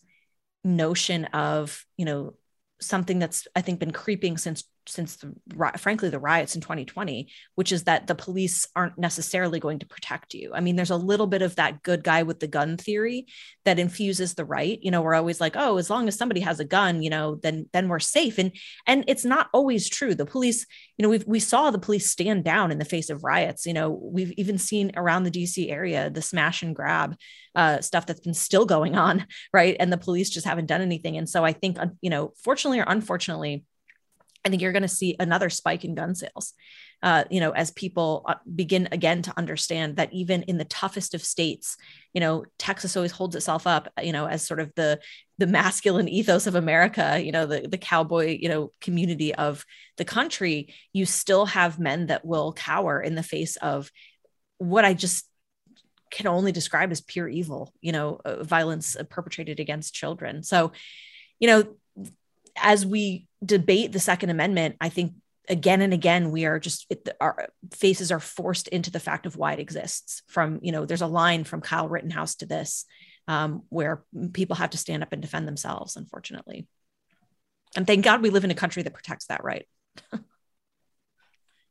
notion 0.63 1.25
of, 1.25 1.85
you 1.97 2.05
know, 2.05 2.33
something 2.81 3.19
that's 3.19 3.47
I 3.55 3.61
think 3.61 3.79
been 3.79 3.91
creeping 3.91 4.37
since 4.37 4.63
since 4.87 5.17
the, 5.17 5.33
frankly 5.77 6.09
the 6.09 6.19
riots 6.19 6.55
in 6.55 6.61
2020 6.61 7.29
which 7.55 7.71
is 7.71 7.83
that 7.83 8.07
the 8.07 8.15
police 8.15 8.67
aren't 8.75 8.97
necessarily 8.97 9.59
going 9.59 9.79
to 9.79 9.85
protect 9.85 10.33
you. 10.33 10.51
I 10.53 10.59
mean 10.59 10.75
there's 10.75 10.89
a 10.89 10.97
little 10.97 11.27
bit 11.27 11.41
of 11.41 11.55
that 11.55 11.83
good 11.83 12.03
guy 12.03 12.23
with 12.23 12.39
the 12.39 12.47
gun 12.47 12.77
theory 12.77 13.27
that 13.65 13.79
infuses 13.79 14.33
the 14.33 14.45
right 14.45 14.79
you 14.81 14.91
know 14.91 15.01
we're 15.01 15.15
always 15.15 15.41
like 15.41 15.55
oh 15.55 15.77
as 15.77 15.89
long 15.89 16.07
as 16.07 16.17
somebody 16.17 16.41
has 16.41 16.59
a 16.59 16.65
gun 16.65 17.01
you 17.01 17.09
know 17.09 17.35
then 17.41 17.67
then 17.73 17.87
we're 17.87 17.99
safe. 17.99 18.37
And 18.37 18.51
and 18.87 19.03
it's 19.07 19.25
not 19.25 19.49
always 19.53 19.89
true. 19.89 20.15
The 20.15 20.25
police 20.25 20.65
you 20.97 21.03
know 21.03 21.09
we 21.09 21.21
we 21.25 21.39
saw 21.39 21.71
the 21.71 21.79
police 21.79 22.09
stand 22.09 22.43
down 22.43 22.71
in 22.71 22.79
the 22.79 22.85
face 22.85 23.09
of 23.09 23.23
riots. 23.23 23.65
You 23.65 23.73
know 23.73 23.89
we've 23.89 24.31
even 24.33 24.57
seen 24.57 24.91
around 24.95 25.23
the 25.23 25.31
dc 25.31 25.71
area 25.71 26.09
the 26.09 26.21
smash 26.21 26.61
and 26.61 26.75
grab 26.75 27.15
uh, 27.55 27.81
stuff 27.81 28.07
that's 28.07 28.19
been 28.19 28.33
still 28.33 28.65
going 28.65 28.95
on 28.95 29.27
right? 29.53 29.75
And 29.79 29.91
the 29.91 29.97
police 29.97 30.29
just 30.29 30.45
haven't 30.45 30.67
done 30.67 30.81
anything. 30.81 31.17
And 31.17 31.29
so 31.29 31.43
i 31.43 31.53
think 31.53 31.77
you 32.01 32.09
know 32.09 32.33
fortunately 32.43 32.79
or 32.79 32.85
unfortunately 32.87 33.65
I 34.45 34.49
think 34.49 34.61
you're 34.61 34.71
going 34.71 34.81
to 34.81 34.87
see 34.87 35.15
another 35.19 35.49
spike 35.49 35.85
in 35.85 35.95
gun 35.95 36.15
sales. 36.15 36.53
Uh, 37.01 37.25
you 37.29 37.39
know, 37.39 37.51
as 37.51 37.71
people 37.71 38.23
uh, 38.27 38.35
begin 38.55 38.87
again 38.91 39.21
to 39.21 39.33
understand 39.37 39.97
that 39.97 40.11
even 40.13 40.43
in 40.43 40.57
the 40.57 40.65
toughest 40.65 41.13
of 41.13 41.23
states, 41.23 41.75
you 42.13 42.21
know, 42.21 42.45
Texas 42.57 42.95
always 42.95 43.11
holds 43.11 43.35
itself 43.35 43.67
up, 43.67 43.89
you 44.01 44.13
know, 44.13 44.25
as 44.25 44.45
sort 44.45 44.59
of 44.59 44.71
the 44.75 44.99
the 45.37 45.47
masculine 45.47 46.07
ethos 46.07 46.47
of 46.47 46.55
America, 46.55 47.21
you 47.21 47.31
know, 47.31 47.45
the 47.45 47.67
the 47.67 47.77
cowboy, 47.77 48.37
you 48.39 48.47
know, 48.47 48.69
community 48.79 49.35
of 49.35 49.65
the 49.97 50.05
country. 50.05 50.73
You 50.93 51.05
still 51.05 51.45
have 51.47 51.79
men 51.79 52.07
that 52.07 52.25
will 52.25 52.53
cower 52.53 53.01
in 53.01 53.15
the 53.15 53.23
face 53.23 53.57
of 53.57 53.91
what 54.59 54.85
I 54.85 54.93
just 54.93 55.25
can 56.09 56.27
only 56.27 56.51
describe 56.51 56.91
as 56.91 57.01
pure 57.01 57.27
evil, 57.27 57.73
you 57.81 57.91
know, 57.91 58.19
uh, 58.23 58.43
violence 58.43 58.95
perpetrated 59.09 59.59
against 59.59 59.95
children. 59.95 60.43
So, 60.43 60.71
you 61.39 61.47
know, 61.47 61.75
as 62.55 62.85
we 62.85 63.27
debate 63.43 63.91
the 63.91 63.99
Second 63.99 64.29
Amendment, 64.29 64.75
I 64.79 64.89
think 64.89 65.13
again 65.49 65.81
and 65.81 65.93
again 65.93 66.31
we 66.31 66.45
are 66.45 66.57
just 66.59 66.85
it, 66.89 67.09
our 67.19 67.49
faces 67.73 68.11
are 68.11 68.19
forced 68.19 68.69
into 68.69 68.89
the 68.91 68.99
fact 68.99 69.25
of 69.25 69.35
why 69.35 69.53
it 69.53 69.59
exists. 69.59 70.21
From 70.27 70.59
you 70.61 70.71
know, 70.71 70.85
there's 70.85 71.01
a 71.01 71.07
line 71.07 71.43
from 71.43 71.61
Kyle 71.61 71.89
Rittenhouse 71.89 72.35
to 72.35 72.45
this 72.45 72.85
um, 73.27 73.63
where 73.69 74.03
people 74.33 74.55
have 74.55 74.71
to 74.71 74.77
stand 74.77 75.03
up 75.03 75.13
and 75.13 75.21
defend 75.21 75.47
themselves. 75.47 75.95
Unfortunately, 75.95 76.67
and 77.75 77.87
thank 77.87 78.03
God 78.03 78.21
we 78.21 78.29
live 78.29 78.43
in 78.43 78.51
a 78.51 78.55
country 78.55 78.83
that 78.83 78.93
protects 78.93 79.25
that 79.27 79.43
right. 79.43 79.67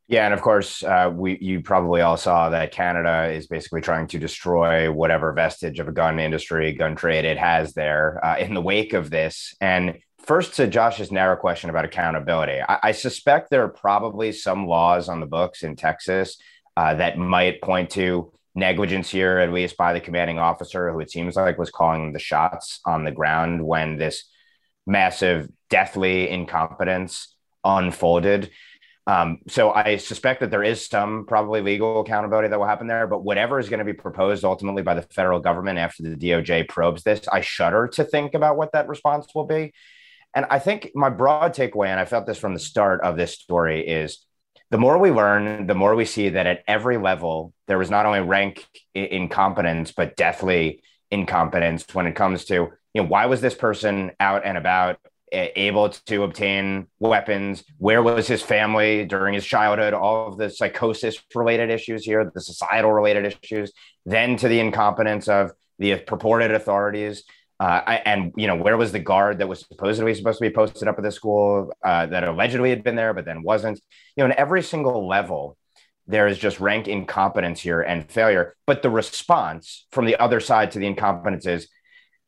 Yeah, 0.07 0.25
and 0.25 0.33
of 0.33 0.41
course, 0.41 0.83
uh, 0.83 1.09
we 1.13 1.37
you 1.39 1.61
probably 1.61 2.01
all 2.01 2.17
saw 2.17 2.49
that 2.49 2.71
Canada 2.71 3.31
is 3.31 3.47
basically 3.47 3.81
trying 3.81 4.07
to 4.07 4.19
destroy 4.19 4.91
whatever 4.91 5.31
vestige 5.31 5.79
of 5.79 5.87
a 5.87 5.93
gun 5.93 6.19
industry, 6.19 6.73
gun 6.73 6.95
trade 6.95 7.23
it 7.23 7.37
has 7.37 7.73
there 7.73 8.23
uh, 8.23 8.37
in 8.37 8.53
the 8.53 8.61
wake 8.61 8.93
of 8.93 9.09
this. 9.09 9.55
And 9.61 9.99
first 10.23 10.55
to 10.55 10.67
Josh's 10.67 11.11
narrow 11.11 11.35
question 11.35 11.69
about 11.69 11.85
accountability, 11.85 12.61
I, 12.61 12.79
I, 12.83 12.91
suspect 12.91 13.49
there 13.49 13.63
are 13.63 13.69
probably 13.69 14.31
some 14.31 14.67
laws 14.67 15.09
on 15.09 15.19
the 15.19 15.25
books 15.25 15.63
in 15.63 15.75
Texas 15.75 16.37
uh, 16.75 16.95
that 16.95 17.17
might 17.17 17.61
point 17.61 17.91
to 17.91 18.31
negligence 18.55 19.09
here, 19.09 19.39
at 19.39 19.51
least 19.51 19.77
by 19.77 19.93
the 19.93 19.99
commanding 19.99 20.39
officer, 20.39 20.91
who 20.91 20.99
it 20.99 21.11
seems 21.11 21.35
like 21.35 21.57
was 21.57 21.71
calling 21.71 22.13
the 22.13 22.19
shots 22.19 22.79
on 22.85 23.03
the 23.03 23.11
ground 23.11 23.65
when 23.65 23.97
this 23.97 24.25
massive, 24.85 25.49
deathly 25.69 26.29
incompetence 26.29 27.35
unfolded. 27.63 28.51
Um, 29.05 29.39
so 29.49 29.71
I 29.71 29.97
suspect 29.97 30.39
that 30.39 30.51
there 30.51 30.63
is 30.63 30.87
some 30.87 31.25
probably 31.25 31.61
legal 31.61 32.01
accountability 32.01 32.47
that 32.47 32.59
will 32.59 32.65
happen 32.65 32.87
there. 32.87 33.05
But 33.05 33.23
whatever 33.23 33.59
is 33.59 33.67
going 33.67 33.79
to 33.79 33.85
be 33.85 33.93
proposed 33.93 34.45
ultimately 34.45 34.81
by 34.81 34.93
the 34.93 35.01
federal 35.01 35.39
government 35.39 35.77
after 35.77 36.03
the 36.03 36.15
DOJ 36.15 36.69
probes 36.69 37.03
this, 37.03 37.27
I 37.27 37.41
shudder 37.41 37.89
to 37.93 38.05
think 38.05 38.33
about 38.33 38.55
what 38.55 38.71
that 38.71 38.87
response 38.87 39.27
will 39.35 39.45
be. 39.45 39.73
And 40.35 40.45
I 40.49 40.59
think 40.59 40.91
my 40.95 41.09
broad 41.09 41.53
takeaway, 41.53 41.87
and 41.87 41.99
I 41.99 42.05
felt 42.05 42.25
this 42.25 42.39
from 42.39 42.53
the 42.53 42.59
start 42.59 43.01
of 43.01 43.17
this 43.17 43.33
story, 43.33 43.87
is 43.87 44.25
the 44.71 44.77
more 44.79 44.97
we 44.97 45.11
learn, 45.11 45.67
the 45.67 45.75
more 45.75 45.95
we 45.95 46.05
see 46.05 46.29
that 46.29 46.47
at 46.47 46.63
every 46.67 46.97
level, 46.97 47.53
there 47.67 47.77
was 47.77 47.91
not 47.91 48.05
only 48.07 48.21
rank 48.21 48.65
incompetence, 48.95 49.91
but 49.91 50.15
deathly 50.15 50.81
incompetence 51.11 51.85
when 51.93 52.07
it 52.07 52.15
comes 52.15 52.45
to, 52.45 52.53
you 52.53 52.71
know, 52.95 53.03
why 53.03 53.27
was 53.27 53.41
this 53.41 53.53
person 53.53 54.11
out 54.19 54.43
and 54.45 54.57
about 54.57 54.97
able 55.31 55.89
to 55.89 56.23
obtain 56.23 56.87
weapons? 56.99 57.63
Where 57.77 58.01
was 58.01 58.27
his 58.27 58.41
family 58.41 59.05
during 59.05 59.33
his 59.33 59.45
childhood? 59.45 59.93
All 59.93 60.27
of 60.27 60.37
the 60.37 60.49
psychosis 60.49 61.21
related 61.35 61.69
issues 61.69 62.03
here, 62.03 62.31
the 62.33 62.41
societal 62.41 62.91
related 62.91 63.35
issues, 63.43 63.71
then 64.05 64.37
to 64.37 64.47
the 64.47 64.59
incompetence 64.59 65.27
of 65.27 65.51
the 65.79 65.97
purported 65.97 66.51
authorities. 66.51 67.23
Uh, 67.63 67.81
I, 67.87 67.95
and 68.03 68.33
you 68.35 68.45
know 68.45 68.57
where 68.57 68.75
was 68.75 68.91
the 68.91 68.99
guard 68.99 69.37
that 69.37 69.47
was 69.47 69.61
supposedly 69.61 70.13
supposed 70.13 70.37
to 70.39 70.49
be 70.49 70.53
posted 70.53 70.89
up 70.89 70.97
at 70.97 71.03
the 71.03 71.11
school 71.13 71.71
uh, 71.81 72.05
that 72.07 72.25
allegedly 72.25 72.69
had 72.71 72.83
been 72.83 72.97
there 72.97 73.13
but 73.13 73.23
then 73.23 73.41
wasn't? 73.41 73.79
You 74.17 74.23
know 74.23 74.25
in 74.25 74.37
every 74.37 74.61
single 74.61 75.07
level 75.07 75.57
there 76.05 76.27
is 76.27 76.37
just 76.37 76.59
rank 76.59 76.89
incompetence 76.89 77.61
here 77.61 77.79
and 77.81 78.11
failure. 78.11 78.53
But 78.67 78.81
the 78.81 78.89
response 78.89 79.85
from 79.93 80.03
the 80.03 80.17
other 80.17 80.41
side 80.41 80.71
to 80.71 80.79
the 80.79 80.87
incompetence 80.87 81.45
is 81.45 81.69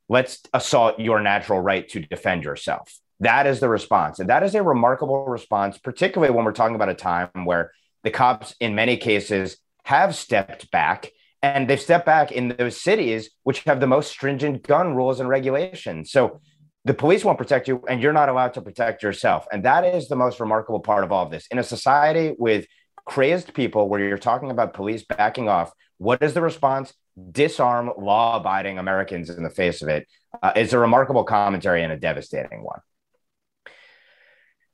let's 0.07 0.41
assault 0.53 1.01
your 1.01 1.19
natural 1.19 1.59
right 1.59 1.85
to 1.89 1.99
defend 1.99 2.45
yourself. 2.45 2.97
That 3.19 3.45
is 3.45 3.59
the 3.59 3.67
response. 3.67 4.19
And 4.19 4.29
that 4.29 4.43
is 4.43 4.55
a 4.55 4.63
remarkable 4.63 5.25
response 5.25 5.77
particularly 5.77 6.33
when 6.33 6.45
we're 6.45 6.53
talking 6.53 6.75
about 6.75 6.87
a 6.87 6.93
time 6.93 7.29
where 7.43 7.73
the 8.03 8.09
cops 8.09 8.55
in 8.61 8.73
many 8.73 8.95
cases 8.95 9.57
have 9.83 10.15
stepped 10.15 10.71
back 10.71 11.11
and 11.45 11.69
they've 11.69 11.79
stepped 11.79 12.07
back 12.07 12.31
in 12.31 12.55
those 12.57 12.81
cities 12.81 13.29
which 13.43 13.59
have 13.65 13.79
the 13.79 13.85
most 13.85 14.09
stringent 14.09 14.63
gun 14.63 14.95
rules 14.95 15.19
and 15.19 15.29
regulations. 15.29 16.11
So 16.11 16.41
the 16.85 16.93
police 16.95 17.23
won't 17.23 17.37
protect 17.37 17.67
you 17.67 17.83
and 17.87 18.01
you're 18.01 18.13
not 18.13 18.29
allowed 18.29 18.55
to 18.55 18.61
protect 18.61 19.03
yourself. 19.03 19.45
And 19.51 19.63
that 19.63 19.85
is 19.85 20.07
the 20.07 20.15
most 20.15 20.39
remarkable 20.39 20.79
part 20.79 21.03
of 21.03 21.11
all 21.11 21.23
of 21.23 21.31
this. 21.31 21.45
In 21.51 21.59
a 21.59 21.63
society 21.63 22.33
with 22.39 22.65
crazed 23.05 23.53
people 23.53 23.87
where 23.89 23.99
you're 23.99 24.17
talking 24.17 24.49
about 24.49 24.73
police 24.73 25.05
backing 25.05 25.47
off, 25.47 25.71
what 25.99 26.23
is 26.23 26.33
the 26.33 26.41
response? 26.41 26.93
Disarm 27.31 27.91
law 27.95 28.37
abiding 28.37 28.79
Americans 28.79 29.29
in 29.29 29.43
the 29.43 29.49
face 29.51 29.83
of 29.83 29.87
it. 29.87 30.07
Uh, 30.41 30.51
it's 30.55 30.73
a 30.73 30.79
remarkable 30.79 31.23
commentary 31.23 31.83
and 31.83 31.93
a 31.93 31.97
devastating 31.97 32.63
one. 32.63 32.79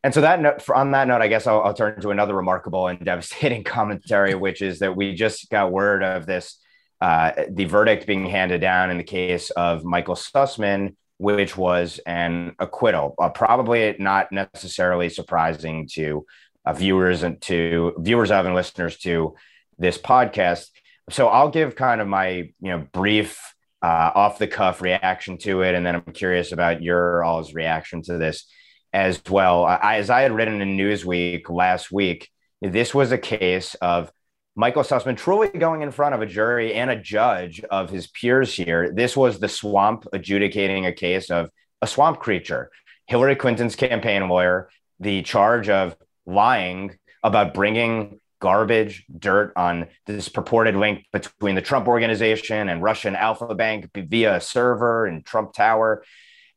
And 0.03 0.13
so 0.13 0.21
that 0.21 0.41
note, 0.41 0.67
on 0.69 0.91
that 0.91 1.07
note, 1.07 1.21
I 1.21 1.27
guess 1.27 1.45
I'll, 1.45 1.61
I'll 1.61 1.73
turn 1.73 2.01
to 2.01 2.09
another 2.09 2.33
remarkable 2.33 2.87
and 2.87 3.03
devastating 3.03 3.63
commentary, 3.65 4.33
which 4.33 4.61
is 4.61 4.79
that 4.79 4.95
we 4.95 5.13
just 5.13 5.49
got 5.49 5.71
word 5.71 6.03
of 6.03 6.25
this, 6.25 6.57
uh, 7.01 7.31
the 7.49 7.65
verdict 7.65 8.07
being 8.07 8.25
handed 8.25 8.61
down 8.61 8.89
in 8.89 8.97
the 8.97 9.03
case 9.03 9.51
of 9.51 9.83
Michael 9.83 10.15
Sussmann, 10.15 10.95
which 11.17 11.55
was 11.55 11.99
an 12.07 12.55
acquittal. 12.57 13.13
Uh, 13.19 13.29
probably 13.29 13.95
not 13.99 14.31
necessarily 14.31 15.07
surprising 15.07 15.87
to 15.93 16.25
uh, 16.65 16.73
viewers 16.73 17.21
and 17.21 17.39
to 17.41 17.93
viewers 17.99 18.31
of 18.31 18.45
and 18.45 18.55
listeners 18.55 18.97
to 18.97 19.35
this 19.77 19.99
podcast. 19.99 20.67
So 21.11 21.27
I'll 21.27 21.49
give 21.49 21.75
kind 21.75 22.01
of 22.01 22.07
my 22.07 22.29
you 22.29 22.53
know 22.71 22.87
brief 22.91 23.39
uh, 23.83 24.11
off 24.15 24.39
the 24.39 24.47
cuff 24.47 24.81
reaction 24.81 25.37
to 25.39 25.61
it, 25.61 25.75
and 25.75 25.85
then 25.85 25.95
I'm 25.95 26.13
curious 26.13 26.51
about 26.51 26.81
your 26.81 27.23
all's 27.23 27.53
reaction 27.53 28.01
to 28.03 28.17
this 28.17 28.45
as 28.93 29.21
well. 29.29 29.65
I, 29.65 29.97
as 29.97 30.09
I 30.09 30.21
had 30.21 30.31
written 30.31 30.61
in 30.61 30.77
Newsweek 30.77 31.49
last 31.49 31.91
week, 31.91 32.29
this 32.61 32.93
was 32.93 33.11
a 33.11 33.17
case 33.17 33.75
of 33.75 34.11
Michael 34.55 34.83
Sussmann 34.83 35.17
truly 35.17 35.47
going 35.49 35.81
in 35.81 35.91
front 35.91 36.13
of 36.13 36.21
a 36.21 36.25
jury 36.25 36.73
and 36.73 36.89
a 36.89 36.95
judge 36.95 37.61
of 37.71 37.89
his 37.89 38.07
peers 38.07 38.53
here. 38.53 38.91
This 38.93 39.15
was 39.15 39.39
the 39.39 39.47
swamp 39.47 40.05
adjudicating 40.11 40.85
a 40.85 40.91
case 40.91 41.31
of 41.31 41.49
a 41.81 41.87
swamp 41.87 42.19
creature. 42.19 42.69
Hillary 43.07 43.35
Clinton's 43.35 43.75
campaign 43.75 44.27
lawyer, 44.27 44.69
the 44.99 45.21
charge 45.21 45.69
of 45.69 45.95
lying 46.25 46.97
about 47.23 47.53
bringing 47.53 48.19
garbage, 48.39 49.05
dirt 49.17 49.53
on 49.55 49.87
this 50.05 50.27
purported 50.27 50.75
link 50.75 51.05
between 51.13 51.55
the 51.55 51.61
Trump 51.61 51.87
organization 51.87 52.69
and 52.69 52.83
Russian 52.83 53.15
Alfa 53.15 53.55
Bank 53.55 53.89
via 53.95 54.35
a 54.35 54.41
server 54.41 55.07
in 55.07 55.23
Trump 55.23 55.53
Tower. 55.53 56.03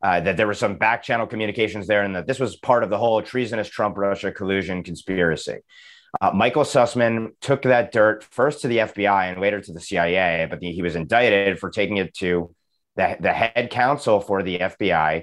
Uh, 0.05 0.21
that 0.21 0.37
there 0.37 0.47
were 0.47 0.53
some 0.53 0.77
back 0.77 1.03
channel 1.03 1.27
communications 1.27 1.87
there, 1.87 2.03
and 2.03 2.15
that 2.15 2.27
this 2.27 2.39
was 2.39 2.57
part 2.57 2.85
of 2.85 2.91
the 2.91 2.99
whole 2.99 3.23
treasonous 3.23 3.71
Trump 3.71 3.97
Russia 3.97 4.31
collusion 4.31 4.83
conspiracy. 4.83 5.61
Uh, 6.21 6.31
Michael 6.31 6.65
Sussmann 6.65 7.31
took 7.41 7.63
that 7.63 7.91
dirt 7.91 8.23
first 8.23 8.61
to 8.61 8.69
the 8.69 8.79
FBI 8.79 9.33
and 9.33 9.41
later 9.41 9.63
to 9.63 9.73
the 9.73 9.81
CIA, 9.81 10.47
but 10.51 10.61
the, 10.61 10.71
he 10.71 10.83
was 10.83 10.95
indicted 10.95 11.59
for 11.59 11.71
taking 11.71 11.97
it 11.97 12.13
to 12.17 12.55
the, 12.97 13.17
the 13.19 13.33
head 13.33 13.71
counsel 13.71 14.21
for 14.21 14.43
the 14.43 14.59
FBI 14.59 15.23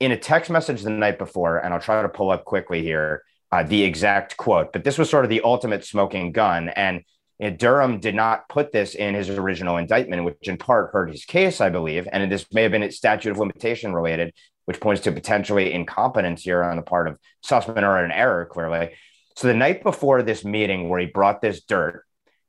in 0.00 0.12
a 0.12 0.16
text 0.16 0.50
message 0.50 0.80
the 0.80 0.88
night 0.88 1.18
before. 1.18 1.58
And 1.58 1.74
I'll 1.74 1.80
try 1.80 2.00
to 2.00 2.08
pull 2.08 2.30
up 2.30 2.46
quickly 2.46 2.82
here 2.82 3.24
uh, 3.52 3.64
the 3.64 3.82
exact 3.82 4.38
quote, 4.38 4.72
but 4.72 4.82
this 4.82 4.96
was 4.96 5.10
sort 5.10 5.26
of 5.26 5.28
the 5.28 5.42
ultimate 5.42 5.84
smoking 5.84 6.32
gun. 6.32 6.70
And 6.70 7.02
know, 7.40 7.50
Durham 7.50 7.98
did 7.98 8.14
not 8.14 8.48
put 8.48 8.72
this 8.72 8.94
in 8.94 9.14
his 9.14 9.30
original 9.30 9.76
indictment, 9.76 10.24
which 10.24 10.48
in 10.48 10.56
part 10.56 10.90
hurt 10.92 11.10
his 11.10 11.24
case, 11.24 11.60
I 11.60 11.70
believe. 11.70 12.08
And 12.12 12.30
this 12.30 12.46
may 12.52 12.62
have 12.62 12.72
been 12.72 12.90
statute 12.90 13.30
of 13.30 13.38
limitation 13.38 13.92
related, 13.92 14.32
which 14.64 14.80
points 14.80 15.02
to 15.02 15.12
potentially 15.12 15.72
incompetence 15.72 16.42
here 16.42 16.62
on 16.62 16.76
the 16.76 16.82
part 16.82 17.08
of 17.08 17.18
Sussmann 17.44 17.82
or 17.82 18.04
an 18.04 18.12
error, 18.12 18.46
clearly. 18.46 18.90
So 19.36 19.48
the 19.48 19.54
night 19.54 19.82
before 19.82 20.22
this 20.22 20.44
meeting 20.44 20.88
where 20.88 21.00
he 21.00 21.06
brought 21.06 21.40
this 21.40 21.62
dirt 21.62 22.04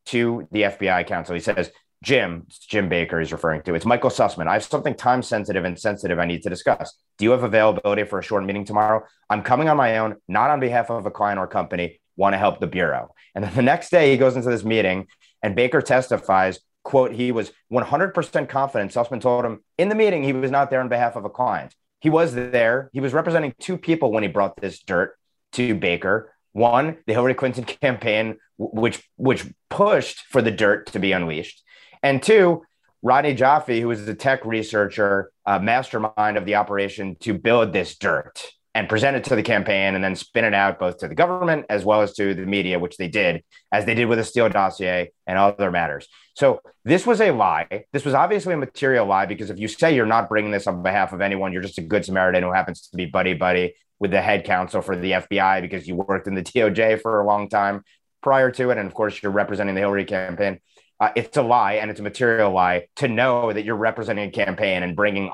to 0.07 0.47
the 0.51 0.63
FBI 0.63 1.07
counsel, 1.07 1.34
he 1.34 1.41
says, 1.41 1.71
Jim, 2.03 2.45
Jim 2.67 2.89
Baker 2.89 3.21
is 3.21 3.31
referring 3.31 3.61
to. 3.61 3.75
It's 3.75 3.86
Michael 3.86 4.09
Sussmann. 4.09 4.47
I 4.47 4.53
have 4.53 4.63
something 4.63 4.93
time 4.93 5.23
sensitive 5.23 5.63
and 5.63 5.79
sensitive 5.79 6.19
I 6.19 6.25
need 6.25 6.43
to 6.43 6.49
discuss. 6.49 6.97
Do 7.17 7.23
you 7.23 7.31
have 7.31 7.43
availability 7.43 8.03
for 8.03 8.19
a 8.19 8.23
short 8.23 8.43
meeting 8.43 8.65
tomorrow? 8.65 9.03
I'm 9.29 9.41
coming 9.41 9.69
on 9.69 9.77
my 9.77 9.99
own, 9.99 10.17
not 10.27 10.49
on 10.49 10.59
behalf 10.59 10.91
of 10.91 11.05
a 11.05 11.11
client 11.11 11.39
or 11.39 11.47
company. 11.47 12.01
Want 12.16 12.34
to 12.34 12.38
help 12.38 12.59
the 12.59 12.68
bureau. 12.68 13.14
And 13.36 13.43
then 13.43 13.53
the 13.55 13.61
next 13.61 13.89
day 13.89 14.11
he 14.11 14.18
goes 14.18 14.36
into 14.36 14.49
this 14.49 14.64
meeting 14.64 15.07
and 15.41 15.55
Baker 15.55 15.82
testifies, 15.82 16.59
quote, 16.84 17.11
he 17.11 17.32
was 17.32 17.51
100% 17.72 18.49
confident. 18.49 18.91
Sussmann 18.91 19.22
told 19.22 19.45
him 19.45 19.64
in 19.78 19.89
the 19.89 19.95
meeting 19.95 20.24
he 20.24 20.34
was 20.34 20.51
not 20.51 20.70
there 20.70 20.82
on 20.82 20.89
behalf 20.89 21.16
of 21.16 21.26
a 21.26 21.30
client. 21.30 21.76
He 21.99 22.09
was 22.09 22.34
there. 22.34 22.89
He 22.93 22.99
was 22.99 23.14
representing 23.14 23.53
two 23.59 23.78
people 23.78 24.11
when 24.11 24.24
he 24.24 24.30
brought 24.30 24.57
this 24.57 24.82
dirt 24.82 25.18
to 25.53 25.74
Baker. 25.76 26.34
One, 26.51 26.97
the 27.07 27.14
Hillary 27.14 27.34
Clinton 27.34 27.64
campaign, 27.64 28.38
which 28.57 29.01
which 29.16 29.45
pushed 29.70 30.20
for 30.30 30.41
the 30.41 30.51
dirt 30.51 30.91
to 30.91 30.99
be 30.99 31.14
unleashed, 31.14 31.64
and 32.03 32.22
two, 32.22 32.64
Rodney 33.01 33.34
Joffe, 33.34 33.80
who 33.80 33.88
was 33.88 34.05
the 34.05 34.14
tech 34.14 34.45
researcher, 34.45 35.32
uh, 35.45 35.59
mastermind 35.59 36.38
of 36.38 36.45
the 36.45 36.55
operation 36.55 37.16
to 37.22 37.34
build 37.34 37.74
this 37.74 37.97
dirt 37.97 38.51
and 38.76 38.89
present 38.89 39.15
it 39.15 39.24
to 39.26 39.36
the 39.36 39.43
campaign, 39.43 39.93
and 39.93 40.03
then 40.03 40.15
spin 40.15 40.45
it 40.45 40.53
out 40.53 40.80
both 40.80 40.97
to 40.97 41.07
the 41.07 41.15
government 41.15 41.65
as 41.69 41.86
well 41.86 42.01
as 42.01 42.13
to 42.13 42.34
the 42.34 42.45
media, 42.45 42.80
which 42.80 42.97
they 42.97 43.07
did, 43.07 43.43
as 43.71 43.86
they 43.86 43.93
did 43.93 44.05
with 44.05 44.17
the 44.17 44.24
Steele 44.24 44.49
dossier 44.49 45.11
and 45.28 45.38
other 45.38 45.69
matters. 45.69 46.07
So 46.36 46.61
this 46.84 47.05
was 47.05 47.21
a 47.21 47.32
lie. 47.32 47.86
This 47.91 48.03
was 48.03 48.15
obviously 48.15 48.53
a 48.53 48.57
material 48.57 49.05
lie 49.05 49.28
because 49.28 49.51
if 49.51 49.59
you 49.59 49.67
say 49.67 49.95
you're 49.95 50.05
not 50.05 50.28
bringing 50.28 50.51
this 50.51 50.65
on 50.65 50.82
behalf 50.82 51.13
of 51.13 51.21
anyone, 51.21 51.53
you're 51.53 51.61
just 51.61 51.78
a 51.78 51.82
good 51.82 52.03
Samaritan 52.03 52.43
who 52.43 52.51
happens 52.51 52.88
to 52.88 52.97
be 52.97 53.05
buddy 53.05 53.36
buddy 53.36 53.76
with 53.99 54.11
the 54.11 54.21
head 54.21 54.43
counsel 54.43 54.82
for 54.82 54.95
the 54.95 55.11
FBI 55.11 55.61
because 55.61 55.88
you 55.88 55.95
worked 55.95 56.28
in 56.28 56.34
the 56.34 56.41
DOJ 56.43 57.01
for 57.01 57.21
a 57.21 57.26
long 57.26 57.49
time 57.49 57.84
prior 58.24 58.49
to 58.51 58.71
it. 58.71 58.78
And 58.78 58.88
of 58.88 58.93
course, 58.93 59.21
you're 59.21 59.32
representing 59.32 59.76
the 59.76 59.82
Hillary 59.82 60.05
campaign. 60.05 60.59
Uh, 60.99 61.09
it's 61.15 61.37
a 61.37 61.41
lie 61.41 61.73
and 61.73 61.91
it's 61.91 61.99
a 61.99 62.03
material 62.03 62.51
lie 62.51 62.87
to 62.95 63.07
know 63.07 63.51
that 63.51 63.65
you're 63.65 63.75
representing 63.75 64.29
a 64.29 64.31
campaign 64.31 64.83
and 64.83 64.95
bringing 64.95 65.29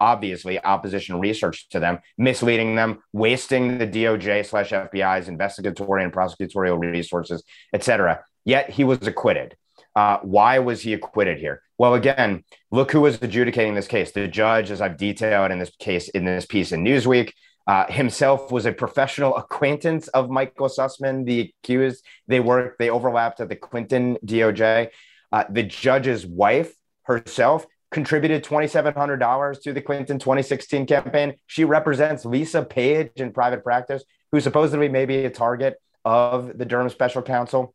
obviously 0.00 0.62
opposition 0.62 1.18
research 1.18 1.68
to 1.70 1.80
them, 1.80 1.98
misleading 2.18 2.76
them, 2.76 3.02
wasting 3.12 3.78
the 3.78 3.86
DOJ 3.86 4.46
slash 4.46 4.70
FBI's 4.70 5.28
investigatory 5.28 6.04
and 6.04 6.12
prosecutorial 6.12 6.78
resources, 6.78 7.42
etc. 7.72 8.22
Yet 8.44 8.70
he 8.70 8.84
was 8.84 9.06
acquitted. 9.06 9.56
Uh, 9.96 10.18
why 10.22 10.60
was 10.60 10.82
he 10.82 10.92
acquitted 10.92 11.38
here? 11.38 11.62
Well, 11.76 11.94
again, 11.94 12.44
look 12.70 12.92
who 12.92 13.00
was 13.00 13.20
adjudicating 13.20 13.74
this 13.74 13.88
case. 13.88 14.12
The 14.12 14.28
judge, 14.28 14.70
as 14.70 14.80
I've 14.80 14.96
detailed 14.96 15.50
in 15.50 15.58
this 15.58 15.72
case 15.78 16.08
in 16.10 16.24
this 16.24 16.46
piece 16.46 16.72
in 16.72 16.84
Newsweek, 16.84 17.32
uh, 17.70 17.86
himself 17.86 18.50
was 18.50 18.66
a 18.66 18.72
professional 18.72 19.36
acquaintance 19.36 20.08
of 20.08 20.28
Michael 20.28 20.66
Sussmann, 20.66 21.24
the 21.24 21.52
accused. 21.62 22.04
They 22.26 22.40
worked, 22.40 22.80
they 22.80 22.90
overlapped 22.90 23.38
at 23.38 23.48
the 23.48 23.54
Clinton 23.54 24.18
DOJ. 24.26 24.88
Uh, 25.30 25.44
the 25.48 25.62
judge's 25.62 26.26
wife 26.26 26.74
herself 27.04 27.64
contributed 27.92 28.42
$2,700 28.42 29.62
to 29.62 29.72
the 29.72 29.80
Clinton 29.80 30.18
2016 30.18 30.84
campaign. 30.84 31.34
She 31.46 31.62
represents 31.62 32.24
Lisa 32.24 32.64
Page 32.64 33.12
in 33.14 33.32
private 33.32 33.62
practice, 33.62 34.02
who 34.32 34.40
supposedly 34.40 34.88
may 34.88 35.06
be 35.06 35.24
a 35.24 35.30
target 35.30 35.80
of 36.04 36.58
the 36.58 36.64
Durham 36.64 36.88
special 36.88 37.22
counsel. 37.22 37.72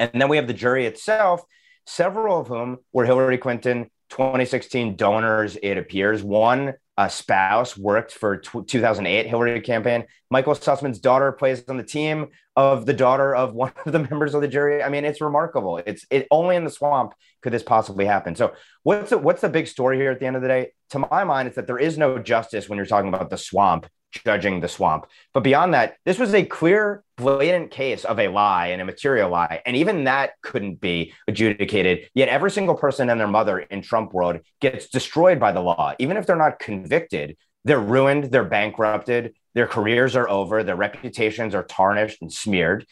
And 0.00 0.10
then 0.14 0.30
we 0.30 0.38
have 0.38 0.46
the 0.46 0.54
jury 0.54 0.86
itself, 0.86 1.42
several 1.84 2.40
of 2.40 2.48
whom 2.48 2.78
were 2.94 3.04
Hillary 3.04 3.36
Clinton 3.36 3.90
2016 4.08 4.96
donors, 4.96 5.58
it 5.62 5.76
appears. 5.76 6.22
One 6.22 6.76
a 6.96 7.10
spouse 7.10 7.76
worked 7.76 8.12
for 8.12 8.36
t- 8.38 8.62
2008 8.66 9.26
Hillary 9.26 9.60
campaign. 9.60 10.04
Michael 10.30 10.54
Sussmann's 10.54 11.00
daughter 11.00 11.32
plays 11.32 11.64
on 11.68 11.76
the 11.76 11.82
team 11.82 12.28
of 12.56 12.86
the 12.86 12.92
daughter 12.92 13.34
of 13.34 13.54
one 13.54 13.72
of 13.84 13.92
the 13.92 13.98
members 13.98 14.34
of 14.34 14.40
the 14.40 14.48
jury. 14.48 14.82
I 14.82 14.88
mean, 14.88 15.04
it's 15.04 15.20
remarkable. 15.20 15.78
It's 15.78 16.06
it 16.10 16.26
only 16.30 16.56
in 16.56 16.64
the 16.64 16.70
swamp 16.70 17.14
could 17.42 17.52
this 17.52 17.62
possibly 17.62 18.04
happen. 18.04 18.34
So 18.36 18.54
what's 18.82 19.10
the, 19.10 19.18
what's 19.18 19.40
the 19.40 19.48
big 19.48 19.66
story 19.66 19.98
here 19.98 20.10
at 20.10 20.20
the 20.20 20.26
end 20.26 20.36
of 20.36 20.42
the 20.42 20.48
day? 20.48 20.72
To 20.90 21.00
my 21.10 21.24
mind, 21.24 21.48
it's 21.48 21.56
that 21.56 21.66
there 21.66 21.78
is 21.78 21.98
no 21.98 22.18
justice 22.18 22.68
when 22.68 22.76
you're 22.76 22.86
talking 22.86 23.12
about 23.12 23.30
the 23.30 23.38
swamp 23.38 23.86
judging 24.24 24.60
the 24.60 24.68
swamp. 24.68 25.06
But 25.32 25.42
beyond 25.42 25.74
that, 25.74 25.96
this 26.04 26.18
was 26.18 26.34
a 26.34 26.44
clear, 26.44 27.02
blatant 27.16 27.70
case 27.70 28.04
of 28.04 28.18
a 28.18 28.28
lie 28.28 28.68
and 28.68 28.80
a 28.80 28.84
material 28.84 29.30
lie. 29.30 29.62
And 29.66 29.76
even 29.76 30.04
that 30.04 30.32
couldn't 30.42 30.80
be 30.80 31.12
adjudicated. 31.28 32.08
Yet 32.14 32.28
every 32.28 32.50
single 32.50 32.74
person 32.74 33.10
and 33.10 33.20
their 33.20 33.28
mother 33.28 33.58
in 33.58 33.82
Trump 33.82 34.12
world 34.12 34.40
gets 34.60 34.88
destroyed 34.88 35.40
by 35.40 35.52
the 35.52 35.60
law. 35.60 35.94
Even 35.98 36.16
if 36.16 36.26
they're 36.26 36.36
not 36.36 36.58
convicted, 36.58 37.36
they're 37.64 37.80
ruined, 37.80 38.24
they're 38.24 38.44
bankrupted, 38.44 39.34
their 39.54 39.66
careers 39.66 40.16
are 40.16 40.28
over, 40.28 40.62
their 40.62 40.76
reputations 40.76 41.54
are 41.54 41.64
tarnished 41.64 42.20
and 42.20 42.32
smeared. 42.32 42.86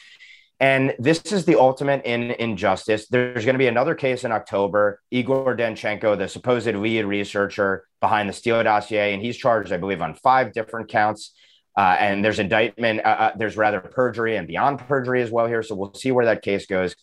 And 0.63 0.95
this 0.97 1.21
is 1.33 1.45
the 1.45 1.59
ultimate 1.59 2.05
in 2.05 2.31
injustice. 2.31 3.09
There's 3.09 3.45
going 3.45 3.55
to 3.55 3.59
be 3.59 3.67
another 3.67 3.97
case 3.97 4.23
in 4.23 4.31
October. 4.31 5.03
Igor 5.11 5.57
Danchenko, 5.57 6.17
the 6.17 6.29
supposed 6.29 6.73
lead 6.73 7.03
researcher 7.03 7.85
behind 8.01 8.29
the 8.29 8.33
Steele 8.33 8.63
dossier, 8.63 9.13
and 9.13 9.21
he's 9.21 9.37
charged, 9.37 9.73
I 9.73 9.77
believe, 9.77 10.01
on 10.01 10.15
five 10.15 10.53
different 10.53 10.89
counts. 10.89 11.33
Uh, 11.77 11.97
and 11.99 12.25
there's 12.25 12.39
indictment, 12.39 13.01
uh, 13.05 13.09
uh, 13.09 13.33
there's 13.37 13.57
rather 13.57 13.81
perjury 13.81 14.37
and 14.37 14.47
beyond 14.47 14.79
perjury 14.79 15.21
as 15.21 15.33
well 15.33 15.49
here. 15.49 15.65
So 15.65 15.75
we'll 15.75 15.95
see 15.95 16.13
where 16.13 16.27
that 16.27 16.43
case 16.43 16.67
goes. 16.67 16.95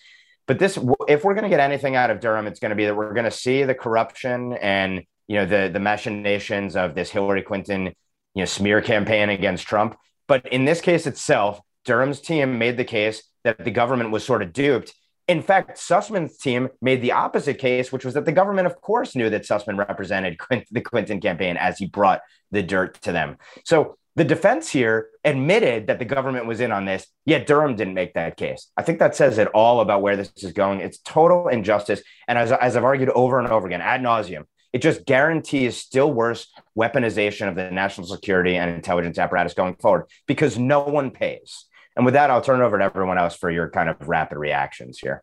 But 0.47 0.57
this, 0.57 0.79
if 1.09 1.25
we're 1.25 1.33
going 1.33 1.43
to 1.43 1.49
get 1.49 1.59
anything 1.59 1.97
out 1.97 2.11
of 2.11 2.21
Durham, 2.21 2.47
it's 2.47 2.61
going 2.61 2.69
to 2.69 2.77
be 2.77 2.85
that 2.85 2.95
we're 2.95 3.13
going 3.13 3.25
to 3.25 3.31
see 3.31 3.65
the 3.65 3.75
corruption 3.75 4.53
and 4.53 5.03
you 5.27 5.35
know 5.35 5.45
the 5.45 5.69
the 5.71 5.79
machinations 5.79 6.75
of 6.75 6.95
this 6.95 7.11
Hillary 7.11 7.43
Clinton 7.43 7.87
you 8.33 8.41
know 8.41 8.45
smear 8.45 8.81
campaign 8.81 9.29
against 9.29 9.67
Trump. 9.67 9.97
But 10.27 10.47
in 10.47 10.63
this 10.65 10.79
case 10.79 11.05
itself, 11.05 11.59
Durham's 11.85 12.21
team 12.21 12.57
made 12.57 12.77
the 12.77 12.85
case 12.85 13.23
that 13.43 13.63
the 13.63 13.71
government 13.71 14.11
was 14.11 14.23
sort 14.23 14.41
of 14.41 14.53
duped 14.53 14.93
In 15.29 15.43
fact, 15.43 15.77
Sussmann's 15.77 16.37
team 16.37 16.69
made 16.81 17.03
the 17.03 17.11
opposite 17.11 17.59
case, 17.59 17.91
which 17.91 18.03
was 18.03 18.15
that 18.15 18.25
the 18.25 18.31
government, 18.31 18.65
of 18.65 18.81
course, 18.81 19.15
knew 19.15 19.29
that 19.29 19.43
Sussmann 19.43 19.77
represented 19.77 20.39
the 20.71 20.81
Clinton 20.81 21.21
campaign 21.21 21.55
as 21.55 21.77
he 21.77 21.85
brought 21.85 22.21
the 22.49 22.63
dirt 22.63 22.99
to 23.03 23.11
them. 23.11 23.37
So 23.63 23.97
the 24.15 24.23
defense 24.23 24.69
here 24.69 25.09
admitted 25.23 25.85
that 25.85 25.99
the 25.99 26.05
government 26.05 26.47
was 26.47 26.59
in 26.59 26.71
on 26.71 26.85
this, 26.85 27.05
yet 27.27 27.45
Durham 27.45 27.75
didn't 27.75 27.93
make 27.93 28.15
that 28.15 28.37
case. 28.37 28.71
I 28.75 28.81
think 28.81 28.97
that 28.99 29.15
says 29.15 29.37
it 29.37 29.47
all 29.49 29.81
about 29.81 30.01
where 30.01 30.17
this 30.17 30.33
is 30.37 30.51
going. 30.51 30.79
It's 30.79 30.97
total 30.97 31.47
injustice. 31.47 32.01
And 32.27 32.35
as, 32.35 32.51
as 32.51 32.75
I've 32.75 32.83
argued 32.83 33.09
over 33.09 33.37
and 33.37 33.47
over 33.47 33.67
again, 33.67 33.81
ad 33.81 34.01
nauseum, 34.01 34.45
it 34.73 34.81
just 34.81 35.05
guarantees 35.05 35.77
still 35.77 36.11
worse 36.11 36.47
weaponization 36.75 37.47
of 37.47 37.55
the 37.55 37.69
national 37.69 38.07
security 38.07 38.55
and 38.55 38.71
intelligence 38.71 39.19
apparatus 39.19 39.53
going 39.53 39.75
forward 39.75 40.07
because 40.25 40.57
no 40.57 40.81
one 40.81 41.11
pays. 41.11 41.65
And 41.99 42.05
with 42.05 42.13
that, 42.13 42.31
I'll 42.31 42.39
turn 42.39 42.61
it 42.61 42.63
over 42.63 42.77
to 42.77 42.83
everyone 42.85 43.17
else 43.17 43.35
for 43.35 43.51
your 43.51 43.69
kind 43.69 43.89
of 43.89 44.07
rapid 44.07 44.37
reactions 44.37 44.99
here. 44.99 45.21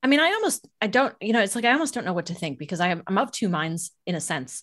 I 0.00 0.06
mean, 0.06 0.20
I 0.20 0.28
almost, 0.28 0.68
I 0.80 0.86
don't, 0.86 1.12
you 1.20 1.32
know, 1.32 1.40
it's 1.40 1.56
like 1.56 1.64
I 1.64 1.72
almost 1.72 1.92
don't 1.92 2.04
know 2.04 2.12
what 2.12 2.26
to 2.26 2.34
think 2.34 2.56
because 2.56 2.78
I 2.78 2.90
am, 2.90 3.02
I'm 3.08 3.18
of 3.18 3.32
two 3.32 3.48
minds 3.48 3.90
in 4.06 4.14
a 4.14 4.20
sense, 4.20 4.62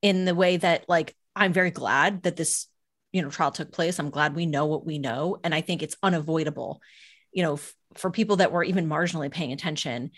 in 0.00 0.24
the 0.24 0.34
way 0.34 0.56
that 0.56 0.86
like 0.88 1.14
I'm 1.36 1.52
very 1.52 1.70
glad 1.70 2.22
that 2.22 2.36
this, 2.36 2.68
you 3.12 3.20
know, 3.20 3.28
trial 3.28 3.50
took 3.50 3.70
place. 3.70 3.98
I'm 3.98 4.08
glad 4.08 4.34
we 4.34 4.46
know 4.46 4.64
what 4.64 4.86
we 4.86 4.98
know, 4.98 5.36
and 5.44 5.54
I 5.54 5.60
think 5.60 5.82
it's 5.82 5.98
unavoidable, 6.02 6.80
you 7.30 7.42
know, 7.42 7.54
f- 7.54 7.74
for 7.96 8.10
people 8.10 8.36
that 8.36 8.50
were 8.50 8.64
even 8.64 8.88
marginally 8.88 9.30
paying 9.30 9.52
attention, 9.52 10.12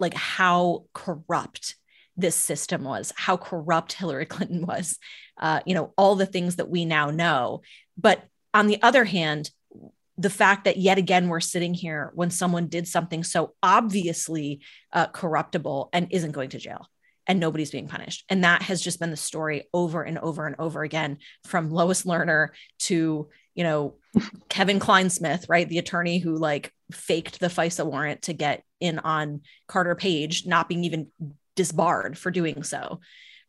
like 0.00 0.14
how 0.14 0.86
corrupt 0.92 1.76
this 2.16 2.36
system 2.36 2.84
was, 2.84 3.12
how 3.16 3.36
corrupt 3.36 3.92
Hillary 3.92 4.26
Clinton 4.26 4.66
was, 4.66 4.98
uh, 5.40 5.60
you 5.66 5.74
know, 5.74 5.92
all 5.96 6.16
the 6.16 6.26
things 6.26 6.56
that 6.56 6.70
we 6.70 6.84
now 6.84 7.10
know. 7.10 7.62
But 7.96 8.22
on 8.52 8.66
the 8.66 8.80
other 8.82 9.04
hand, 9.04 9.50
the 10.18 10.30
fact 10.30 10.64
that 10.64 10.76
yet 10.76 10.98
again 10.98 11.28
we're 11.28 11.40
sitting 11.40 11.72
here 11.72 12.10
when 12.14 12.30
someone 12.30 12.66
did 12.66 12.86
something 12.86 13.24
so 13.24 13.54
obviously 13.62 14.60
uh, 14.92 15.06
corruptible 15.06 15.88
and 15.94 16.08
isn't 16.10 16.32
going 16.32 16.50
to 16.50 16.58
jail 16.58 16.86
and 17.26 17.40
nobody's 17.40 17.70
being 17.70 17.88
punished. 17.88 18.24
And 18.28 18.44
that 18.44 18.62
has 18.62 18.82
just 18.82 19.00
been 19.00 19.10
the 19.10 19.16
story 19.16 19.68
over 19.72 20.02
and 20.02 20.18
over 20.18 20.46
and 20.46 20.56
over 20.58 20.82
again 20.82 21.18
from 21.46 21.70
Lois 21.70 22.02
Lerner 22.02 22.48
to, 22.80 23.28
you 23.54 23.64
know, 23.64 23.94
Kevin 24.50 24.78
Clinesmith 24.78 25.48
right? 25.48 25.68
The 25.68 25.78
attorney 25.78 26.18
who 26.18 26.36
like 26.36 26.72
faked 26.92 27.40
the 27.40 27.46
FISA 27.46 27.86
warrant 27.86 28.22
to 28.22 28.32
get 28.32 28.62
in 28.80 28.98
on 28.98 29.42
Carter 29.68 29.94
Page, 29.94 30.46
not 30.46 30.68
being 30.68 30.84
even 30.84 31.06
disbarred 31.60 32.16
for 32.16 32.30
doing 32.30 32.62
so 32.62 33.00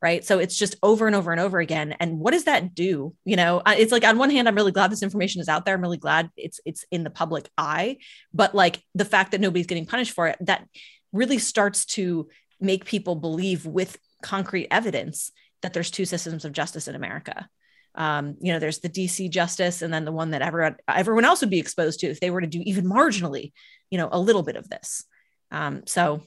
right? 0.01 0.25
So 0.25 0.39
it's 0.39 0.57
just 0.57 0.75
over 0.81 1.05
and 1.05 1.15
over 1.15 1.31
and 1.31 1.39
over 1.39 1.59
again. 1.59 1.95
And 1.99 2.19
what 2.19 2.31
does 2.31 2.45
that 2.45 2.73
do? 2.73 3.13
You 3.23 3.35
know 3.35 3.61
it's 3.67 3.91
like 3.91 4.03
on 4.03 4.17
one 4.17 4.31
hand 4.31 4.47
i'm 4.47 4.55
really 4.55 4.71
glad 4.71 4.91
this 4.91 5.03
information 5.03 5.41
is 5.41 5.47
out 5.47 5.65
there. 5.65 5.75
I'm 5.75 5.81
really 5.81 5.97
glad 5.97 6.29
it's 6.35 6.59
it's 6.65 6.85
in 6.91 7.03
the 7.03 7.09
public 7.09 7.49
eye. 7.57 7.97
But 8.33 8.55
like 8.55 8.81
the 8.95 9.05
fact 9.05 9.31
that 9.31 9.41
nobody's 9.41 9.67
getting 9.67 9.85
punished 9.85 10.13
for 10.13 10.27
it 10.27 10.37
that 10.41 10.65
really 11.13 11.37
starts 11.37 11.85
to 11.85 12.27
make 12.59 12.85
people 12.85 13.15
believe 13.15 13.65
with 13.65 13.97
concrete 14.23 14.67
evidence 14.71 15.31
that 15.61 15.73
there's 15.73 15.91
two 15.91 16.05
systems 16.05 16.45
of 16.45 16.51
justice 16.51 16.87
in 16.87 16.95
america. 16.95 17.47
Um, 17.93 18.37
you 18.39 18.53
know 18.53 18.59
there's 18.59 18.79
the 18.79 18.89
dc 18.89 19.29
justice 19.29 19.81
and 19.81 19.93
then 19.93 20.05
the 20.05 20.13
one 20.13 20.31
that 20.31 20.41
everyone 20.41 20.77
everyone 20.87 21.25
else 21.25 21.41
would 21.41 21.49
be 21.49 21.59
exposed 21.59 21.99
to 21.99 22.07
if 22.07 22.21
they 22.21 22.29
were 22.29 22.39
to 22.39 22.47
do 22.47 22.61
even 22.63 22.85
marginally 22.85 23.51
you 23.89 23.97
know 23.97 24.09
a 24.11 24.19
little 24.19 24.43
bit 24.43 24.55
of 24.55 24.69
this. 24.69 25.05
Um, 25.51 25.83
so 25.85 26.23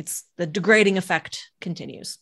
it's 0.00 0.24
the 0.38 0.46
degrading 0.46 0.96
effect 0.96 1.50
continues. 1.60 2.18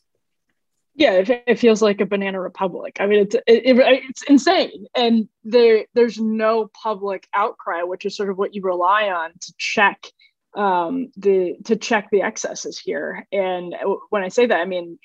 Yeah 0.95 1.12
it, 1.12 1.45
it, 1.47 1.59
feels 1.61 1.81
like 1.81 2.01
a 2.01 2.07
banana 2.07 2.41
republic. 2.41 2.97
I 2.99 3.07
mean 3.07 3.20
it's 3.20 3.35
it, 3.37 3.43
it, 3.47 3.76
it's 4.09 4.22
insane. 4.24 4.87
And 4.97 5.29
there 5.45 5.87
there's 5.95 6.18
no 6.18 6.66
public 6.66 7.29
outcry 7.33 7.85
which 7.85 8.05
is 8.05 8.16
sort 8.16 8.31
of 8.31 8.37
what 8.37 8.55
you 8.55 8.62
rely 8.62 9.09
on 9.09 9.31
to 9.31 9.55
check 9.57 10.07
um, 10.57 11.12
the 11.16 11.57
to 11.66 11.76
check 11.76 12.09
the 12.11 12.22
excesses 12.22 12.79
here. 12.79 13.26
And 13.31 13.74
when 14.11 14.24
i 14.24 14.29
say 14.29 14.47
that 14.47 14.61
i 14.61 14.64
mean 14.64 14.99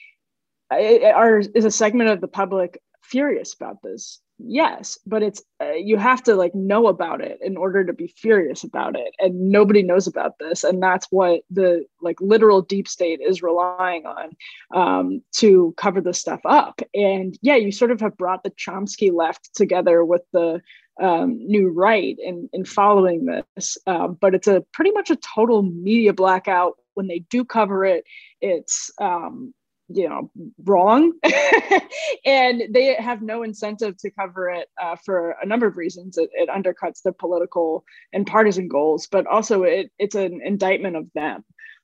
are 0.71 1.39
is 1.39 1.65
a 1.65 1.71
segment 1.71 2.09
of 2.09 2.21
the 2.21 2.28
public 2.28 2.82
furious 3.03 3.53
about 3.53 3.84
this 3.84 4.19
yes 4.45 4.97
but 5.05 5.23
it's 5.23 5.41
uh, 5.61 5.71
you 5.71 5.97
have 5.97 6.21
to 6.21 6.35
like 6.35 6.53
know 6.53 6.87
about 6.87 7.21
it 7.21 7.39
in 7.41 7.55
order 7.55 7.83
to 7.83 7.93
be 7.93 8.07
furious 8.07 8.63
about 8.63 8.95
it 8.95 9.13
and 9.19 9.49
nobody 9.49 9.81
knows 9.81 10.05
about 10.05 10.37
this 10.39 10.63
and 10.63 10.83
that's 10.83 11.07
what 11.11 11.41
the 11.49 11.85
like 12.01 12.19
literal 12.19 12.61
deep 12.61 12.87
state 12.87 13.21
is 13.21 13.41
relying 13.41 14.05
on 14.05 14.29
um, 14.75 15.21
to 15.31 15.73
cover 15.77 16.01
this 16.01 16.19
stuff 16.19 16.41
up. 16.45 16.81
And 16.93 17.37
yeah 17.41 17.55
you 17.55 17.71
sort 17.71 17.91
of 17.91 18.01
have 18.01 18.17
brought 18.17 18.43
the 18.43 18.51
chomsky 18.51 19.13
left 19.13 19.55
together 19.55 20.03
with 20.03 20.23
the 20.33 20.61
um, 21.01 21.39
new 21.39 21.69
right 21.69 22.15
in, 22.19 22.49
in 22.53 22.65
following 22.65 23.25
this 23.55 23.77
um, 23.87 24.17
but 24.19 24.35
it's 24.35 24.47
a 24.47 24.61
pretty 24.73 24.91
much 24.91 25.09
a 25.09 25.15
total 25.15 25.63
media 25.63 26.13
blackout. 26.13 26.73
When 26.95 27.07
they 27.07 27.19
do 27.19 27.45
cover 27.45 27.85
it 27.85 28.03
it's 28.41 28.91
um, 28.99 29.53
you 29.93 30.09
know 30.09 30.31
wrong. 30.63 31.13
And 32.25 32.63
they 32.71 32.95
have 32.95 33.21
no 33.21 33.43
incentive 33.43 33.97
to 33.97 34.09
cover 34.09 34.49
it 34.49 34.69
uh, 34.81 34.95
for 35.05 35.35
a 35.41 35.45
number 35.45 35.67
of 35.67 35.77
reasons. 35.77 36.17
It, 36.17 36.29
it 36.33 36.49
undercuts 36.49 37.01
their 37.03 37.13
political 37.13 37.83
and 38.13 38.25
partisan 38.25 38.67
goals 38.67 39.07
but 39.07 39.27
also 39.27 39.63
it, 39.63 39.91
it's 39.99 40.15
an 40.15 40.41
indictment 40.43 40.95
of 40.95 41.07
them 41.13 41.43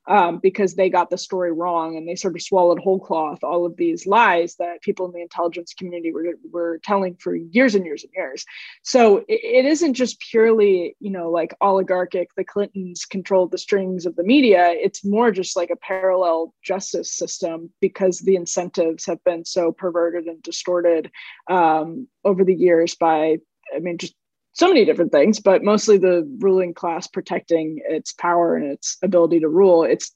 um, 0.09 0.39
because 0.39 0.75
they 0.75 0.89
got 0.89 1.11
the 1.11 1.17
story 1.17 1.51
wrong 1.51 1.95
and 1.95 2.07
they 2.07 2.15
sort 2.15 2.35
of 2.35 2.41
swallowed 2.41 2.79
whole 2.79 2.99
cloth 2.99 3.43
all 3.43 3.65
of 3.65 3.77
these 3.77 4.07
lies 4.07 4.55
that 4.55 4.81
people 4.81 5.05
in 5.05 5.13
the 5.13 5.21
intelligence 5.21 5.73
community 5.73 6.11
were, 6.11 6.33
were 6.51 6.79
telling 6.83 7.15
for 7.15 7.35
years 7.35 7.75
and 7.75 7.85
years 7.85 8.03
and 8.03 8.11
years. 8.15 8.43
So 8.81 9.17
it, 9.27 9.39
it 9.43 9.65
isn't 9.65 9.93
just 9.93 10.19
purely, 10.19 10.95
you 10.99 11.11
know, 11.11 11.29
like 11.29 11.53
oligarchic, 11.61 12.29
the 12.35 12.43
Clintons 12.43 13.05
controlled 13.05 13.51
the 13.51 13.57
strings 13.59 14.07
of 14.07 14.15
the 14.15 14.23
media. 14.23 14.69
It's 14.71 15.05
more 15.05 15.31
just 15.31 15.55
like 15.55 15.69
a 15.69 15.75
parallel 15.75 16.55
justice 16.63 17.13
system 17.13 17.69
because 17.79 18.19
the 18.19 18.35
incentives 18.35 19.05
have 19.05 19.23
been 19.23 19.45
so 19.45 19.71
perverted 19.71 20.25
and 20.25 20.41
distorted 20.41 21.11
um, 21.49 22.07
over 22.25 22.43
the 22.43 22.55
years 22.55 22.95
by 22.95 23.37
I 23.75 23.79
mean, 23.79 23.99
just 23.99 24.15
so 24.59 24.67
many 24.67 24.83
different 24.83 25.13
things, 25.13 25.39
but 25.39 25.63
mostly 25.63 25.97
the 25.97 26.29
ruling 26.39 26.73
class 26.73 27.07
protecting 27.07 27.79
its 27.87 28.11
power 28.11 28.57
and 28.57 28.69
its 28.69 28.97
ability 29.01 29.39
to 29.39 29.47
rule. 29.47 29.83
It's 29.83 30.11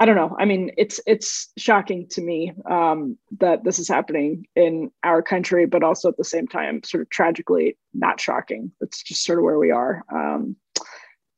I 0.00 0.04
don't 0.04 0.16
know. 0.16 0.34
I 0.38 0.44
mean, 0.44 0.72
it's 0.76 1.00
it's 1.06 1.52
shocking 1.56 2.06
to 2.10 2.22
me 2.22 2.52
um, 2.68 3.18
that 3.38 3.64
this 3.64 3.78
is 3.78 3.88
happening 3.88 4.46
in 4.54 4.90
our 5.02 5.22
country, 5.22 5.66
but 5.66 5.82
also 5.82 6.08
at 6.08 6.16
the 6.16 6.24
same 6.24 6.46
time, 6.46 6.82
sort 6.84 7.02
of 7.02 7.10
tragically 7.10 7.78
not 7.94 8.20
shocking. 8.20 8.72
It's 8.80 9.02
just 9.02 9.24
sort 9.24 9.38
of 9.38 9.44
where 9.44 9.58
we 9.58 9.70
are. 9.70 10.04
Um, 10.12 10.56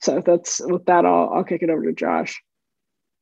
so 0.01 0.23
that's 0.25 0.61
with 0.65 0.87
that. 0.87 1.05
I'll 1.05 1.31
I'll 1.35 1.45
kick 1.45 1.63
it 1.63 1.71
over 1.71 1.85
to 1.85 1.93
Josh. 1.93 2.41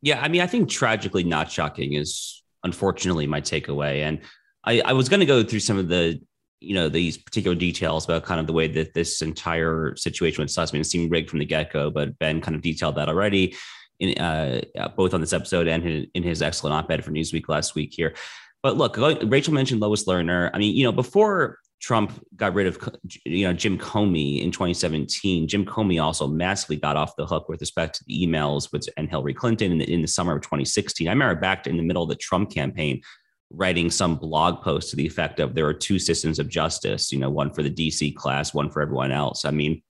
Yeah, 0.02 0.20
I 0.20 0.28
mean, 0.28 0.42
I 0.42 0.46
think 0.46 0.68
tragically 0.70 1.24
not 1.24 1.50
shocking 1.50 1.94
is 1.94 2.42
unfortunately 2.64 3.26
my 3.26 3.40
takeaway, 3.40 4.02
and 4.06 4.20
I, 4.64 4.80
I 4.80 4.92
was 4.92 5.08
going 5.08 5.20
to 5.20 5.26
go 5.26 5.42
through 5.42 5.60
some 5.60 5.78
of 5.78 5.88
the 5.88 6.20
you 6.66 6.74
know 6.74 6.88
these 6.88 7.16
particular 7.16 7.54
details 7.54 8.04
about 8.04 8.24
kind 8.24 8.40
of 8.40 8.46
the 8.46 8.52
way 8.52 8.66
that 8.68 8.94
this 8.94 9.22
entire 9.22 9.94
situation 9.96 10.42
with 10.42 10.50
Sussmann 10.50 10.84
seemed 10.84 11.10
rigged 11.10 11.30
from 11.30 11.38
the 11.38 11.44
get 11.44 11.72
go. 11.72 11.90
But 11.90 12.18
Ben 12.18 12.40
kind 12.40 12.54
of 12.54 12.62
detailed 12.62 12.96
that 12.96 13.08
already, 13.08 13.54
in 14.00 14.18
uh, 14.18 14.62
both 14.96 15.14
on 15.14 15.20
this 15.20 15.32
episode 15.32 15.68
and 15.68 15.84
in, 15.84 16.06
in 16.14 16.22
his 16.22 16.42
excellent 16.42 16.74
op-ed 16.74 17.04
for 17.04 17.10
Newsweek 17.10 17.48
last 17.48 17.74
week 17.74 17.92
here. 17.94 18.14
But 18.62 18.76
look, 18.76 18.96
Rachel 19.24 19.54
mentioned 19.54 19.80
Lois 19.80 20.04
Lerner. 20.04 20.50
I 20.52 20.58
mean, 20.58 20.74
you 20.74 20.84
know, 20.84 20.92
before 20.92 21.58
Trump 21.80 22.24
got 22.36 22.54
rid 22.54 22.66
of 22.66 22.78
you 23.24 23.46
know 23.46 23.52
Jim 23.52 23.78
Comey 23.78 24.42
in 24.42 24.50
2017. 24.50 25.46
Jim 25.46 25.64
Comey 25.64 26.02
also 26.02 26.26
massively 26.26 26.76
got 26.76 26.96
off 26.96 27.16
the 27.16 27.26
hook 27.26 27.48
with 27.48 27.60
respect 27.60 27.96
to 27.96 28.04
the 28.06 28.26
emails 28.26 28.72
with 28.72 28.88
and 28.96 29.08
Hillary 29.08 29.34
Clinton 29.34 29.72
in 29.72 29.78
the, 29.78 29.92
in 29.92 30.02
the 30.02 30.08
summer 30.08 30.34
of 30.34 30.42
2016. 30.42 31.06
I 31.06 31.12
remember 31.12 31.38
back 31.38 31.66
in 31.66 31.76
the 31.76 31.82
middle 31.82 32.02
of 32.02 32.08
the 32.08 32.16
Trump 32.16 32.50
campaign 32.50 33.02
writing 33.50 33.90
some 33.90 34.16
blog 34.16 34.62
post 34.62 34.90
to 34.90 34.96
the 34.96 35.06
effect 35.06 35.40
of 35.40 35.54
there 35.54 35.66
are 35.66 35.74
two 35.74 35.98
systems 35.98 36.38
of 36.38 36.48
justice, 36.48 37.12
you 37.12 37.18
know, 37.18 37.30
one 37.30 37.52
for 37.52 37.62
the 37.62 37.70
DC 37.70 38.14
class, 38.14 38.52
one 38.52 38.70
for 38.70 38.82
everyone 38.82 39.12
else. 39.12 39.44
I 39.44 39.50
mean, 39.50 39.82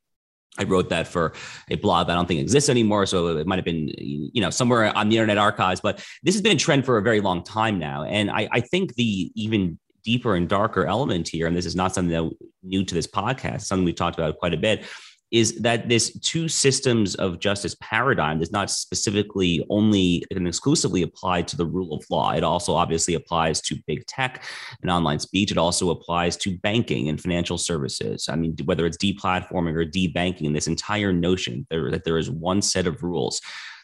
I 0.58 0.64
wrote 0.64 0.88
that 0.90 1.06
for 1.06 1.32
a 1.70 1.76
blog 1.76 2.08
I 2.08 2.14
don't 2.14 2.26
think 2.26 2.40
exists 2.40 2.70
anymore. 2.70 3.06
So 3.06 3.36
it 3.36 3.46
might 3.46 3.56
have 3.56 3.64
been, 3.64 3.90
you 3.96 4.40
know, 4.40 4.50
somewhere 4.50 4.96
on 4.96 5.08
the 5.08 5.16
internet 5.16 5.38
archives, 5.38 5.80
but 5.80 5.98
this 6.22 6.34
has 6.34 6.42
been 6.42 6.56
a 6.56 6.60
trend 6.60 6.84
for 6.84 6.98
a 6.98 7.02
very 7.02 7.20
long 7.20 7.42
time 7.42 7.78
now. 7.78 8.04
And 8.04 8.30
I, 8.30 8.48
I 8.52 8.60
think 8.60 8.94
the 8.94 9.30
even 9.34 9.78
deeper 10.04 10.34
and 10.36 10.48
darker 10.48 10.86
element 10.86 11.28
here, 11.28 11.46
and 11.46 11.56
this 11.56 11.66
is 11.66 11.76
not 11.76 11.94
something 11.94 12.12
that 12.12 12.30
new 12.62 12.84
to 12.84 12.94
this 12.94 13.06
podcast, 13.06 13.62
something 13.62 13.84
we've 13.84 13.96
talked 13.96 14.18
about 14.18 14.38
quite 14.38 14.54
a 14.54 14.58
bit, 14.58 14.84
is 15.32 15.56
that 15.60 15.88
this 15.88 16.16
two 16.20 16.48
systems 16.48 17.14
of 17.16 17.40
justice 17.40 17.74
paradigm 17.80 18.38
does 18.38 18.52
not 18.52 18.70
specifically 18.70 19.64
only 19.70 20.24
and 20.30 20.46
exclusively 20.46 21.02
apply 21.02 21.42
to 21.42 21.56
the 21.56 21.66
rule 21.66 21.94
of 21.94 22.04
law. 22.10 22.32
It 22.32 22.44
also 22.44 22.74
obviously 22.74 23.14
applies 23.14 23.60
to 23.62 23.76
big 23.86 24.06
tech 24.06 24.44
and 24.82 24.90
online 24.90 25.18
speech. 25.18 25.50
It 25.50 25.58
also 25.58 25.90
applies 25.90 26.36
to 26.38 26.56
banking 26.58 27.08
and 27.08 27.20
financial 27.20 27.58
services. 27.58 28.28
I 28.28 28.36
mean, 28.36 28.56
whether 28.64 28.86
it's 28.86 28.98
deplatforming 28.98 29.74
or 29.74 29.84
debanking, 29.84 30.54
this 30.54 30.68
entire 30.68 31.12
notion 31.12 31.66
that 31.70 32.02
there 32.04 32.18
is 32.18 32.30
one 32.30 32.62
set 32.62 32.86
of 32.86 33.02
rules 33.02 33.40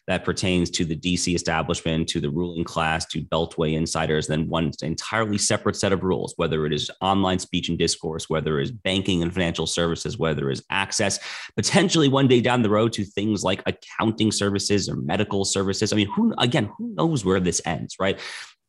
that 0.09 0.24
pertains 0.24 0.70
to 0.70 0.84
the 0.84 0.96
DC 0.96 1.34
establishment, 1.34 2.09
to 2.09 2.20
the 2.20 2.30
ruling 2.30 2.64
class, 2.64 3.07
to 3.07 3.22
Beltway 3.22 3.74
insiders, 3.74 4.26
then 4.26 4.48
one 4.48 4.72
entirely 4.82 5.38
separate 5.38 5.76
set 5.76 5.92
of 5.92 6.03
rules, 6.03 6.34
whether 6.36 6.66
it 6.66 6.72
is 6.72 6.90
online 7.00 7.38
speech 7.38 7.68
and 7.68 7.78
discourse, 7.78 8.28
whether 8.28 8.59
it 8.59 8.64
is 8.64 8.70
banking 8.72 9.22
and 9.22 9.32
financial 9.32 9.66
services, 9.66 10.18
whether 10.18 10.50
it 10.50 10.55
is 10.55 10.64
access, 10.70 11.20
potentially 11.57 12.09
one 12.09 12.26
day 12.26 12.40
down 12.40 12.62
the 12.62 12.70
road 12.70 12.92
to 12.92 13.05
things 13.05 13.44
like 13.44 13.62
accounting 13.66 14.32
services 14.32 14.88
or 14.88 14.96
medical 14.96 15.44
services. 15.44 15.92
I 15.92 15.96
mean, 15.96 16.09
who 16.14 16.34
again, 16.38 16.70
who 16.76 16.92
knows 16.94 17.24
where 17.24 17.40
this 17.40 17.62
ends, 17.64 17.96
right? 18.00 18.18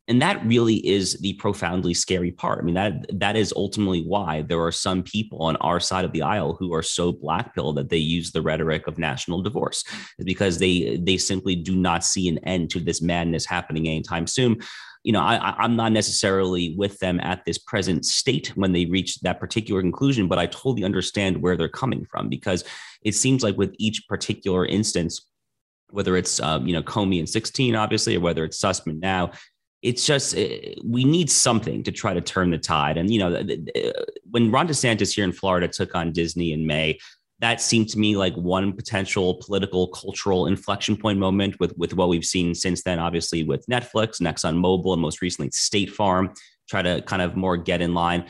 And 0.09 0.21
that 0.21 0.45
really 0.45 0.85
is 0.85 1.13
the 1.19 1.33
profoundly 1.33 1.93
scary 1.93 2.31
part. 2.31 2.59
I 2.59 2.63
mean, 2.63 2.75
that 2.75 3.05
that 3.19 3.37
is 3.37 3.53
ultimately 3.55 4.01
why 4.01 4.41
there 4.41 4.61
are 4.61 4.71
some 4.71 5.01
people 5.01 5.41
on 5.43 5.55
our 5.57 5.79
side 5.79 6.03
of 6.03 6.11
the 6.11 6.23
aisle 6.23 6.57
who 6.59 6.73
are 6.73 6.83
so 6.83 7.13
blackpilled 7.13 7.75
that 7.75 7.89
they 7.89 7.97
use 7.97 8.31
the 8.31 8.41
rhetoric 8.41 8.85
of 8.87 8.97
national 8.97 9.41
divorce, 9.41 9.85
because 10.19 10.57
they 10.57 10.97
they 10.97 11.15
simply 11.15 11.55
do 11.55 11.75
not 11.75 12.03
see 12.03 12.27
an 12.27 12.37
end 12.39 12.69
to 12.71 12.81
this 12.81 13.01
madness 13.01 13.45
happening 13.45 13.87
anytime 13.87 14.27
soon. 14.27 14.59
You 15.05 15.13
know, 15.13 15.21
I, 15.21 15.55
I'm 15.57 15.75
not 15.75 15.91
necessarily 15.93 16.75
with 16.77 16.99
them 16.99 17.19
at 17.21 17.43
this 17.45 17.57
present 17.57 18.05
state 18.05 18.53
when 18.55 18.71
they 18.71 18.85
reach 18.85 19.19
that 19.21 19.39
particular 19.39 19.81
conclusion, 19.81 20.27
but 20.27 20.39
I 20.39 20.47
totally 20.47 20.83
understand 20.83 21.41
where 21.41 21.57
they're 21.57 21.69
coming 21.69 22.05
from 22.05 22.29
because 22.29 22.63
it 23.03 23.13
seems 23.13 23.43
like 23.43 23.57
with 23.57 23.73
each 23.79 24.07
particular 24.07 24.65
instance, 24.65 25.27
whether 25.91 26.17
it's 26.17 26.41
um, 26.41 26.67
you 26.67 26.73
know 26.73 26.83
Comey 26.83 27.19
in 27.19 27.27
16, 27.27 27.73
obviously, 27.75 28.17
or 28.17 28.19
whether 28.19 28.43
it's 28.43 28.61
Sussmann 28.61 28.99
now, 28.99 29.31
it's 29.83 30.05
just 30.05 30.35
eh, 30.35 30.73
we 30.83 31.03
need 31.03 31.29
something 31.29 31.83
to 31.83 31.91
try 31.91 32.13
to 32.13 32.21
turn 32.21 32.49
the 32.49 32.57
tide. 32.57 32.97
And 32.97 33.11
you 33.11 33.19
know, 33.19 33.43
when 34.31 34.49
Ron 34.49 34.67
DeSantis 34.67 35.13
here 35.13 35.25
in 35.25 35.33
Florida 35.33 35.67
took 35.67 35.93
on 35.93 36.11
Disney 36.11 36.53
in 36.53 36.65
May, 36.65 36.97
that 37.39 37.61
seemed 37.61 37.89
to 37.89 37.99
me 37.99 38.15
like 38.15 38.33
one 38.35 38.71
potential 38.71 39.35
political 39.45 39.89
cultural 39.89 40.47
inflection 40.47 40.95
point 40.95 41.19
moment 41.19 41.59
with 41.59 41.77
with 41.77 41.93
what 41.93 42.07
we've 42.07 42.25
seen 42.25 42.55
since 42.55 42.83
then. 42.83 42.97
Obviously, 42.97 43.43
with 43.43 43.65
Netflix, 43.67 44.21
Exxon 44.21 44.57
Mobil, 44.57 44.93
and 44.93 45.01
most 45.01 45.21
recently 45.21 45.51
State 45.51 45.91
Farm, 45.91 46.33
try 46.69 46.81
to 46.81 47.01
kind 47.01 47.21
of 47.21 47.35
more 47.35 47.57
get 47.57 47.81
in 47.81 47.93
line. 47.93 48.25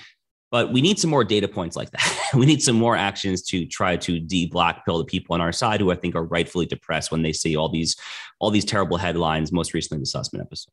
But 0.49 0.71
we 0.71 0.81
need 0.81 0.99
some 0.99 1.09
more 1.09 1.23
data 1.23 1.47
points 1.47 1.75
like 1.75 1.89
that. 1.91 2.29
we 2.35 2.45
need 2.45 2.61
some 2.61 2.75
more 2.75 2.95
actions 2.95 3.41
to 3.43 3.65
try 3.65 3.97
to 3.97 4.19
de-black 4.19 4.85
pill 4.85 4.99
the 4.99 5.03
people 5.03 5.33
on 5.33 5.41
our 5.41 5.51
side 5.51 5.79
who 5.79 5.91
I 5.91 5.95
think 5.95 6.13
are 6.15 6.25
rightfully 6.25 6.67
depressed 6.67 7.11
when 7.11 7.23
they 7.23 7.33
see 7.33 7.55
all 7.55 7.69
these 7.69 7.95
all 8.39 8.49
these 8.49 8.65
terrible 8.65 8.97
headlines. 8.97 9.51
Most 9.51 9.75
recently, 9.75 9.99
the 9.99 10.05
Sussmann 10.05 10.41
episode. 10.41 10.71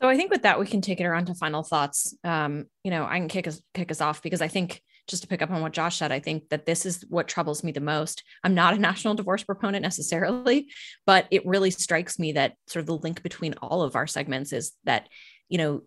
So 0.00 0.08
I 0.08 0.16
think 0.16 0.30
with 0.30 0.42
that 0.42 0.58
we 0.58 0.66
can 0.66 0.80
take 0.80 1.00
it 1.00 1.04
around 1.04 1.26
to 1.26 1.34
final 1.34 1.62
thoughts. 1.62 2.14
Um, 2.24 2.66
you 2.84 2.90
know, 2.90 3.04
I 3.04 3.18
can 3.18 3.28
kick 3.28 3.46
us 3.46 3.60
kick 3.74 3.90
us 3.90 4.00
off 4.00 4.22
because 4.22 4.40
I 4.40 4.48
think 4.48 4.82
just 5.06 5.22
to 5.22 5.28
pick 5.28 5.42
up 5.42 5.50
on 5.50 5.60
what 5.60 5.72
Josh 5.72 5.96
said, 5.98 6.12
I 6.12 6.20
think 6.20 6.48
that 6.50 6.64
this 6.64 6.86
is 6.86 7.04
what 7.08 7.28
troubles 7.28 7.64
me 7.64 7.72
the 7.72 7.80
most. 7.80 8.22
I'm 8.44 8.54
not 8.54 8.74
a 8.74 8.78
national 8.90 9.14
divorce 9.14 9.42
proponent 9.42 9.82
necessarily, 9.82 10.68
but 11.04 11.26
it 11.30 11.44
really 11.46 11.70
strikes 11.70 12.18
me 12.18 12.32
that 12.32 12.54
sort 12.66 12.80
of 12.80 12.86
the 12.86 12.96
link 12.96 13.22
between 13.22 13.54
all 13.60 13.82
of 13.82 13.96
our 13.96 14.06
segments 14.06 14.52
is 14.52 14.72
that, 14.84 15.08
you 15.48 15.58
know, 15.58 15.82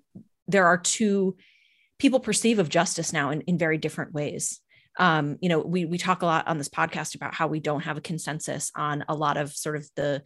there 0.48 0.68
are 0.68 0.78
two 0.78 1.38
people 1.98 2.20
perceive 2.20 2.60
of 2.60 2.70
justice 2.70 3.14
now 3.14 3.30
in, 3.30 3.42
in 3.42 3.58
very 3.58 3.78
different 3.78 4.14
ways. 4.14 4.60
Um, 5.00 5.38
you 5.42 5.50
know, 5.50 5.60
we 5.60 5.86
we 5.86 5.98
talk 5.98 6.22
a 6.22 6.28
lot 6.28 6.48
on 6.48 6.60
this 6.60 6.70
podcast 6.70 7.16
about 7.16 7.34
how 7.34 7.48
we 7.48 7.60
don't 7.60 7.82
have 7.82 7.98
a 7.98 8.02
consensus 8.02 8.72
on 8.76 9.04
a 9.08 9.16
lot 9.16 9.38
of 9.38 9.52
sort 9.52 9.76
of 9.76 9.90
the 9.96 10.22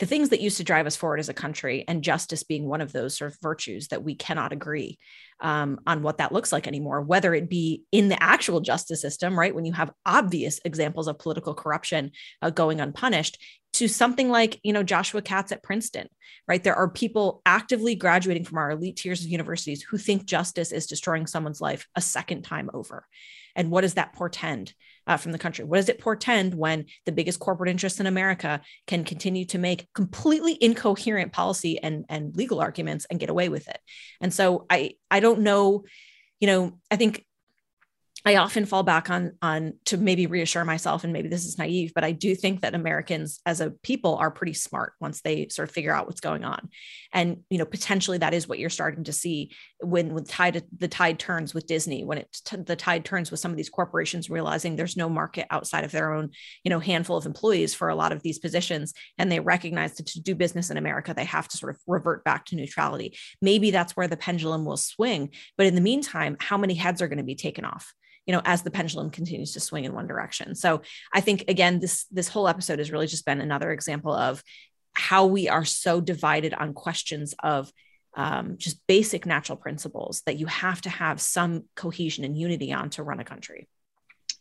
the 0.00 0.06
things 0.06 0.30
that 0.30 0.40
used 0.40 0.56
to 0.56 0.64
drive 0.64 0.86
us 0.86 0.96
forward 0.96 1.20
as 1.20 1.28
a 1.28 1.34
country 1.34 1.84
and 1.86 2.02
justice 2.02 2.42
being 2.42 2.66
one 2.66 2.80
of 2.80 2.92
those 2.92 3.16
sort 3.16 3.30
of 3.30 3.38
virtues 3.40 3.88
that 3.88 4.02
we 4.02 4.14
cannot 4.14 4.52
agree 4.52 4.98
um, 5.40 5.78
on 5.86 6.02
what 6.02 6.18
that 6.18 6.32
looks 6.32 6.52
like 6.52 6.66
anymore 6.66 7.00
whether 7.00 7.34
it 7.34 7.48
be 7.48 7.82
in 7.92 8.08
the 8.08 8.22
actual 8.22 8.60
justice 8.60 9.00
system 9.00 9.38
right? 9.38 9.54
When 9.54 9.64
you 9.64 9.72
have 9.72 9.92
obvious 10.04 10.60
examples 10.64 11.08
of 11.08 11.18
political 11.18 11.54
corruption 11.54 12.12
uh, 12.42 12.50
going 12.50 12.80
unpunished 12.80 13.38
to 13.74 13.88
something 13.88 14.30
like 14.30 14.60
you 14.62 14.72
know 14.72 14.84
joshua 14.84 15.20
katz 15.20 15.50
at 15.50 15.62
princeton 15.62 16.08
right? 16.46 16.62
There 16.62 16.76
are 16.76 16.88
people 16.88 17.42
actively 17.46 17.94
graduating 17.94 18.44
from 18.44 18.58
our 18.58 18.72
elite 18.72 18.96
tiers 18.96 19.24
of 19.24 19.30
universities 19.30 19.82
who 19.82 19.98
think 19.98 20.26
justice 20.26 20.72
is 20.72 20.86
destroying 20.86 21.26
someone's 21.26 21.60
life 21.60 21.86
a 21.96 22.00
second 22.00 22.42
time 22.42 22.70
over. 22.74 23.06
And 23.56 23.70
what 23.70 23.82
does 23.82 23.94
that 23.94 24.12
portend 24.12 24.74
uh, 25.06 25.16
from 25.16 25.32
the 25.32 25.38
country? 25.38 25.64
What 25.64 25.76
does 25.76 25.88
it 25.88 26.00
portend 26.00 26.54
when 26.54 26.86
the 27.06 27.12
biggest 27.12 27.40
corporate 27.40 27.70
interests 27.70 28.00
in 28.00 28.06
America 28.06 28.60
can 28.86 29.04
continue 29.04 29.44
to 29.46 29.58
make 29.58 29.88
completely 29.94 30.56
incoherent 30.60 31.32
policy 31.32 31.78
and, 31.82 32.04
and 32.08 32.36
legal 32.36 32.60
arguments 32.60 33.06
and 33.10 33.20
get 33.20 33.30
away 33.30 33.48
with 33.48 33.68
it? 33.68 33.78
And 34.20 34.32
so 34.32 34.66
I 34.70 34.92
I 35.10 35.20
don't 35.20 35.40
know, 35.40 35.84
you 36.40 36.46
know, 36.46 36.78
I 36.90 36.96
think 36.96 37.24
I 38.26 38.36
often 38.36 38.64
fall 38.64 38.82
back 38.82 39.10
on 39.10 39.32
on 39.42 39.74
to 39.84 39.98
maybe 39.98 40.26
reassure 40.26 40.64
myself, 40.64 41.04
and 41.04 41.12
maybe 41.12 41.28
this 41.28 41.44
is 41.44 41.58
naive, 41.58 41.92
but 41.94 42.04
I 42.04 42.12
do 42.12 42.34
think 42.34 42.62
that 42.62 42.74
Americans 42.74 43.38
as 43.44 43.60
a 43.60 43.70
people 43.82 44.16
are 44.16 44.30
pretty 44.30 44.54
smart 44.54 44.94
once 44.98 45.20
they 45.20 45.48
sort 45.48 45.68
of 45.68 45.74
figure 45.74 45.92
out 45.92 46.06
what's 46.06 46.22
going 46.22 46.42
on, 46.42 46.70
and 47.12 47.42
you 47.50 47.58
know 47.58 47.66
potentially 47.66 48.16
that 48.18 48.32
is 48.32 48.48
what 48.48 48.58
you're 48.58 48.70
starting 48.70 49.04
to 49.04 49.12
see 49.12 49.50
when 49.82 50.14
when 50.14 50.24
tide 50.24 50.62
the 50.78 50.88
tide 50.88 51.18
turns 51.18 51.52
with 51.52 51.66
Disney, 51.66 52.02
when 52.02 52.16
it 52.16 52.34
the 52.64 52.76
tide 52.76 53.04
turns 53.04 53.30
with 53.30 53.40
some 53.40 53.50
of 53.50 53.58
these 53.58 53.68
corporations 53.68 54.30
realizing 54.30 54.74
there's 54.76 54.96
no 54.96 55.10
market 55.10 55.46
outside 55.50 55.84
of 55.84 55.92
their 55.92 56.14
own 56.14 56.30
you 56.64 56.70
know 56.70 56.80
handful 56.80 57.18
of 57.18 57.26
employees 57.26 57.74
for 57.74 57.90
a 57.90 57.94
lot 57.94 58.10
of 58.10 58.22
these 58.22 58.38
positions, 58.38 58.94
and 59.18 59.30
they 59.30 59.40
recognize 59.40 59.96
that 59.96 60.06
to 60.06 60.22
do 60.22 60.34
business 60.34 60.70
in 60.70 60.78
America 60.78 61.12
they 61.14 61.26
have 61.26 61.46
to 61.48 61.58
sort 61.58 61.74
of 61.74 61.80
revert 61.86 62.24
back 62.24 62.46
to 62.46 62.56
neutrality. 62.56 63.18
Maybe 63.42 63.70
that's 63.70 63.94
where 63.94 64.08
the 64.08 64.16
pendulum 64.16 64.64
will 64.64 64.78
swing, 64.78 65.28
but 65.58 65.66
in 65.66 65.74
the 65.74 65.82
meantime, 65.82 66.38
how 66.40 66.56
many 66.56 66.72
heads 66.72 67.02
are 67.02 67.08
going 67.08 67.18
to 67.18 67.24
be 67.24 67.34
taken 67.34 67.66
off? 67.66 67.92
You 68.26 68.32
know 68.32 68.42
as 68.44 68.62
the 68.62 68.70
pendulum 68.70 69.10
continues 69.10 69.52
to 69.52 69.60
swing 69.60 69.84
in 69.84 69.92
one 69.92 70.06
direction. 70.06 70.54
So 70.54 70.82
i 71.12 71.20
think 71.20 71.44
again 71.48 71.80
this 71.80 72.06
this 72.10 72.28
whole 72.28 72.48
episode 72.48 72.78
has 72.78 72.90
really 72.90 73.06
just 73.06 73.26
been 73.26 73.40
another 73.40 73.70
example 73.72 74.12
of 74.12 74.42
how 74.94 75.26
we 75.26 75.48
are 75.48 75.64
so 75.64 76.00
divided 76.00 76.54
on 76.54 76.72
questions 76.72 77.34
of 77.42 77.70
um, 78.16 78.56
just 78.58 78.78
basic 78.86 79.26
natural 79.26 79.56
principles 79.56 80.22
that 80.26 80.38
you 80.38 80.46
have 80.46 80.80
to 80.82 80.88
have 80.88 81.20
some 81.20 81.64
cohesion 81.74 82.24
and 82.24 82.38
unity 82.38 82.72
on 82.72 82.90
to 82.90 83.02
run 83.02 83.18
a 83.18 83.24
country. 83.24 83.68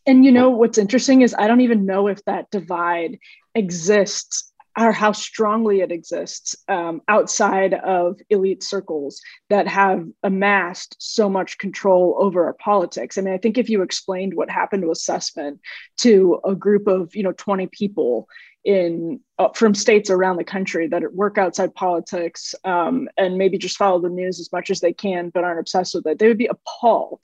And 0.05 0.23
you 0.23 0.31
know 0.31 0.49
what's 0.51 0.77
interesting 0.77 1.21
is 1.21 1.35
i 1.37 1.47
don't 1.47 1.61
even 1.61 1.85
know 1.85 2.07
if 2.07 2.23
that 2.25 2.49
divide 2.51 3.19
exists 3.55 4.52
or 4.77 4.91
how 4.91 5.11
strongly 5.11 5.81
it 5.81 5.91
exists 5.91 6.55
um, 6.67 7.01
outside 7.07 7.73
of 7.75 8.19
elite 8.29 8.63
circles 8.63 9.21
that 9.49 9.67
have 9.67 10.05
amassed 10.23 10.95
so 10.99 11.29
much 11.29 11.57
control 11.57 12.15
over 12.19 12.45
our 12.45 12.53
politics. 12.53 13.17
I 13.17 13.21
mean, 13.21 13.33
I 13.33 13.37
think 13.37 13.57
if 13.57 13.69
you 13.69 13.81
explained 13.81 14.33
what 14.33 14.49
happened 14.49 14.87
with 14.87 14.97
Sussmann 14.97 15.59
to 15.97 16.39
a 16.45 16.55
group 16.55 16.87
of 16.87 17.15
you 17.15 17.23
know 17.23 17.33
20 17.33 17.67
people 17.67 18.27
in 18.63 19.19
uh, 19.39 19.49
from 19.53 19.75
states 19.75 20.09
around 20.09 20.37
the 20.37 20.43
country 20.43 20.87
that 20.87 21.13
work 21.13 21.37
outside 21.37 21.75
politics 21.75 22.55
um, 22.63 23.09
and 23.17 23.37
maybe 23.37 23.57
just 23.57 23.77
follow 23.77 23.99
the 23.99 24.09
news 24.09 24.39
as 24.39 24.51
much 24.53 24.69
as 24.69 24.79
they 24.79 24.93
can 24.93 25.29
but 25.29 25.43
aren't 25.43 25.59
obsessed 25.59 25.93
with 25.93 26.05
it, 26.07 26.17
they 26.19 26.27
would 26.27 26.37
be 26.37 26.47
appalled 26.47 27.19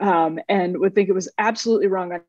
um, 0.00 0.38
and 0.48 0.78
would 0.78 0.94
think 0.94 1.08
it 1.08 1.14
was 1.14 1.30
absolutely 1.38 1.88
wrong 1.88 2.12
on 2.12 2.20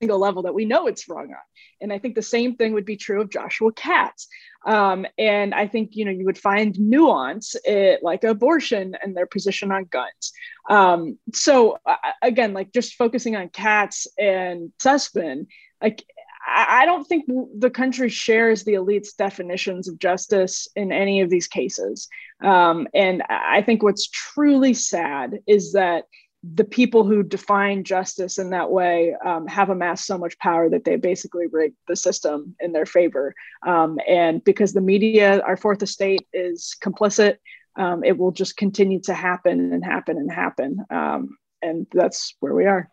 single 0.00 0.18
level 0.18 0.42
that 0.42 0.54
we 0.54 0.64
know 0.64 0.86
it's 0.86 1.08
wrong 1.08 1.28
on. 1.30 1.46
And 1.80 1.92
I 1.92 1.98
think 1.98 2.14
the 2.14 2.22
same 2.22 2.56
thing 2.56 2.72
would 2.72 2.84
be 2.84 2.96
true 2.96 3.20
of 3.20 3.30
Joshua 3.30 3.72
Katz. 3.72 4.28
Um, 4.66 5.06
and 5.18 5.54
I 5.54 5.66
think 5.66 5.90
you 5.92 6.04
know 6.04 6.10
you 6.10 6.24
would 6.24 6.38
find 6.38 6.78
nuance 6.78 7.54
it, 7.64 8.02
like 8.02 8.24
abortion 8.24 8.94
and 9.02 9.16
their 9.16 9.26
position 9.26 9.72
on 9.72 9.84
guns. 9.84 10.32
Um, 10.68 11.18
so 11.32 11.78
uh, 11.86 11.96
again, 12.22 12.52
like 12.52 12.72
just 12.72 12.94
focusing 12.94 13.36
on 13.36 13.48
Katz 13.48 14.06
and 14.18 14.72
Sussmann, 14.78 15.46
like 15.82 16.04
I 16.46 16.84
don't 16.86 17.04
think 17.06 17.26
the 17.58 17.70
country 17.70 18.08
shares 18.08 18.64
the 18.64 18.74
elite's 18.74 19.12
definitions 19.12 19.88
of 19.88 19.98
justice 19.98 20.68
in 20.74 20.90
any 20.90 21.20
of 21.20 21.30
these 21.30 21.46
cases. 21.46 22.08
Um, 22.42 22.88
and 22.94 23.22
I 23.28 23.62
think 23.62 23.82
what's 23.82 24.08
truly 24.08 24.72
sad 24.74 25.40
is 25.46 25.72
that 25.72 26.04
the 26.42 26.64
people 26.64 27.04
who 27.04 27.22
define 27.22 27.84
justice 27.84 28.38
in 28.38 28.50
that 28.50 28.70
way 28.70 29.14
um, 29.24 29.46
have 29.46 29.68
amassed 29.68 30.06
so 30.06 30.16
much 30.16 30.38
power 30.38 30.70
that 30.70 30.84
they 30.84 30.96
basically 30.96 31.46
rig 31.52 31.74
the 31.86 31.96
system 31.96 32.56
in 32.60 32.72
their 32.72 32.86
favor. 32.86 33.34
Um, 33.66 33.98
and 34.08 34.42
because 34.42 34.72
the 34.72 34.80
media, 34.80 35.40
our 35.40 35.56
fourth 35.56 35.82
estate, 35.82 36.26
is 36.32 36.76
complicit, 36.82 37.36
um, 37.76 38.02
it 38.04 38.16
will 38.16 38.32
just 38.32 38.56
continue 38.56 39.00
to 39.02 39.14
happen 39.14 39.72
and 39.72 39.84
happen 39.84 40.16
and 40.16 40.32
happen. 40.32 40.84
Um, 40.90 41.36
and 41.60 41.86
that's 41.92 42.34
where 42.40 42.54
we 42.54 42.64
are. 42.64 42.88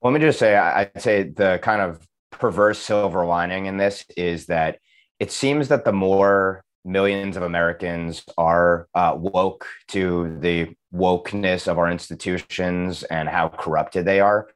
Let 0.00 0.12
me 0.12 0.20
just 0.20 0.38
say, 0.38 0.56
I'd 0.56 1.00
say 1.00 1.24
the 1.24 1.58
kind 1.62 1.82
of 1.82 2.06
perverse 2.30 2.78
silver 2.78 3.24
lining 3.24 3.66
in 3.66 3.76
this 3.76 4.04
is 4.16 4.46
that 4.46 4.78
it 5.20 5.30
seems 5.30 5.68
that 5.68 5.84
the 5.84 5.92
more 5.92 6.64
millions 6.84 7.36
of 7.36 7.42
Americans 7.42 8.24
are 8.36 8.88
uh, 8.94 9.14
woke 9.16 9.66
to 9.88 10.36
the 10.40 10.74
wokeness 10.94 11.66
of 11.66 11.78
our 11.78 11.90
institutions 11.90 13.02
and 13.04 13.28
how 13.28 13.48
corrupted 13.48 14.04
they 14.04 14.20
are. 14.20 14.48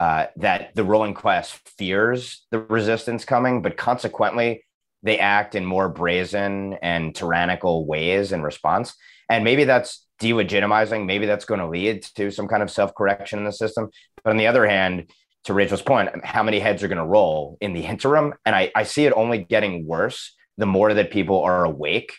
Uh, 0.00 0.26
that 0.36 0.74
the 0.74 0.82
ruling 0.82 1.14
class 1.14 1.60
fears 1.78 2.44
the 2.50 2.58
resistance 2.58 3.24
coming, 3.24 3.62
but 3.62 3.76
consequently, 3.76 4.64
they 5.04 5.18
act 5.18 5.54
in 5.54 5.64
more 5.64 5.88
brazen 5.88 6.74
and 6.82 7.14
tyrannical 7.14 7.86
ways 7.86 8.32
in 8.32 8.42
response. 8.42 8.94
And 9.28 9.44
maybe 9.44 9.64
that's 9.64 10.04
delegitimizing. 10.20 11.06
Maybe 11.06 11.26
that's 11.26 11.44
going 11.44 11.60
to 11.60 11.68
lead 11.68 12.02
to 12.16 12.30
some 12.30 12.48
kind 12.48 12.62
of 12.62 12.70
self 12.70 12.94
correction 12.94 13.38
in 13.38 13.44
the 13.44 13.52
system. 13.52 13.90
But 14.24 14.30
on 14.30 14.36
the 14.36 14.46
other 14.46 14.66
hand, 14.66 15.10
to 15.44 15.54
Rachel's 15.54 15.82
point, 15.82 16.24
how 16.24 16.42
many 16.42 16.60
heads 16.60 16.82
are 16.82 16.88
going 16.88 16.98
to 16.98 17.04
roll 17.04 17.58
in 17.60 17.72
the 17.72 17.84
interim. 17.84 18.34
And 18.44 18.54
I, 18.54 18.70
I 18.74 18.84
see 18.84 19.06
it 19.06 19.12
only 19.14 19.38
getting 19.38 19.86
worse 19.86 20.34
the 20.58 20.66
more 20.66 20.92
that 20.94 21.10
people 21.10 21.42
are 21.42 21.64
awake 21.64 22.14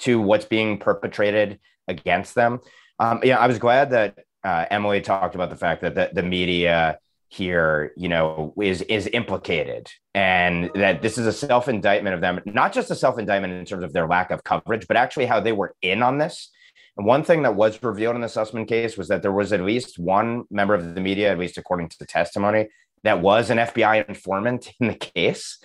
to 0.00 0.20
what's 0.20 0.44
being 0.44 0.78
perpetrated 0.78 1.58
against 1.88 2.34
them. 2.34 2.60
Um, 2.98 3.20
yeah, 3.22 3.38
I 3.38 3.46
was 3.46 3.58
glad 3.58 3.90
that 3.90 4.18
uh, 4.44 4.66
Emily 4.70 5.00
talked 5.00 5.34
about 5.34 5.50
the 5.50 5.56
fact 5.56 5.82
that 5.82 5.94
the, 5.94 6.10
the 6.12 6.22
media 6.22 6.98
here, 7.28 7.92
you 7.96 8.08
know, 8.08 8.54
is 8.60 8.82
is 8.82 9.08
implicated, 9.12 9.90
and 10.14 10.70
that 10.74 11.02
this 11.02 11.18
is 11.18 11.26
a 11.26 11.32
self 11.32 11.68
indictment 11.68 12.14
of 12.14 12.20
them, 12.20 12.40
not 12.46 12.72
just 12.72 12.90
a 12.90 12.94
self 12.94 13.18
indictment 13.18 13.52
in 13.52 13.64
terms 13.64 13.82
of 13.82 13.92
their 13.92 14.06
lack 14.06 14.30
of 14.30 14.44
coverage, 14.44 14.86
but 14.86 14.96
actually 14.96 15.26
how 15.26 15.40
they 15.40 15.52
were 15.52 15.74
in 15.82 16.02
on 16.02 16.18
this. 16.18 16.50
And 16.96 17.06
one 17.06 17.24
thing 17.24 17.42
that 17.42 17.56
was 17.56 17.82
revealed 17.82 18.14
in 18.14 18.22
the 18.22 18.28
Sussmann 18.28 18.66
case 18.66 18.96
was 18.96 19.08
that 19.08 19.22
there 19.22 19.32
was 19.32 19.52
at 19.52 19.60
least 19.60 19.98
one 19.98 20.44
member 20.50 20.74
of 20.74 20.94
the 20.94 21.00
media, 21.00 21.30
at 21.30 21.38
least 21.38 21.58
according 21.58 21.90
to 21.90 21.98
the 21.98 22.06
testimony, 22.06 22.68
that 23.02 23.20
was 23.20 23.50
an 23.50 23.58
FBI 23.58 24.08
informant 24.08 24.72
in 24.80 24.88
the 24.88 24.94
case. 24.94 25.58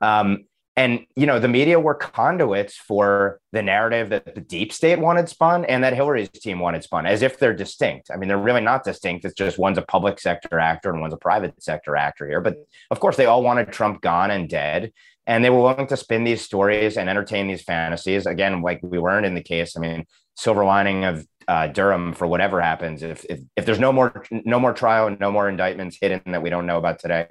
Um, 0.00 0.44
and 0.76 1.00
you 1.16 1.26
know 1.26 1.38
the 1.38 1.48
media 1.48 1.78
were 1.78 1.94
conduits 1.94 2.76
for 2.76 3.40
the 3.52 3.62
narrative 3.62 4.08
that 4.08 4.34
the 4.34 4.40
deep 4.40 4.72
state 4.72 4.98
wanted 4.98 5.28
spun 5.28 5.64
and 5.66 5.84
that 5.84 5.92
hillary's 5.92 6.30
team 6.30 6.58
wanted 6.60 6.82
spun 6.82 7.04
as 7.04 7.22
if 7.22 7.38
they're 7.38 7.54
distinct. 7.54 8.10
I 8.10 8.16
mean 8.16 8.28
they're 8.28 8.38
really 8.38 8.62
not 8.62 8.84
distinct. 8.84 9.24
It's 9.24 9.34
just 9.34 9.58
one's 9.58 9.78
a 9.78 9.82
public 9.82 10.18
sector 10.18 10.58
actor 10.58 10.90
and 10.90 11.00
one's 11.00 11.14
a 11.14 11.18
private 11.18 11.62
sector 11.62 11.96
actor 11.96 12.26
here. 12.26 12.40
But 12.40 12.56
of 12.90 13.00
course 13.00 13.16
they 13.16 13.26
all 13.26 13.42
wanted 13.42 13.72
trump 13.72 14.00
gone 14.00 14.30
and 14.30 14.48
dead 14.48 14.92
and 15.26 15.44
they 15.44 15.50
were 15.50 15.60
willing 15.60 15.86
to 15.86 15.96
spin 15.96 16.24
these 16.24 16.42
stories 16.42 16.96
and 16.96 17.08
entertain 17.08 17.48
these 17.48 17.62
fantasies. 17.62 18.26
Again 18.26 18.62
like 18.62 18.80
we 18.82 18.98
weren't 18.98 19.26
in 19.26 19.34
the 19.34 19.42
case 19.42 19.76
i 19.76 19.80
mean 19.80 20.06
silver 20.36 20.64
lining 20.64 21.04
of 21.04 21.26
uh, 21.48 21.66
durham 21.66 22.12
for 22.12 22.26
whatever 22.26 22.60
happens 22.60 23.02
if, 23.02 23.26
if 23.28 23.40
if 23.56 23.66
there's 23.66 23.80
no 23.80 23.92
more 23.92 24.24
no 24.30 24.60
more 24.60 24.72
trial 24.72 25.08
and 25.08 25.18
no 25.18 25.30
more 25.30 25.48
indictments 25.48 25.98
hidden 26.00 26.22
that 26.26 26.40
we 26.40 26.48
don't 26.48 26.66
know 26.66 26.78
about 26.78 27.00
today 27.00 27.26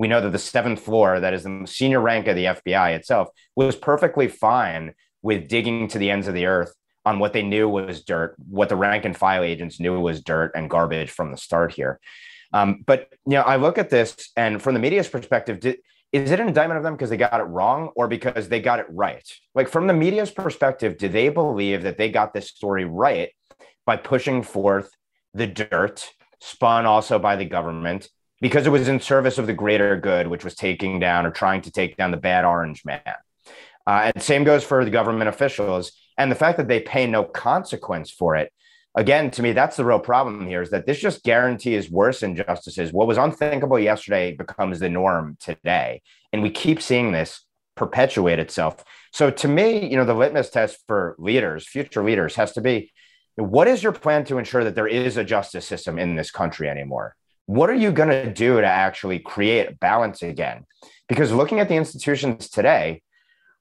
we 0.00 0.08
know 0.08 0.22
that 0.22 0.32
the 0.32 0.38
seventh 0.38 0.80
floor, 0.80 1.20
that 1.20 1.34
is 1.34 1.42
the 1.42 1.66
senior 1.66 2.00
rank 2.00 2.26
of 2.26 2.34
the 2.34 2.46
FBI 2.46 2.96
itself, 2.96 3.28
was 3.54 3.76
perfectly 3.76 4.28
fine 4.28 4.94
with 5.20 5.46
digging 5.46 5.88
to 5.88 5.98
the 5.98 6.10
ends 6.10 6.26
of 6.26 6.32
the 6.32 6.46
earth 6.46 6.74
on 7.04 7.18
what 7.18 7.34
they 7.34 7.42
knew 7.42 7.68
was 7.68 8.02
dirt, 8.02 8.34
what 8.48 8.70
the 8.70 8.76
rank 8.76 9.04
and 9.04 9.14
file 9.14 9.42
agents 9.42 9.78
knew 9.78 10.00
was 10.00 10.22
dirt 10.22 10.52
and 10.54 10.70
garbage 10.70 11.10
from 11.10 11.30
the 11.30 11.36
start 11.36 11.74
here. 11.74 12.00
Um, 12.54 12.82
but 12.86 13.12
you 13.26 13.32
know, 13.32 13.42
I 13.42 13.56
look 13.56 13.76
at 13.76 13.90
this, 13.90 14.30
and 14.38 14.62
from 14.62 14.72
the 14.72 14.80
media's 14.80 15.06
perspective, 15.06 15.60
did, 15.60 15.76
is 16.12 16.30
it 16.30 16.40
an 16.40 16.48
indictment 16.48 16.78
of 16.78 16.82
them 16.82 16.94
because 16.94 17.10
they 17.10 17.18
got 17.18 17.38
it 17.38 17.44
wrong 17.44 17.90
or 17.94 18.08
because 18.08 18.48
they 18.48 18.62
got 18.62 18.78
it 18.78 18.86
right? 18.88 19.30
Like 19.54 19.68
from 19.68 19.86
the 19.86 19.92
media's 19.92 20.30
perspective, 20.30 20.96
do 20.96 21.10
they 21.10 21.28
believe 21.28 21.82
that 21.82 21.98
they 21.98 22.08
got 22.08 22.32
this 22.32 22.48
story 22.48 22.86
right 22.86 23.32
by 23.84 23.96
pushing 23.96 24.44
forth 24.44 24.96
the 25.34 25.46
dirt 25.46 26.08
spun 26.40 26.86
also 26.86 27.18
by 27.18 27.36
the 27.36 27.44
government 27.44 28.08
because 28.40 28.66
it 28.66 28.70
was 28.70 28.88
in 28.88 29.00
service 29.00 29.38
of 29.38 29.46
the 29.46 29.52
greater 29.52 29.96
good, 29.96 30.26
which 30.26 30.44
was 30.44 30.54
taking 30.54 30.98
down 30.98 31.26
or 31.26 31.30
trying 31.30 31.62
to 31.62 31.70
take 31.70 31.96
down 31.96 32.10
the 32.10 32.16
bad 32.16 32.44
orange 32.44 32.84
man. 32.84 33.02
Uh, 33.86 34.10
and 34.14 34.22
same 34.22 34.44
goes 34.44 34.64
for 34.64 34.84
the 34.84 34.90
government 34.90 35.28
officials. 35.28 35.92
And 36.16 36.30
the 36.30 36.36
fact 36.36 36.58
that 36.58 36.68
they 36.68 36.80
pay 36.80 37.06
no 37.06 37.24
consequence 37.24 38.10
for 38.10 38.36
it, 38.36 38.52
again, 38.94 39.30
to 39.32 39.42
me, 39.42 39.52
that's 39.52 39.76
the 39.76 39.84
real 39.84 39.98
problem 39.98 40.46
here 40.46 40.62
is 40.62 40.70
that 40.70 40.86
this 40.86 41.00
just 41.00 41.24
guarantees 41.24 41.90
worse 41.90 42.22
injustices. 42.22 42.92
What 42.92 43.06
was 43.06 43.18
unthinkable 43.18 43.78
yesterday 43.78 44.34
becomes 44.34 44.80
the 44.80 44.88
norm 44.88 45.36
today. 45.40 46.02
And 46.32 46.42
we 46.42 46.50
keep 46.50 46.80
seeing 46.80 47.12
this 47.12 47.44
perpetuate 47.74 48.38
itself. 48.38 48.84
So 49.12 49.30
to 49.30 49.48
me, 49.48 49.88
you 49.88 49.96
know, 49.96 50.04
the 50.04 50.14
litmus 50.14 50.50
test 50.50 50.78
for 50.86 51.16
leaders, 51.18 51.66
future 51.66 52.04
leaders, 52.04 52.36
has 52.36 52.52
to 52.52 52.60
be 52.60 52.92
what 53.36 53.68
is 53.68 53.82
your 53.82 53.92
plan 53.92 54.24
to 54.26 54.38
ensure 54.38 54.64
that 54.64 54.74
there 54.74 54.86
is 54.86 55.16
a 55.16 55.24
justice 55.24 55.66
system 55.66 55.98
in 55.98 56.14
this 56.14 56.30
country 56.30 56.68
anymore? 56.68 57.16
What 57.50 57.68
are 57.68 57.74
you 57.74 57.90
going 57.90 58.10
to 58.10 58.32
do 58.32 58.60
to 58.60 58.66
actually 58.68 59.18
create 59.18 59.80
balance 59.80 60.22
again? 60.22 60.66
Because 61.08 61.32
looking 61.32 61.58
at 61.58 61.68
the 61.68 61.74
institutions 61.74 62.48
today, 62.48 63.02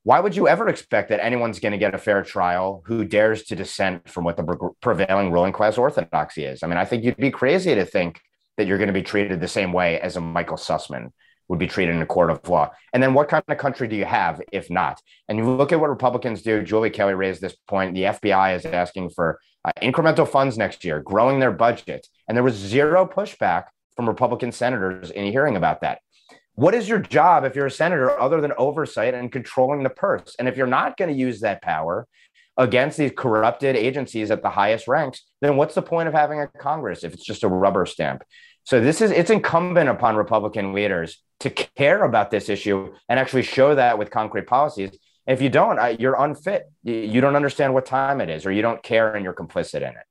why 0.03 0.19
would 0.19 0.35
you 0.35 0.47
ever 0.47 0.69
expect 0.69 1.09
that 1.09 1.25
anyone's 1.25 1.59
going 1.59 1.71
to 1.71 1.79
get 1.79 1.95
a 1.95 1.97
fair 1.97 2.21
trial 2.21 2.83
who 2.85 3.03
dares 3.03 3.45
to 3.45 3.55
dissent 3.55 4.07
from 4.07 4.25
what 4.25 4.37
the 4.37 4.73
prevailing 4.79 5.31
ruling 5.31 5.53
class 5.53 5.75
orthodoxy 5.75 6.43
is? 6.43 6.61
I 6.61 6.67
mean, 6.67 6.77
I 6.77 6.85
think 6.85 7.03
you'd 7.03 7.17
be 7.17 7.31
crazy 7.31 7.73
to 7.73 7.83
think 7.83 8.21
that 8.57 8.67
you're 8.67 8.77
going 8.77 8.89
to 8.89 8.93
be 8.93 9.01
treated 9.01 9.41
the 9.41 9.47
same 9.47 9.73
way 9.73 9.99
as 9.99 10.17
a 10.17 10.21
Michael 10.21 10.57
Sussmann 10.57 11.11
would 11.47 11.57
be 11.57 11.65
treated 11.65 11.95
in 11.95 12.01
a 12.03 12.05
court 12.05 12.29
of 12.29 12.47
law. 12.47 12.69
And 12.93 13.01
then 13.01 13.15
what 13.15 13.27
kind 13.27 13.43
of 13.47 13.57
country 13.57 13.87
do 13.87 13.95
you 13.95 14.05
have 14.05 14.39
if 14.51 14.69
not? 14.69 15.01
And 15.27 15.39
you 15.39 15.49
look 15.49 15.71
at 15.71 15.79
what 15.79 15.89
Republicans 15.89 16.43
do. 16.43 16.61
Julie 16.61 16.91
Kelly 16.91 17.15
raised 17.15 17.41
this 17.41 17.55
point. 17.67 17.95
The 17.95 18.03
FBI 18.03 18.55
is 18.55 18.67
asking 18.67 19.09
for 19.09 19.39
uh, 19.65 19.71
incremental 19.81 20.27
funds 20.27 20.59
next 20.59 20.85
year, 20.85 21.01
growing 21.01 21.39
their 21.39 21.51
budget. 21.51 22.05
And 22.27 22.37
there 22.37 22.43
was 22.43 22.53
zero 22.53 23.07
pushback 23.07 23.63
from 23.95 24.07
Republican 24.07 24.51
senators 24.51 25.11
in 25.11 25.31
hearing 25.31 25.55
about 25.55 25.81
that. 25.81 25.99
What 26.55 26.75
is 26.75 26.89
your 26.89 26.99
job 26.99 27.45
if 27.45 27.55
you're 27.55 27.67
a 27.67 27.71
senator 27.71 28.19
other 28.19 28.41
than 28.41 28.51
oversight 28.57 29.13
and 29.13 29.31
controlling 29.31 29.83
the 29.83 29.89
purse? 29.89 30.35
And 30.37 30.47
if 30.47 30.57
you're 30.57 30.67
not 30.67 30.97
going 30.97 31.09
to 31.09 31.17
use 31.17 31.39
that 31.39 31.61
power 31.61 32.05
against 32.57 32.97
these 32.97 33.13
corrupted 33.15 33.77
agencies 33.77 34.31
at 34.31 34.41
the 34.41 34.49
highest 34.49 34.87
ranks, 34.87 35.23
then 35.41 35.55
what's 35.55 35.75
the 35.75 35.81
point 35.81 36.09
of 36.09 36.13
having 36.13 36.41
a 36.41 36.47
Congress 36.47 37.05
if 37.05 37.13
it's 37.13 37.23
just 37.23 37.43
a 37.43 37.47
rubber 37.47 37.85
stamp? 37.85 38.23
So 38.65 38.81
this 38.81 38.99
is 38.99 39.11
it's 39.11 39.29
incumbent 39.29 39.89
upon 39.89 40.17
Republican 40.17 40.73
leaders 40.73 41.23
to 41.39 41.49
care 41.49 42.03
about 42.03 42.29
this 42.29 42.49
issue 42.49 42.93
and 43.07 43.17
actually 43.17 43.43
show 43.43 43.75
that 43.75 43.97
with 43.97 44.11
concrete 44.11 44.45
policies. 44.45 44.91
If 45.25 45.41
you 45.41 45.49
don't, 45.49 45.99
you're 45.99 46.21
unfit. 46.21 46.69
You 46.83 47.21
don't 47.21 47.37
understand 47.37 47.73
what 47.73 47.85
time 47.85 48.19
it 48.19 48.29
is, 48.29 48.45
or 48.45 48.51
you 48.51 48.61
don't 48.61 48.83
care 48.83 49.15
and 49.15 49.23
you're 49.23 49.33
complicit 49.33 49.77
in 49.77 49.89
it. 49.89 50.03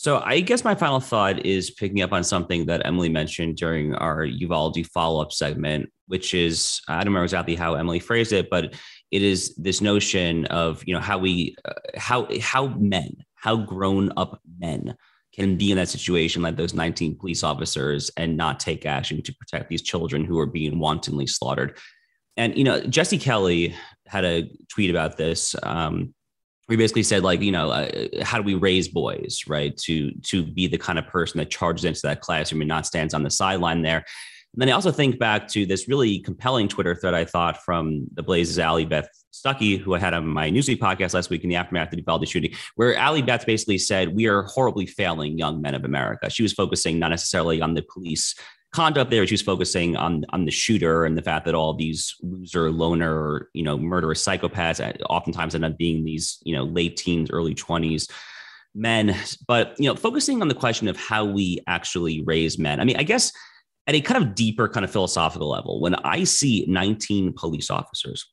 So 0.00 0.22
I 0.24 0.40
guess 0.40 0.64
my 0.64 0.74
final 0.74 0.98
thought 0.98 1.44
is 1.44 1.70
picking 1.70 2.00
up 2.00 2.10
on 2.10 2.24
something 2.24 2.64
that 2.64 2.86
Emily 2.86 3.10
mentioned 3.10 3.58
during 3.58 3.94
our 3.96 4.24
Uvalde 4.24 4.86
follow-up 4.86 5.30
segment, 5.30 5.90
which 6.06 6.32
is 6.32 6.80
I 6.88 7.00
don't 7.00 7.08
remember 7.08 7.24
exactly 7.24 7.54
how 7.54 7.74
Emily 7.74 7.98
phrased 7.98 8.32
it, 8.32 8.48
but 8.48 8.74
it 9.10 9.20
is 9.20 9.54
this 9.56 9.82
notion 9.82 10.46
of 10.46 10.82
you 10.86 10.94
know 10.94 11.00
how 11.00 11.18
we 11.18 11.54
uh, 11.66 11.74
how 11.98 12.26
how 12.40 12.68
men 12.78 13.14
how 13.34 13.56
grown 13.56 14.10
up 14.16 14.40
men 14.58 14.96
can 15.34 15.58
be 15.58 15.70
in 15.70 15.76
that 15.76 15.90
situation 15.90 16.40
like 16.40 16.56
those 16.56 16.72
19 16.72 17.18
police 17.18 17.44
officers 17.44 18.10
and 18.16 18.38
not 18.38 18.58
take 18.58 18.86
action 18.86 19.22
to 19.22 19.34
protect 19.34 19.68
these 19.68 19.82
children 19.82 20.24
who 20.24 20.38
are 20.38 20.46
being 20.46 20.78
wantonly 20.78 21.26
slaughtered. 21.26 21.76
And 22.38 22.56
you 22.56 22.64
know 22.64 22.80
Jesse 22.80 23.18
Kelly 23.18 23.74
had 24.06 24.24
a 24.24 24.50
tweet 24.70 24.88
about 24.88 25.18
this. 25.18 25.54
Um, 25.62 26.14
we 26.70 26.76
basically 26.76 27.02
said 27.02 27.22
like 27.22 27.42
you 27.42 27.52
know 27.52 27.70
uh, 27.70 28.06
how 28.22 28.38
do 28.38 28.44
we 28.44 28.54
raise 28.54 28.88
boys 28.88 29.40
right 29.46 29.76
to 29.76 30.12
to 30.22 30.42
be 30.42 30.66
the 30.66 30.78
kind 30.78 30.98
of 30.98 31.06
person 31.06 31.38
that 31.38 31.50
charges 31.50 31.84
into 31.84 32.00
that 32.02 32.22
classroom 32.22 32.62
and 32.62 32.68
not 32.68 32.86
stands 32.86 33.12
on 33.12 33.22
the 33.22 33.30
sideline 33.30 33.82
there 33.82 34.04
and 34.52 34.60
then 34.60 34.68
I 34.68 34.72
also 34.72 34.90
think 34.90 35.18
back 35.18 35.46
to 35.48 35.64
this 35.64 35.86
really 35.86 36.18
compelling 36.18 36.66
Twitter 36.66 36.96
thread 36.96 37.14
I 37.14 37.24
thought 37.24 37.62
from 37.62 38.06
the 38.14 38.22
Blaze's 38.22 38.58
Allie 38.58 38.84
Beth 38.84 39.08
Stuckey, 39.32 39.78
who 39.78 39.94
I 39.94 40.00
had 40.00 40.12
on 40.12 40.26
my 40.26 40.50
Newsweek 40.50 40.78
podcast 40.78 41.14
last 41.14 41.30
week 41.30 41.44
in 41.44 41.50
the 41.50 41.54
aftermath 41.54 41.88
of 41.88 41.92
the 41.92 41.98
Uvalde 41.98 42.28
shooting, 42.28 42.52
where 42.74 42.96
Allie 42.96 43.22
Beth 43.22 43.46
basically 43.46 43.78
said, 43.78 44.14
We 44.16 44.26
are 44.26 44.42
horribly 44.42 44.86
failing 44.86 45.38
young 45.38 45.62
men 45.62 45.76
of 45.76 45.84
America. 45.84 46.28
She 46.30 46.42
was 46.42 46.52
focusing 46.52 46.98
not 46.98 47.10
necessarily 47.10 47.62
on 47.62 47.74
the 47.74 47.82
police 47.82 48.34
conduct 48.72 49.10
there. 49.10 49.26
She 49.26 49.36
focusing 49.36 49.96
on 49.96 50.24
on 50.30 50.44
the 50.44 50.50
shooter 50.50 51.04
and 51.04 51.16
the 51.16 51.22
fact 51.22 51.44
that 51.46 51.54
all 51.54 51.74
these 51.74 52.14
loser, 52.22 52.70
loner, 52.70 53.48
you 53.54 53.62
know, 53.62 53.76
murderous 53.78 54.24
psychopaths 54.24 55.00
oftentimes 55.08 55.54
end 55.54 55.64
up 55.64 55.76
being 55.76 56.04
these, 56.04 56.38
you 56.44 56.54
know, 56.54 56.64
late 56.64 56.96
teens, 56.96 57.30
early 57.30 57.54
twenties 57.54 58.08
men. 58.74 59.16
But 59.46 59.74
you 59.78 59.88
know, 59.88 59.96
focusing 59.96 60.42
on 60.42 60.48
the 60.48 60.54
question 60.54 60.88
of 60.88 60.96
how 60.96 61.24
we 61.24 61.60
actually 61.66 62.22
raise 62.22 62.58
men. 62.58 62.80
I 62.80 62.84
mean, 62.84 62.96
I 62.96 63.02
guess 63.02 63.32
at 63.86 63.94
a 63.94 64.00
kind 64.00 64.22
of 64.22 64.34
deeper, 64.34 64.68
kind 64.68 64.84
of 64.84 64.90
philosophical 64.90 65.48
level, 65.48 65.80
when 65.80 65.94
I 65.96 66.24
see 66.24 66.64
19 66.68 67.32
police 67.32 67.70
officers 67.70 68.26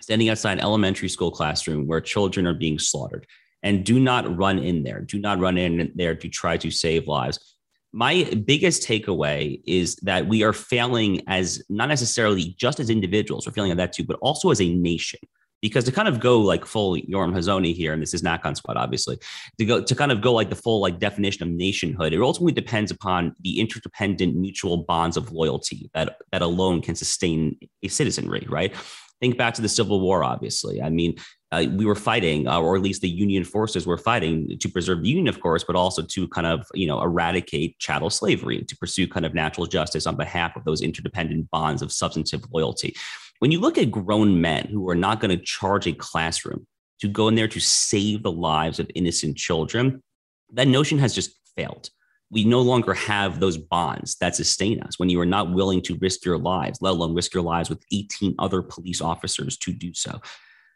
standing 0.00 0.28
outside 0.30 0.54
an 0.54 0.60
elementary 0.60 1.08
school 1.08 1.30
classroom 1.30 1.86
where 1.86 2.00
children 2.00 2.46
are 2.46 2.54
being 2.54 2.78
slaughtered 2.78 3.26
and 3.62 3.84
do 3.84 4.00
not 4.00 4.36
run 4.36 4.58
in 4.58 4.82
there, 4.82 5.02
do 5.02 5.20
not 5.20 5.38
run 5.38 5.58
in 5.58 5.92
there 5.94 6.14
to 6.16 6.28
try 6.28 6.56
to 6.56 6.70
save 6.70 7.06
lives 7.06 7.56
my 7.92 8.24
biggest 8.46 8.86
takeaway 8.86 9.60
is 9.66 9.96
that 9.96 10.26
we 10.26 10.42
are 10.42 10.52
failing 10.52 11.22
as 11.26 11.62
not 11.68 11.88
necessarily 11.88 12.54
just 12.56 12.78
as 12.78 12.90
individuals, 12.90 13.46
we're 13.46 13.52
failing 13.52 13.70
at 13.70 13.76
that 13.78 13.92
too, 13.92 14.04
but 14.04 14.18
also 14.20 14.50
as 14.50 14.60
a 14.60 14.72
nation. 14.74 15.20
Because 15.62 15.84
to 15.84 15.92
kind 15.92 16.08
of 16.08 16.20
go 16.20 16.40
like 16.40 16.64
full 16.64 16.96
Yoram 16.96 17.34
Hazony 17.34 17.74
here, 17.74 17.92
and 17.92 18.00
this 18.00 18.14
is 18.14 18.22
NatCon 18.22 18.56
squad, 18.56 18.78
obviously, 18.78 19.18
to 19.58 19.66
go 19.66 19.82
to 19.82 19.94
kind 19.94 20.10
of 20.10 20.22
go 20.22 20.32
like 20.32 20.48
the 20.48 20.56
full 20.56 20.80
like 20.80 20.98
definition 20.98 21.42
of 21.42 21.50
nationhood, 21.50 22.14
it 22.14 22.20
ultimately 22.22 22.54
depends 22.54 22.90
upon 22.90 23.36
the 23.42 23.60
interdependent 23.60 24.36
mutual 24.36 24.84
bonds 24.84 25.18
of 25.18 25.32
loyalty 25.32 25.90
that 25.92 26.16
that 26.32 26.40
alone 26.40 26.80
can 26.80 26.94
sustain 26.94 27.58
a 27.82 27.88
citizenry, 27.88 28.46
right? 28.48 28.74
Think 29.20 29.36
back 29.36 29.54
to 29.54 29.62
the 29.62 29.68
Civil 29.68 30.00
War, 30.00 30.24
obviously. 30.24 30.80
I 30.80 30.88
mean, 30.88 31.16
uh, 31.52 31.66
we 31.72 31.84
were 31.84 31.94
fighting, 31.94 32.46
uh, 32.48 32.60
or 32.60 32.76
at 32.76 32.82
least 32.82 33.02
the 33.02 33.08
Union 33.08 33.44
forces 33.44 33.86
were 33.86 33.98
fighting 33.98 34.56
to 34.58 34.68
preserve 34.68 35.02
the 35.02 35.08
Union, 35.08 35.28
of 35.28 35.40
course, 35.40 35.64
but 35.64 35.76
also 35.76 36.00
to 36.02 36.28
kind 36.28 36.46
of, 36.46 36.66
you 36.74 36.86
know, 36.86 37.02
eradicate 37.02 37.78
chattel 37.78 38.08
slavery, 38.08 38.62
to 38.62 38.76
pursue 38.76 39.06
kind 39.06 39.26
of 39.26 39.34
natural 39.34 39.66
justice 39.66 40.06
on 40.06 40.16
behalf 40.16 40.56
of 40.56 40.64
those 40.64 40.80
interdependent 40.80 41.50
bonds 41.50 41.82
of 41.82 41.92
substantive 41.92 42.44
loyalty. 42.52 42.94
When 43.40 43.50
you 43.50 43.60
look 43.60 43.78
at 43.78 43.90
grown 43.90 44.40
men 44.40 44.66
who 44.70 44.88
are 44.88 44.94
not 44.94 45.20
going 45.20 45.36
to 45.36 45.42
charge 45.42 45.86
a 45.86 45.92
classroom 45.92 46.66
to 47.00 47.08
go 47.08 47.28
in 47.28 47.34
there 47.34 47.48
to 47.48 47.60
save 47.60 48.22
the 48.22 48.32
lives 48.32 48.78
of 48.78 48.90
innocent 48.94 49.36
children, 49.36 50.02
that 50.52 50.68
notion 50.68 50.98
has 50.98 51.14
just 51.14 51.38
failed. 51.56 51.90
We 52.30 52.44
no 52.44 52.60
longer 52.60 52.94
have 52.94 53.40
those 53.40 53.56
bonds 53.56 54.16
that 54.16 54.36
sustain 54.36 54.80
us 54.82 54.98
when 54.98 55.08
you 55.08 55.20
are 55.20 55.26
not 55.26 55.52
willing 55.52 55.82
to 55.82 55.96
risk 55.96 56.24
your 56.24 56.38
lives, 56.38 56.78
let 56.80 56.90
alone 56.90 57.14
risk 57.14 57.34
your 57.34 57.42
lives 57.42 57.68
with 57.68 57.84
18 57.92 58.36
other 58.38 58.62
police 58.62 59.00
officers 59.00 59.56
to 59.58 59.72
do 59.72 59.92
so. 59.92 60.20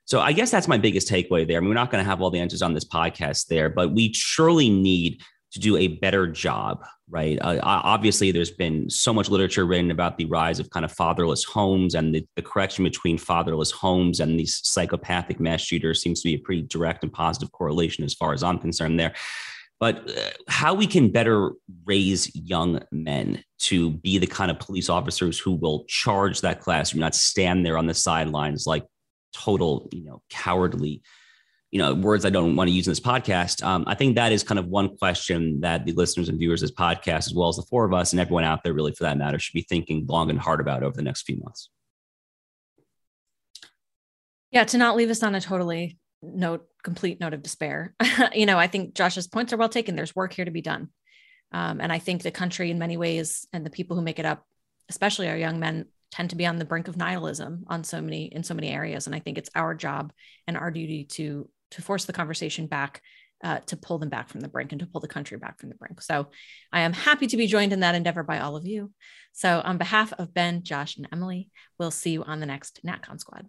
So 0.05 0.21
I 0.21 0.33
guess 0.33 0.51
that's 0.51 0.69
my 0.69 0.79
biggest 0.79 1.09
takeaway 1.09 1.47
there. 1.47 1.57
I 1.57 1.61
mean, 1.61 1.69
we're 1.69 1.75
not 1.75 1.91
going 1.91 2.05
to 2.05 2.09
have 2.09 2.21
all 2.21 2.31
the 2.31 2.41
answers 2.41 2.61
on 2.61 2.75
this 2.75 2.85
podcast 2.85 3.47
there, 3.47 3.71
but 3.71 3.93
we 3.93 4.13
surely 4.13 4.69
need 4.69 5.23
to 5.53 5.61
do 5.61 5.77
a 5.77 5.87
better 5.87 6.27
job, 6.27 6.85
right? 7.09 7.39
Uh, 7.41 7.61
obviously, 7.63 8.33
there's 8.33 8.51
been 8.51 8.91
so 8.91 9.15
much 9.15 9.31
literature 9.31 9.65
written 9.65 9.93
about 9.93 10.19
the 10.19 10.25
rise 10.25 10.59
of 10.59 10.69
kind 10.71 10.85
of 10.85 10.91
fatherless 10.91 11.45
homes 11.45 11.95
and 11.95 12.13
the, 12.13 12.27
the 12.35 12.43
correction 12.43 12.83
between 12.83 13.17
fatherless 13.17 13.71
homes 13.71 14.19
and 14.19 14.39
these 14.39 14.61
psychopathic 14.65 15.39
mass 15.39 15.61
shooters 15.61 16.03
seems 16.03 16.21
to 16.21 16.29
be 16.29 16.35
a 16.35 16.39
pretty 16.39 16.63
direct 16.63 17.05
and 17.05 17.13
positive 17.13 17.53
correlation 17.53 18.03
as 18.03 18.13
far 18.13 18.33
as 18.33 18.43
I'm 18.43 18.59
concerned 18.59 18.99
there 18.99 19.15
but 19.81 20.11
uh, 20.11 20.31
how 20.49 20.75
we 20.75 20.87
can 20.87 21.11
better 21.11 21.53
raise 21.85 22.35
young 22.35 22.83
men 22.93 23.43
to 23.59 23.91
be 23.91 24.19
the 24.19 24.27
kind 24.27 24.51
of 24.51 24.59
police 24.59 24.89
officers 24.89 25.39
who 25.39 25.53
will 25.53 25.85
charge 25.89 26.41
that 26.41 26.61
classroom, 26.61 27.01
not 27.01 27.15
stand 27.15 27.65
there 27.65 27.79
on 27.79 27.87
the 27.87 27.95
sidelines 27.95 28.67
like 28.67 28.85
total, 29.35 29.89
you 29.93 30.05
know, 30.05 30.23
cowardly, 30.31 31.03
you 31.71 31.79
know, 31.79 31.93
words 31.93 32.25
I 32.25 32.31
don't 32.31 32.55
want 32.55 32.69
to 32.69 32.75
use 32.75 32.87
in 32.87 32.93
this 32.93 33.01
podcast. 33.01 33.65
Um, 33.65 33.85
I 33.87 33.95
think 33.95 34.15
that 34.15 34.33
is 34.33 34.45
kind 34.45 34.59
of 34.59 34.67
one 34.67 34.97
question 34.97 35.61
that 35.61 35.85
the 35.85 35.93
listeners 35.93 36.29
and 36.29 36.39
viewers 36.39 36.63
of 36.63 36.69
this 36.69 36.77
podcast, 36.77 37.27
as 37.27 37.35
well 37.35 37.49
as 37.49 37.57
the 37.57 37.63
four 37.63 37.85
of 37.85 37.93
us 37.93 38.13
and 38.13 38.21
everyone 38.21 38.45
out 38.45 38.63
there, 38.63 38.73
really 38.73 38.93
for 38.93 39.05
that 39.05 39.19
matter, 39.19 39.39
should 39.39 39.55
be 39.55 39.67
thinking 39.69 40.07
long 40.09 40.31
and 40.31 40.39
hard 40.39 40.61
about 40.61 40.83
over 40.83 40.97
the 40.97 41.03
next 41.03 41.23
few 41.23 41.37
months. 41.39 41.69
Yeah, 44.53 44.65
to 44.65 44.79
not 44.79 44.95
leave 44.95 45.11
us 45.11 45.25
on 45.25 45.35
a 45.35 45.41
totally 45.41 45.99
note, 46.23 46.65
complete 46.85 47.19
note 47.19 47.35
of 47.35 47.43
despair. 47.43 47.95
you 48.35 48.47
know, 48.47 48.59
I 48.59 48.69
think 48.69 48.95
Josh's 48.95 49.27
points 49.27 49.53
are 49.53 49.57
well 49.57 49.69
taken. 49.69 49.97
There's 49.97 50.15
work 50.15 50.33
here 50.33 50.45
to 50.45 50.51
be 50.51 50.63
done. 50.63 50.91
Um, 51.51 51.81
and 51.81 51.93
I 51.93 51.99
think 51.99 52.23
the 52.23 52.31
country, 52.31 52.71
in 52.71 52.79
many 52.79 52.97
ways, 52.97 53.47
and 53.53 53.67
the 53.67 53.71
people 53.71 53.97
who 53.97 54.03
make 54.03 54.19
it 54.19 54.27
up, 54.27 54.45
especially 54.89 55.29
our 55.29 55.37
young 55.37 55.59
men, 55.59 55.87
tend 56.13 56.31
to 56.31 56.37
be 56.37 56.47
on 56.47 56.57
the 56.57 56.65
brink 56.65 56.87
of 56.87 56.97
nihilism 56.97 57.65
on 57.67 57.83
so 57.83 58.01
many 58.01 58.27
in 58.27 58.45
so 58.45 58.55
many 58.55 58.69
areas. 58.69 59.07
And 59.07 59.17
I 59.17 59.19
think 59.19 59.37
it's 59.37 59.51
our 59.55 59.75
job 59.75 60.13
and 60.47 60.57
our 60.57 60.71
duty 60.71 61.05
to 61.05 61.49
to 61.73 61.83
force 61.83 62.05
the 62.05 62.13
conversation 62.13 62.69
back, 62.69 63.03
uh, 63.43 63.59
to 63.67 63.77
pull 63.77 63.99
them 63.99 64.11
back 64.11 64.29
from 64.29 64.41
the 64.41 64.49
brink 64.49 64.71
and 64.71 64.81
to 64.81 64.87
pull 64.87 65.01
the 65.01 65.09
country 65.09 65.37
back 65.39 65.59
from 65.59 65.71
the 65.71 65.75
brink. 65.75 66.01
So 66.01 66.29
I 66.73 66.81
am 66.81 66.93
happy 66.93 67.27
to 67.27 67.37
be 67.37 67.49
joined 67.49 67.73
in 67.73 67.81
that 67.81 67.97
endeavor 67.97 68.23
by 68.23 68.39
all 68.39 68.55
of 68.55 68.65
you. 68.65 68.93
So 69.33 69.61
on 69.65 69.77
behalf 69.77 70.13
of 70.13 70.33
Ben, 70.33 70.63
Josh, 70.63 70.97
and 70.97 71.09
Emily, 71.13 71.49
we'll 71.79 71.91
see 71.91 72.11
you 72.11 72.23
on 72.23 72.39
the 72.39 72.47
next 72.47 72.81
NatCon 72.87 73.19
Squad. 73.19 73.47